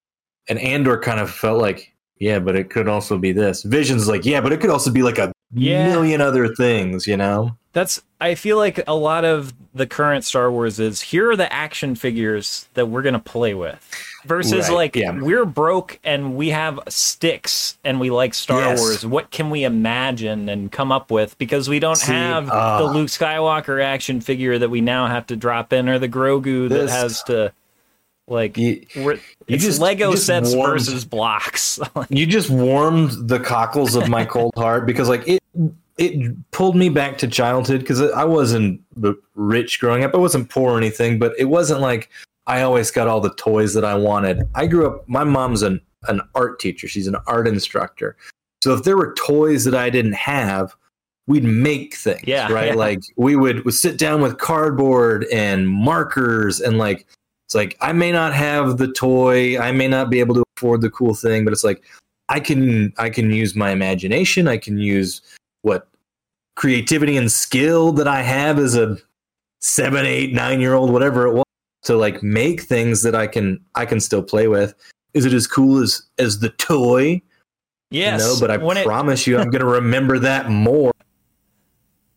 And 0.48 0.58
Andor 0.58 0.98
kind 0.98 1.20
of 1.20 1.30
felt 1.30 1.60
like, 1.60 1.92
yeah, 2.18 2.38
but 2.38 2.56
it 2.56 2.70
could 2.70 2.88
also 2.88 3.18
be 3.18 3.32
this. 3.32 3.62
Vision's 3.62 4.08
like, 4.08 4.24
yeah, 4.24 4.40
but 4.40 4.52
it 4.52 4.60
could 4.60 4.70
also 4.70 4.90
be 4.90 5.02
like 5.02 5.18
a 5.18 5.32
Yeah. 5.52 5.86
million 5.88 6.20
other 6.20 6.54
things, 6.54 7.06
you 7.06 7.16
know? 7.16 7.56
That's 7.72 8.02
I 8.24 8.34
feel 8.36 8.56
like 8.56 8.82
a 8.86 8.94
lot 8.94 9.24
of 9.24 9.52
the 9.74 9.86
current 9.86 10.24
Star 10.24 10.50
Wars 10.50 10.80
is 10.80 11.00
here 11.00 11.30
are 11.30 11.36
the 11.36 11.52
action 11.52 11.94
figures 11.94 12.68
that 12.74 12.86
we're 12.86 13.02
gonna 13.02 13.18
play 13.18 13.54
with. 13.54 13.78
Versus 14.24 14.68
Right, 14.68 14.74
like 14.74 14.96
yeah. 14.96 15.10
we're 15.20 15.44
broke 15.44 15.98
and 16.02 16.34
we 16.34 16.48
have 16.48 16.80
sticks 16.88 17.76
and 17.84 18.00
we 18.00 18.10
like 18.10 18.32
Star 18.32 18.60
Yes. 18.60 18.80
Wars. 18.80 19.04
What 19.04 19.30
can 19.30 19.50
we 19.50 19.64
imagine 19.64 20.48
and 20.48 20.72
come 20.72 20.90
up 20.90 21.10
with? 21.10 21.36
Because 21.36 21.68
we 21.68 21.78
don't 21.78 21.96
See, 21.96 22.12
have 22.12 22.48
ah. 22.50 22.78
the 22.78 22.84
Luke 22.84 23.08
Skywalker 23.08 23.84
action 23.84 24.22
figure 24.22 24.58
that 24.58 24.70
we 24.70 24.80
now 24.80 25.06
have 25.08 25.26
to 25.26 25.36
drop 25.36 25.74
in 25.74 25.90
or 25.90 25.98
the 25.98 26.08
Grogu 26.08 26.70
that 26.70 26.88
has 26.88 27.22
to 27.24 27.52
like 28.26 28.56
You, 28.56 28.86
we're, 28.96 29.18
just- 29.48 29.80
Lego 29.80 30.06
you 30.08 30.14
just 30.14 30.24
sets 30.26 30.54
warmed- 30.54 30.72
versus 30.72 31.04
blocks. 31.04 31.78
you 32.08 32.24
just 32.24 32.48
warmed 32.48 33.28
the 33.28 33.38
cockles 33.40 33.94
of 33.94 34.08
my 34.08 34.24
cold 34.24 34.54
heart 34.56 34.86
because 34.86 35.10
like 35.10 35.28
it 35.28 35.42
it 35.96 36.50
pulled 36.50 36.76
me 36.76 36.88
back 36.88 37.18
to 37.18 37.28
childhood 37.28 37.80
because 37.80 38.00
I 38.00 38.24
wasn't 38.24 38.80
rich 39.34 39.78
growing 39.80 40.04
up. 40.04 40.14
I 40.14 40.18
wasn't 40.18 40.50
poor 40.50 40.72
or 40.72 40.78
anything, 40.78 41.18
but 41.18 41.32
it 41.38 41.44
wasn't 41.44 41.80
like 41.80 42.10
I 42.46 42.62
always 42.62 42.90
got 42.90 43.08
all 43.08 43.20
the 43.20 43.34
toys 43.34 43.74
that 43.74 43.84
I 43.84 43.94
wanted. 43.94 44.48
I 44.54 44.66
grew 44.66 44.86
up. 44.86 45.08
My 45.08 45.24
mom's 45.24 45.62
an 45.62 45.80
an 46.08 46.20
art 46.34 46.60
teacher. 46.60 46.88
She's 46.88 47.06
an 47.06 47.16
art 47.26 47.48
instructor. 47.48 48.16
So 48.62 48.74
if 48.74 48.84
there 48.84 48.96
were 48.96 49.14
toys 49.14 49.64
that 49.64 49.74
I 49.74 49.90
didn't 49.90 50.14
have, 50.14 50.74
we'd 51.26 51.44
make 51.44 51.94
things. 51.94 52.24
Yeah, 52.26 52.52
right. 52.52 52.68
yeah. 52.68 52.74
Like 52.74 53.00
we 53.16 53.36
would, 53.36 53.64
would 53.64 53.74
sit 53.74 53.98
down 53.98 54.20
with 54.20 54.38
cardboard 54.38 55.26
and 55.32 55.68
markers 55.68 56.60
and 56.60 56.78
like 56.78 57.06
it's 57.46 57.54
like 57.54 57.76
I 57.80 57.92
may 57.92 58.10
not 58.10 58.34
have 58.34 58.78
the 58.78 58.92
toy, 58.92 59.58
I 59.58 59.72
may 59.72 59.88
not 59.88 60.10
be 60.10 60.20
able 60.20 60.34
to 60.36 60.44
afford 60.56 60.80
the 60.80 60.90
cool 60.90 61.14
thing, 61.14 61.44
but 61.44 61.52
it's 61.52 61.64
like 61.64 61.82
I 62.28 62.40
can 62.40 62.92
I 62.98 63.10
can 63.10 63.30
use 63.30 63.54
my 63.54 63.70
imagination, 63.70 64.48
I 64.48 64.56
can 64.56 64.78
use 64.78 65.22
what 65.64 65.88
creativity 66.56 67.16
and 67.16 67.32
skill 67.32 67.90
that 67.92 68.06
I 68.06 68.22
have 68.22 68.58
as 68.58 68.76
a 68.76 68.96
seven, 69.60 70.06
eight, 70.06 70.32
nine 70.32 70.60
year 70.60 70.74
old, 70.74 70.90
whatever 70.92 71.26
it 71.26 71.32
was, 71.32 71.44
to 71.84 71.96
like 71.96 72.22
make 72.22 72.60
things 72.62 73.02
that 73.02 73.14
I 73.14 73.26
can 73.26 73.58
I 73.74 73.86
can 73.86 73.98
still 73.98 74.22
play 74.22 74.46
with. 74.46 74.74
Is 75.14 75.24
it 75.24 75.32
as 75.32 75.46
cool 75.46 75.82
as 75.82 76.02
as 76.18 76.38
the 76.38 76.50
toy? 76.50 77.20
yes. 77.90 78.20
No, 78.20 78.36
but 78.40 78.50
I 78.50 78.56
when 78.58 78.76
it- 78.76 78.86
promise 78.86 79.26
you 79.26 79.38
I'm 79.38 79.50
gonna 79.50 79.64
remember 79.80 80.18
that 80.20 80.50
more. 80.50 80.92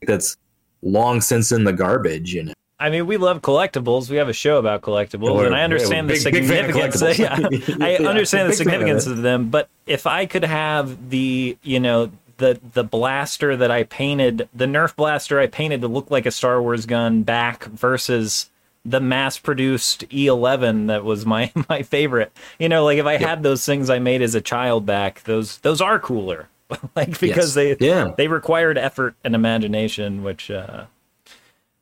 That's 0.04 0.38
long 0.84 1.22
since 1.22 1.52
in 1.52 1.64
the 1.64 1.74
garbage, 1.74 2.34
you 2.34 2.44
know. 2.44 2.54
I 2.80 2.92
mean, 2.92 3.08
we 3.08 3.18
love 3.18 3.42
collectibles. 3.42 4.08
We 4.10 4.18
have 4.18 4.30
a 4.30 4.34
show 4.34 4.58
about 4.60 4.82
collectibles, 4.84 5.44
and 5.48 5.56
I 5.56 5.64
understand 5.64 6.08
yeah, 6.10 6.18
the 6.18 6.32
big- 6.32 6.48
big 6.48 6.66
of 6.70 6.76
significance. 6.76 7.20
yeah. 7.20 7.34
I 7.86 7.98
Yeah, 7.98 8.08
understand 8.08 8.52
the 8.52 8.56
fan 8.56 8.56
of 8.56 8.56
significance 8.56 9.08
of 9.08 9.18
them. 9.24 9.50
But 9.50 9.68
if 9.88 10.06
I 10.06 10.28
could 10.28 10.44
have 10.44 11.10
the, 11.10 11.58
you 11.64 11.80
know, 11.80 12.12
the 12.38 12.60
the 12.74 12.84
blaster 12.84 13.56
that 13.56 13.72
I 13.72 13.84
painted, 13.84 14.48
the 14.54 14.66
Nerf 14.66 14.96
blaster 14.96 15.40
I 15.40 15.48
painted 15.48 15.82
to 15.82 15.88
look 15.88 16.10
like 16.12 16.26
a 16.26 16.32
Star 16.32 16.62
Wars 16.62 16.86
gun 16.86 17.24
back 17.24 17.66
versus 17.66 18.50
the 18.86 19.02
mass-produced 19.02 20.08
E11 20.10 20.88
that 20.88 21.04
was 21.04 21.26
my 21.26 21.52
my 21.70 21.82
favorite. 21.84 22.32
You 22.60 22.70
know, 22.70 22.86
like 22.86 22.98
if 23.00 23.06
I 23.06 23.18
had 23.18 23.44
those 23.44 23.66
things 23.66 23.90
I 23.90 24.00
made 24.00 24.22
as 24.22 24.36
a 24.36 24.42
child 24.42 24.86
back, 24.86 25.24
those 25.24 25.58
those 25.60 25.82
are 25.82 26.00
cooler. 26.00 26.48
like 26.96 27.20
because 27.20 27.56
Yes. 27.56 27.78
they 27.80 27.86
yeah. 27.86 28.14
they 28.18 28.28
required 28.28 28.78
effort 28.78 29.16
and 29.24 29.36
imagination, 29.36 30.24
which 30.24 30.52
uh, 30.52 30.86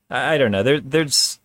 I, 0.09 0.33
I 0.33 0.37
don't 0.37 0.51
know. 0.51 0.63
There, 0.63 0.79
there's, 0.79 1.39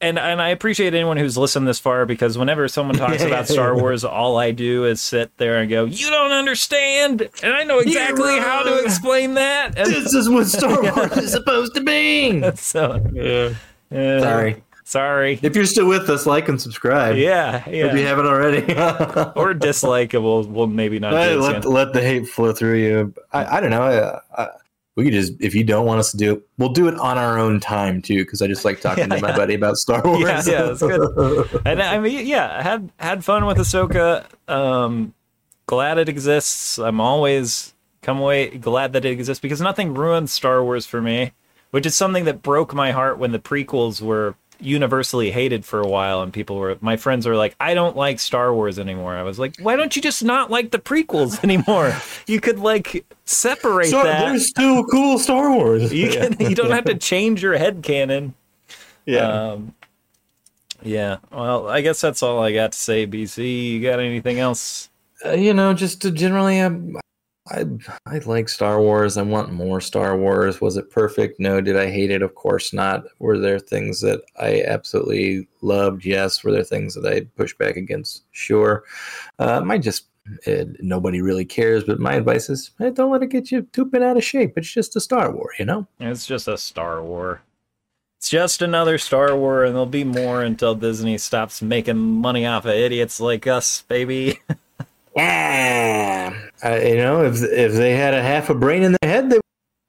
and 0.00 0.18
and 0.18 0.40
I 0.40 0.48
appreciate 0.48 0.94
anyone 0.94 1.16
who's 1.16 1.36
listened 1.36 1.66
this 1.68 1.78
far 1.78 2.06
because 2.06 2.36
whenever 2.38 2.68
someone 2.68 2.96
talks 2.96 3.22
about 3.22 3.48
Star 3.48 3.76
Wars, 3.76 4.04
all 4.04 4.36
I 4.38 4.50
do 4.52 4.84
is 4.84 5.00
sit 5.00 5.36
there 5.36 5.58
and 5.58 5.68
go, 5.70 5.84
"You 5.84 6.10
don't 6.10 6.32
understand," 6.32 7.28
and 7.42 7.52
I 7.54 7.64
know 7.64 7.78
exactly 7.80 8.38
how 8.38 8.62
to 8.62 8.82
explain 8.84 9.34
that. 9.34 9.76
And 9.78 9.86
This 9.92 10.14
is 10.14 10.28
what 10.28 10.46
Star 10.46 10.82
Wars 10.96 11.16
is 11.18 11.32
supposed 11.32 11.74
to 11.74 11.80
be. 11.82 12.42
so, 12.56 13.04
Yeah. 13.12 13.54
uh, 13.96 14.20
Sorry. 14.20 14.62
sorry. 14.84 15.38
If 15.42 15.54
you're 15.56 15.66
still 15.66 15.88
with 15.88 16.08
us, 16.10 16.26
like 16.26 16.48
and 16.48 16.60
subscribe. 16.60 17.16
Yeah, 17.16 17.62
If 17.68 17.94
you 17.96 18.06
haven't 18.06 18.26
already. 18.26 18.74
Or 19.36 19.54
dislike 19.54 20.14
it. 20.14 20.18
We'll 20.18 20.44
we'll 20.44 20.66
maybe 20.66 20.98
not. 20.98 21.10
Do 21.10 21.40
let, 21.40 21.64
let 21.64 21.92
the 21.92 22.00
hate 22.02 22.28
flow 22.28 22.52
through 22.52 22.78
you. 22.78 23.14
I, 23.32 23.56
I 23.58 23.60
don't 23.60 23.70
know. 23.70 23.82
I, 24.36 24.42
I, 24.42 24.48
we 25.00 25.06
could 25.06 25.14
just, 25.14 25.32
if 25.40 25.54
you 25.54 25.64
don't 25.64 25.86
want 25.86 25.98
us 25.98 26.10
to 26.12 26.16
do 26.16 26.34
it, 26.34 26.42
we'll 26.58 26.68
do 26.68 26.86
it 26.86 26.94
on 26.98 27.16
our 27.18 27.38
own 27.38 27.58
time 27.58 28.02
too. 28.02 28.18
Because 28.24 28.42
I 28.42 28.46
just 28.46 28.64
like 28.64 28.80
talking 28.80 29.04
Yeah, 29.10 29.16
to 29.16 29.22
my 29.22 29.28
yeah. 29.30 29.36
buddy 29.36 29.54
about 29.54 29.76
Star 29.76 30.02
Wars. 30.04 30.20
Yeah, 30.20 30.42
yeah, 30.46 30.62
that's 30.64 30.80
good. 30.80 31.60
and 31.64 31.82
I 31.82 31.98
mean, 31.98 32.26
yeah, 32.26 32.58
I 32.58 32.62
had 32.62 32.90
had 32.98 33.24
fun 33.24 33.46
with 33.46 33.56
Ahsoka. 33.56 34.26
Um, 34.48 35.14
glad 35.66 35.98
it 35.98 36.08
exists. 36.08 36.78
I'm 36.78 37.00
always 37.00 37.72
come 38.02 38.18
away 38.18 38.56
glad 38.58 38.92
that 38.92 39.04
it 39.04 39.10
exists 39.12 39.40
because 39.40 39.60
nothing 39.60 39.94
ruins 39.94 40.32
Star 40.32 40.62
Wars 40.62 40.86
for 40.86 41.00
me, 41.02 41.32
which 41.70 41.86
is 41.86 41.94
something 41.96 42.24
that 42.26 42.42
broke 42.42 42.74
my 42.74 42.92
heart 42.92 43.18
when 43.18 43.32
the 43.32 43.38
prequels 43.38 44.00
were 44.02 44.34
universally 44.62 45.30
hated 45.30 45.64
for 45.64 45.80
a 45.80 45.86
while 45.86 46.22
and 46.22 46.32
people 46.32 46.56
were 46.56 46.76
my 46.80 46.96
friends 46.96 47.26
were 47.26 47.36
like 47.36 47.54
I 47.60 47.74
don't 47.74 47.96
like 47.96 48.18
Star 48.20 48.52
Wars 48.54 48.78
anymore. 48.78 49.14
I 49.16 49.22
was 49.22 49.38
like, 49.38 49.56
why 49.60 49.76
don't 49.76 49.94
you 49.96 50.02
just 50.02 50.22
not 50.24 50.50
like 50.50 50.70
the 50.70 50.78
prequels 50.78 51.42
anymore? 51.44 51.94
You 52.26 52.40
could 52.40 52.58
like 52.58 53.04
separate 53.24 53.88
So 53.88 54.02
that. 54.02 54.20
there's 54.20 54.48
still 54.48 54.84
cool 54.84 55.18
Star 55.18 55.50
Wars. 55.50 55.92
You 55.92 56.10
can 56.12 56.36
you 56.38 56.54
don't 56.54 56.70
have 56.70 56.84
to 56.84 56.94
change 56.98 57.42
your 57.42 57.56
head 57.56 57.82
canon. 57.82 58.34
Yeah. 59.06 59.50
Um, 59.52 59.74
yeah. 60.82 61.18
Well, 61.30 61.68
I 61.68 61.80
guess 61.80 62.00
that's 62.00 62.22
all 62.22 62.42
I 62.42 62.52
got 62.52 62.72
to 62.72 62.78
say. 62.78 63.06
BC, 63.06 63.72
you 63.72 63.82
got 63.82 64.00
anything 64.00 64.38
else? 64.38 64.88
Uh, 65.24 65.32
you 65.32 65.52
know, 65.52 65.74
just 65.74 66.00
to 66.02 66.10
generally, 66.10 66.60
um, 66.60 66.96
I 67.50 67.64
I 68.06 68.18
like 68.18 68.48
Star 68.48 68.80
Wars. 68.80 69.16
I 69.16 69.22
want 69.22 69.52
more 69.52 69.80
Star 69.80 70.16
Wars. 70.16 70.60
Was 70.60 70.76
it 70.76 70.90
perfect? 70.90 71.40
No. 71.40 71.60
Did 71.60 71.76
I 71.76 71.90
hate 71.90 72.10
it? 72.10 72.22
Of 72.22 72.34
course 72.34 72.72
not. 72.72 73.04
Were 73.18 73.38
there 73.38 73.58
things 73.58 74.00
that 74.00 74.22
I 74.38 74.62
absolutely 74.62 75.48
loved? 75.60 76.04
Yes. 76.04 76.42
Were 76.44 76.52
there 76.52 76.64
things 76.64 76.94
that 76.94 77.06
I 77.06 77.20
pushed 77.36 77.58
back 77.58 77.76
against? 77.76 78.24
Sure. 78.32 78.84
Uh, 79.38 79.60
my 79.60 79.78
just 79.78 80.06
uh, 80.46 80.64
nobody 80.80 81.20
really 81.20 81.44
cares. 81.44 81.84
But 81.84 81.98
my 81.98 82.14
advice 82.14 82.48
is, 82.48 82.70
hey, 82.78 82.90
don't 82.90 83.10
let 83.10 83.22
it 83.22 83.28
get 83.28 83.50
you 83.50 83.62
too 83.72 83.84
bent 83.84 84.04
out 84.04 84.16
of 84.16 84.24
shape. 84.24 84.56
It's 84.56 84.70
just 84.70 84.96
a 84.96 85.00
Star 85.00 85.30
War, 85.30 85.50
you 85.58 85.64
know. 85.64 85.86
It's 85.98 86.26
just 86.26 86.48
a 86.48 86.56
Star 86.56 87.02
War. 87.02 87.42
It's 88.18 88.28
just 88.28 88.60
another 88.60 88.98
Star 88.98 89.34
War, 89.34 89.64
and 89.64 89.74
there'll 89.74 89.86
be 89.86 90.04
more 90.04 90.42
until 90.42 90.74
Disney 90.74 91.16
stops 91.16 91.62
making 91.62 91.96
money 91.96 92.44
off 92.46 92.66
of 92.66 92.72
idiots 92.72 93.18
like 93.18 93.46
us, 93.46 93.82
baby. 93.82 94.40
Yeah. 95.16 96.49
Uh, 96.64 96.76
you 96.76 96.96
know, 96.96 97.24
if 97.24 97.42
if 97.42 97.72
they 97.72 97.94
had 97.96 98.14
a 98.14 98.22
half 98.22 98.50
a 98.50 98.54
brain 98.54 98.82
in 98.82 98.96
their 99.00 99.10
head, 99.10 99.30
they 99.30 99.36
would 99.36 99.42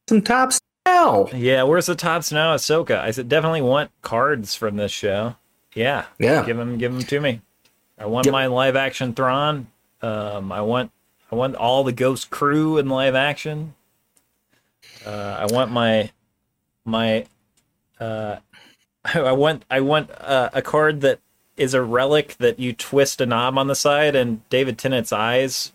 some 0.10 0.22
Topps 0.22 0.60
Now. 0.86 1.28
yeah, 1.34 1.64
where's 1.64 1.86
the 1.88 1.96
Topps 1.96 2.32
Now? 2.32 2.56
Ahsoka. 2.56 3.00
I 3.00 3.12
said 3.12 3.28
definitely 3.30 3.62
want 3.62 3.92
cards 4.02 4.56
from 4.56 4.78
this 4.78 4.92
show. 4.92 5.36
Yeah, 5.74 6.06
Yeah. 6.20 6.46
give 6.46 6.58
them, 6.58 6.78
give 6.78 6.94
them 6.94 7.04
to 7.04 7.20
me. 7.22 7.42
I 7.98 8.06
want 8.06 8.26
Yep. 8.26 8.32
my 8.34 8.48
live 8.48 8.76
action 8.76 9.14
Thrawn. 9.14 9.68
Um, 10.02 10.52
I 10.52 10.62
want, 10.62 10.92
I 11.32 11.36
want 11.36 11.56
all 11.56 11.84
the 11.84 11.92
Ghost 11.94 12.30
crew 12.30 12.78
in 12.78 12.90
live 12.90 13.16
action. 13.16 13.74
Uh, 15.06 15.38
I 15.40 15.46
want 15.54 15.72
my 15.72 16.12
my 16.86 17.26
uh, 18.00 18.38
I 19.06 19.32
want 19.32 19.64
I 19.70 19.80
want 19.82 20.10
uh, 20.20 20.50
a 20.54 20.62
card 20.62 21.02
that 21.02 21.20
is 21.58 21.74
a 21.74 21.82
relic 21.82 22.36
that 22.40 22.60
you 22.60 22.74
twist 22.74 23.22
a 23.22 23.26
knob 23.26 23.58
on 23.58 23.68
the 23.68 23.76
side 23.76 24.16
and 24.16 24.48
David 24.50 24.78
Tennant's 24.78 25.12
eyes 25.14 25.72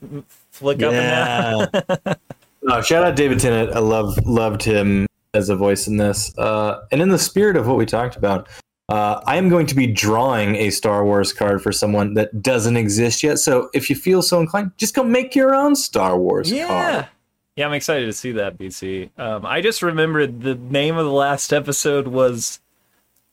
flick 0.56 0.82
up 0.82 0.92
and 0.92 1.70
down. 2.04 2.16
oh, 2.68 2.82
shout 2.82 3.04
out 3.04 3.16
David 3.16 3.38
Tennant. 3.38 3.72
I 3.74 3.78
love 3.78 4.16
loved 4.24 4.62
him 4.62 5.06
as 5.34 5.48
a 5.48 5.56
voice 5.56 5.86
in 5.86 5.98
this. 5.98 6.36
Uh, 6.38 6.80
and 6.90 7.02
in 7.02 7.10
the 7.10 7.18
spirit 7.18 7.56
of 7.56 7.66
what 7.66 7.76
we 7.76 7.86
talked 7.86 8.16
about, 8.16 8.48
uh, 8.88 9.20
I 9.26 9.36
am 9.36 9.48
going 9.48 9.66
to 9.66 9.74
be 9.74 9.86
drawing 9.86 10.56
a 10.56 10.70
Star 10.70 11.04
Wars 11.04 11.32
card 11.32 11.62
for 11.62 11.72
someone 11.72 12.14
that 12.14 12.42
doesn't 12.42 12.76
exist 12.76 13.22
yet. 13.22 13.38
So 13.38 13.68
if 13.74 13.90
you 13.90 13.96
feel 13.96 14.22
so 14.22 14.40
inclined, 14.40 14.72
just 14.76 14.94
go 14.94 15.02
make 15.02 15.34
your 15.34 15.54
own 15.54 15.76
Star 15.76 16.18
Wars 16.18 16.50
yeah. 16.50 16.66
card. 16.66 17.08
Yeah, 17.56 17.66
I'm 17.66 17.72
excited 17.72 18.06
to 18.06 18.12
see 18.12 18.32
that, 18.32 18.58
BC. 18.58 19.10
Um, 19.18 19.46
I 19.46 19.60
just 19.60 19.82
remembered 19.82 20.42
the 20.42 20.54
name 20.54 20.96
of 20.96 21.04
the 21.06 21.12
last 21.12 21.52
episode 21.52 22.06
was 22.06 22.60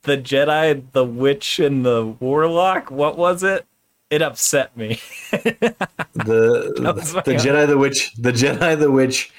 The 0.04 0.18
Jedi, 0.18 0.84
the 0.94 1.04
Witch, 1.04 1.60
and 1.60 1.86
the 1.86 2.06
Warlock. 2.20 2.90
What 2.90 3.18
was 3.18 3.44
it? 3.44 3.66
It 4.14 4.22
upset 4.22 4.78
me. 4.78 5.02
the 5.32 5.74
the 7.26 7.34
Jedi, 7.34 7.66
the 7.66 7.80
Witch, 7.80 8.14
the 8.14 8.32
Jedi, 8.32 8.78
the 8.78 8.92
Witch, 8.92 9.34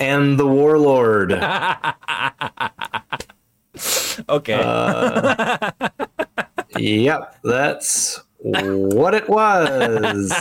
and 0.00 0.38
the 0.38 0.46
Warlord. 0.46 1.32
okay. 4.30 4.62
Uh, 4.64 5.70
yep, 6.78 7.36
that's 7.44 8.18
what 8.38 9.12
it 9.12 9.28
was. 9.28 10.32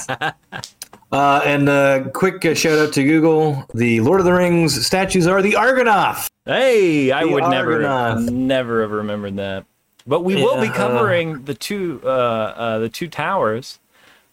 Uh, 1.12 1.42
and 1.44 1.68
a 1.68 2.10
quick 2.14 2.46
uh, 2.46 2.54
shout 2.54 2.80
out 2.80 2.94
to 2.94 3.04
Google. 3.04 3.66
The 3.74 4.00
Lord 4.00 4.22
of 4.22 4.26
the 4.26 4.32
Rings 4.32 4.86
statues 4.86 5.28
are 5.28 5.42
the 5.42 5.56
Argonath. 5.56 6.30
Hey, 6.46 7.12
I 7.12 7.26
the 7.26 7.32
would 7.32 7.44
Argonath. 7.44 8.22
never, 8.22 8.32
never 8.32 8.82
have 8.82 8.92
remembered 8.92 9.36
that. 9.36 9.66
But 10.06 10.22
we 10.22 10.36
will 10.36 10.60
be 10.60 10.70
covering 10.70 11.46
the 11.46 11.54
two, 11.54 12.02
uh, 12.04 12.08
uh, 12.08 12.80
the 12.80 12.90
two 12.90 13.08
towers. 13.08 13.80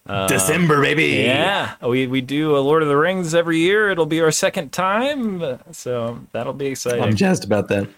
Uh, 0.06 0.26
December, 0.26 0.80
baby. 0.80 1.22
Yeah, 1.24 1.74
we 1.82 2.06
we 2.06 2.20
do 2.20 2.56
a 2.56 2.58
Lord 2.58 2.82
of 2.82 2.88
the 2.88 2.96
Rings 2.96 3.34
every 3.34 3.58
year. 3.58 3.90
It'll 3.90 4.06
be 4.06 4.20
our 4.20 4.32
second 4.32 4.72
time, 4.72 5.60
so 5.72 6.18
that'll 6.32 6.54
be 6.54 6.66
exciting. 6.66 7.02
I'm 7.02 7.14
jazzed 7.14 7.44
about 7.44 7.68
that. 7.68 7.88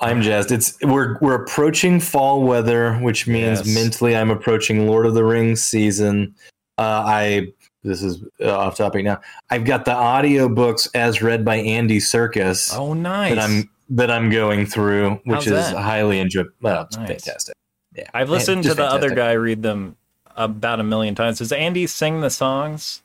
I'm 0.00 0.22
jazzed. 0.22 0.50
It's 0.50 0.76
we're 0.82 1.18
we're 1.20 1.42
approaching 1.44 2.00
fall 2.00 2.42
weather, 2.42 2.94
which 2.94 3.28
means 3.28 3.64
yes. 3.64 3.74
mentally 3.74 4.16
I'm 4.16 4.30
approaching 4.30 4.88
Lord 4.88 5.06
of 5.06 5.14
the 5.14 5.24
Rings 5.24 5.62
season. 5.62 6.34
Uh, 6.78 7.04
I 7.06 7.52
this 7.84 8.02
is 8.02 8.24
uh, 8.40 8.56
off 8.56 8.76
topic 8.76 9.04
now. 9.04 9.20
I've 9.50 9.64
got 9.64 9.84
the 9.84 9.92
audiobooks 9.92 10.88
as 10.94 11.22
read 11.22 11.44
by 11.44 11.56
Andy 11.56 11.98
Serkis. 11.98 12.74
Oh, 12.76 12.94
nice. 12.94 13.34
That 13.34 13.42
I'm 13.42 13.70
that 13.92 14.10
I'm 14.10 14.30
going 14.30 14.66
through, 14.66 15.20
which 15.24 15.44
How's 15.44 15.46
is 15.46 15.52
that? 15.72 15.76
highly 15.76 16.18
enjoyable. 16.20 16.50
Well, 16.60 16.82
it's 16.82 16.96
nice. 16.96 17.08
fantastic. 17.08 17.54
Yeah, 17.94 18.08
I've 18.14 18.30
listened 18.30 18.62
to 18.64 18.70
the 18.70 18.76
fantastic. 18.76 19.04
other 19.04 19.14
guy 19.14 19.32
read 19.32 19.62
them 19.62 19.96
about 20.34 20.80
a 20.80 20.82
million 20.82 21.14
times. 21.14 21.38
Does 21.38 21.52
Andy 21.52 21.86
sing 21.86 22.22
the 22.22 22.30
songs? 22.30 23.02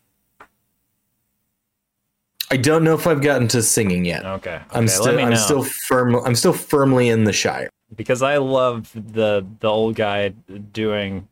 I 2.49 2.55
don't 2.55 2.85
know 2.85 2.93
if 2.93 3.05
I've 3.05 3.21
gotten 3.21 3.49
to 3.49 3.61
singing 3.61 4.05
yet. 4.05 4.25
Okay, 4.25 4.55
okay 4.55 4.63
I'm 4.71 4.87
still 4.87 5.19
I'm 5.19 5.35
still 5.35 5.63
firm 5.63 6.15
I'm 6.15 6.35
still 6.35 6.53
firmly 6.53 7.09
in 7.09 7.25
the 7.25 7.33
Shire 7.33 7.69
because 7.93 8.21
I 8.21 8.37
love 8.37 8.91
the 8.93 9.45
the 9.59 9.67
old 9.67 9.95
guy 9.95 10.29
doing. 10.71 11.27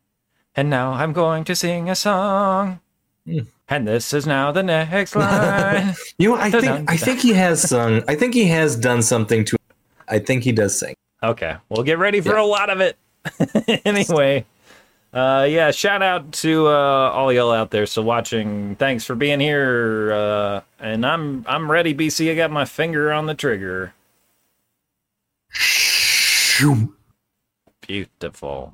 And 0.57 0.69
now 0.69 0.91
I'm 0.91 1.13
going 1.13 1.45
to 1.45 1.55
sing 1.55 1.89
a 1.89 1.95
song. 1.95 2.79
Mm. 3.25 3.47
And 3.67 3.87
this 3.87 4.13
is 4.13 4.27
now 4.27 4.51
the 4.51 4.61
next 4.61 5.15
line. 5.15 5.95
you 6.19 6.29
know, 6.29 6.35
I 6.35 6.51
think 6.51 6.89
I 6.89 6.97
think 6.97 7.19
he 7.19 7.33
has 7.33 7.67
sung. 7.67 8.03
I 8.07 8.15
think 8.15 8.33
he 8.33 8.45
has 8.45 8.75
done 8.75 9.01
something 9.01 9.43
to. 9.45 9.57
I 10.07 10.19
think 10.19 10.43
he 10.43 10.51
does 10.51 10.77
sing. 10.77 10.95
Okay, 11.23 11.55
we'll 11.69 11.83
get 11.83 11.97
ready 11.97 12.21
for 12.21 12.35
yeah. 12.35 12.43
a 12.43 12.45
lot 12.45 12.69
of 12.69 12.79
it. 12.79 12.97
anyway, 13.85 14.45
uh, 15.13 15.47
yeah, 15.49 15.71
shout 15.71 16.03
out 16.03 16.31
to 16.33 16.67
uh, 16.67 17.09
all 17.09 17.33
y'all 17.33 17.51
out 17.51 17.71
there 17.71 17.87
still 17.87 18.03
watching. 18.03 18.75
Thanks 18.75 19.03
for 19.03 19.15
being 19.15 19.39
here. 19.39 20.11
Uh, 20.13 20.61
and 20.79 21.03
I'm 21.03 21.43
I'm 21.47 21.71
ready, 21.71 21.95
BC. 21.95 22.31
I 22.31 22.35
got 22.35 22.51
my 22.51 22.65
finger 22.65 23.11
on 23.11 23.25
the 23.25 23.33
trigger. 23.33 23.93
Beautiful. 27.81 28.73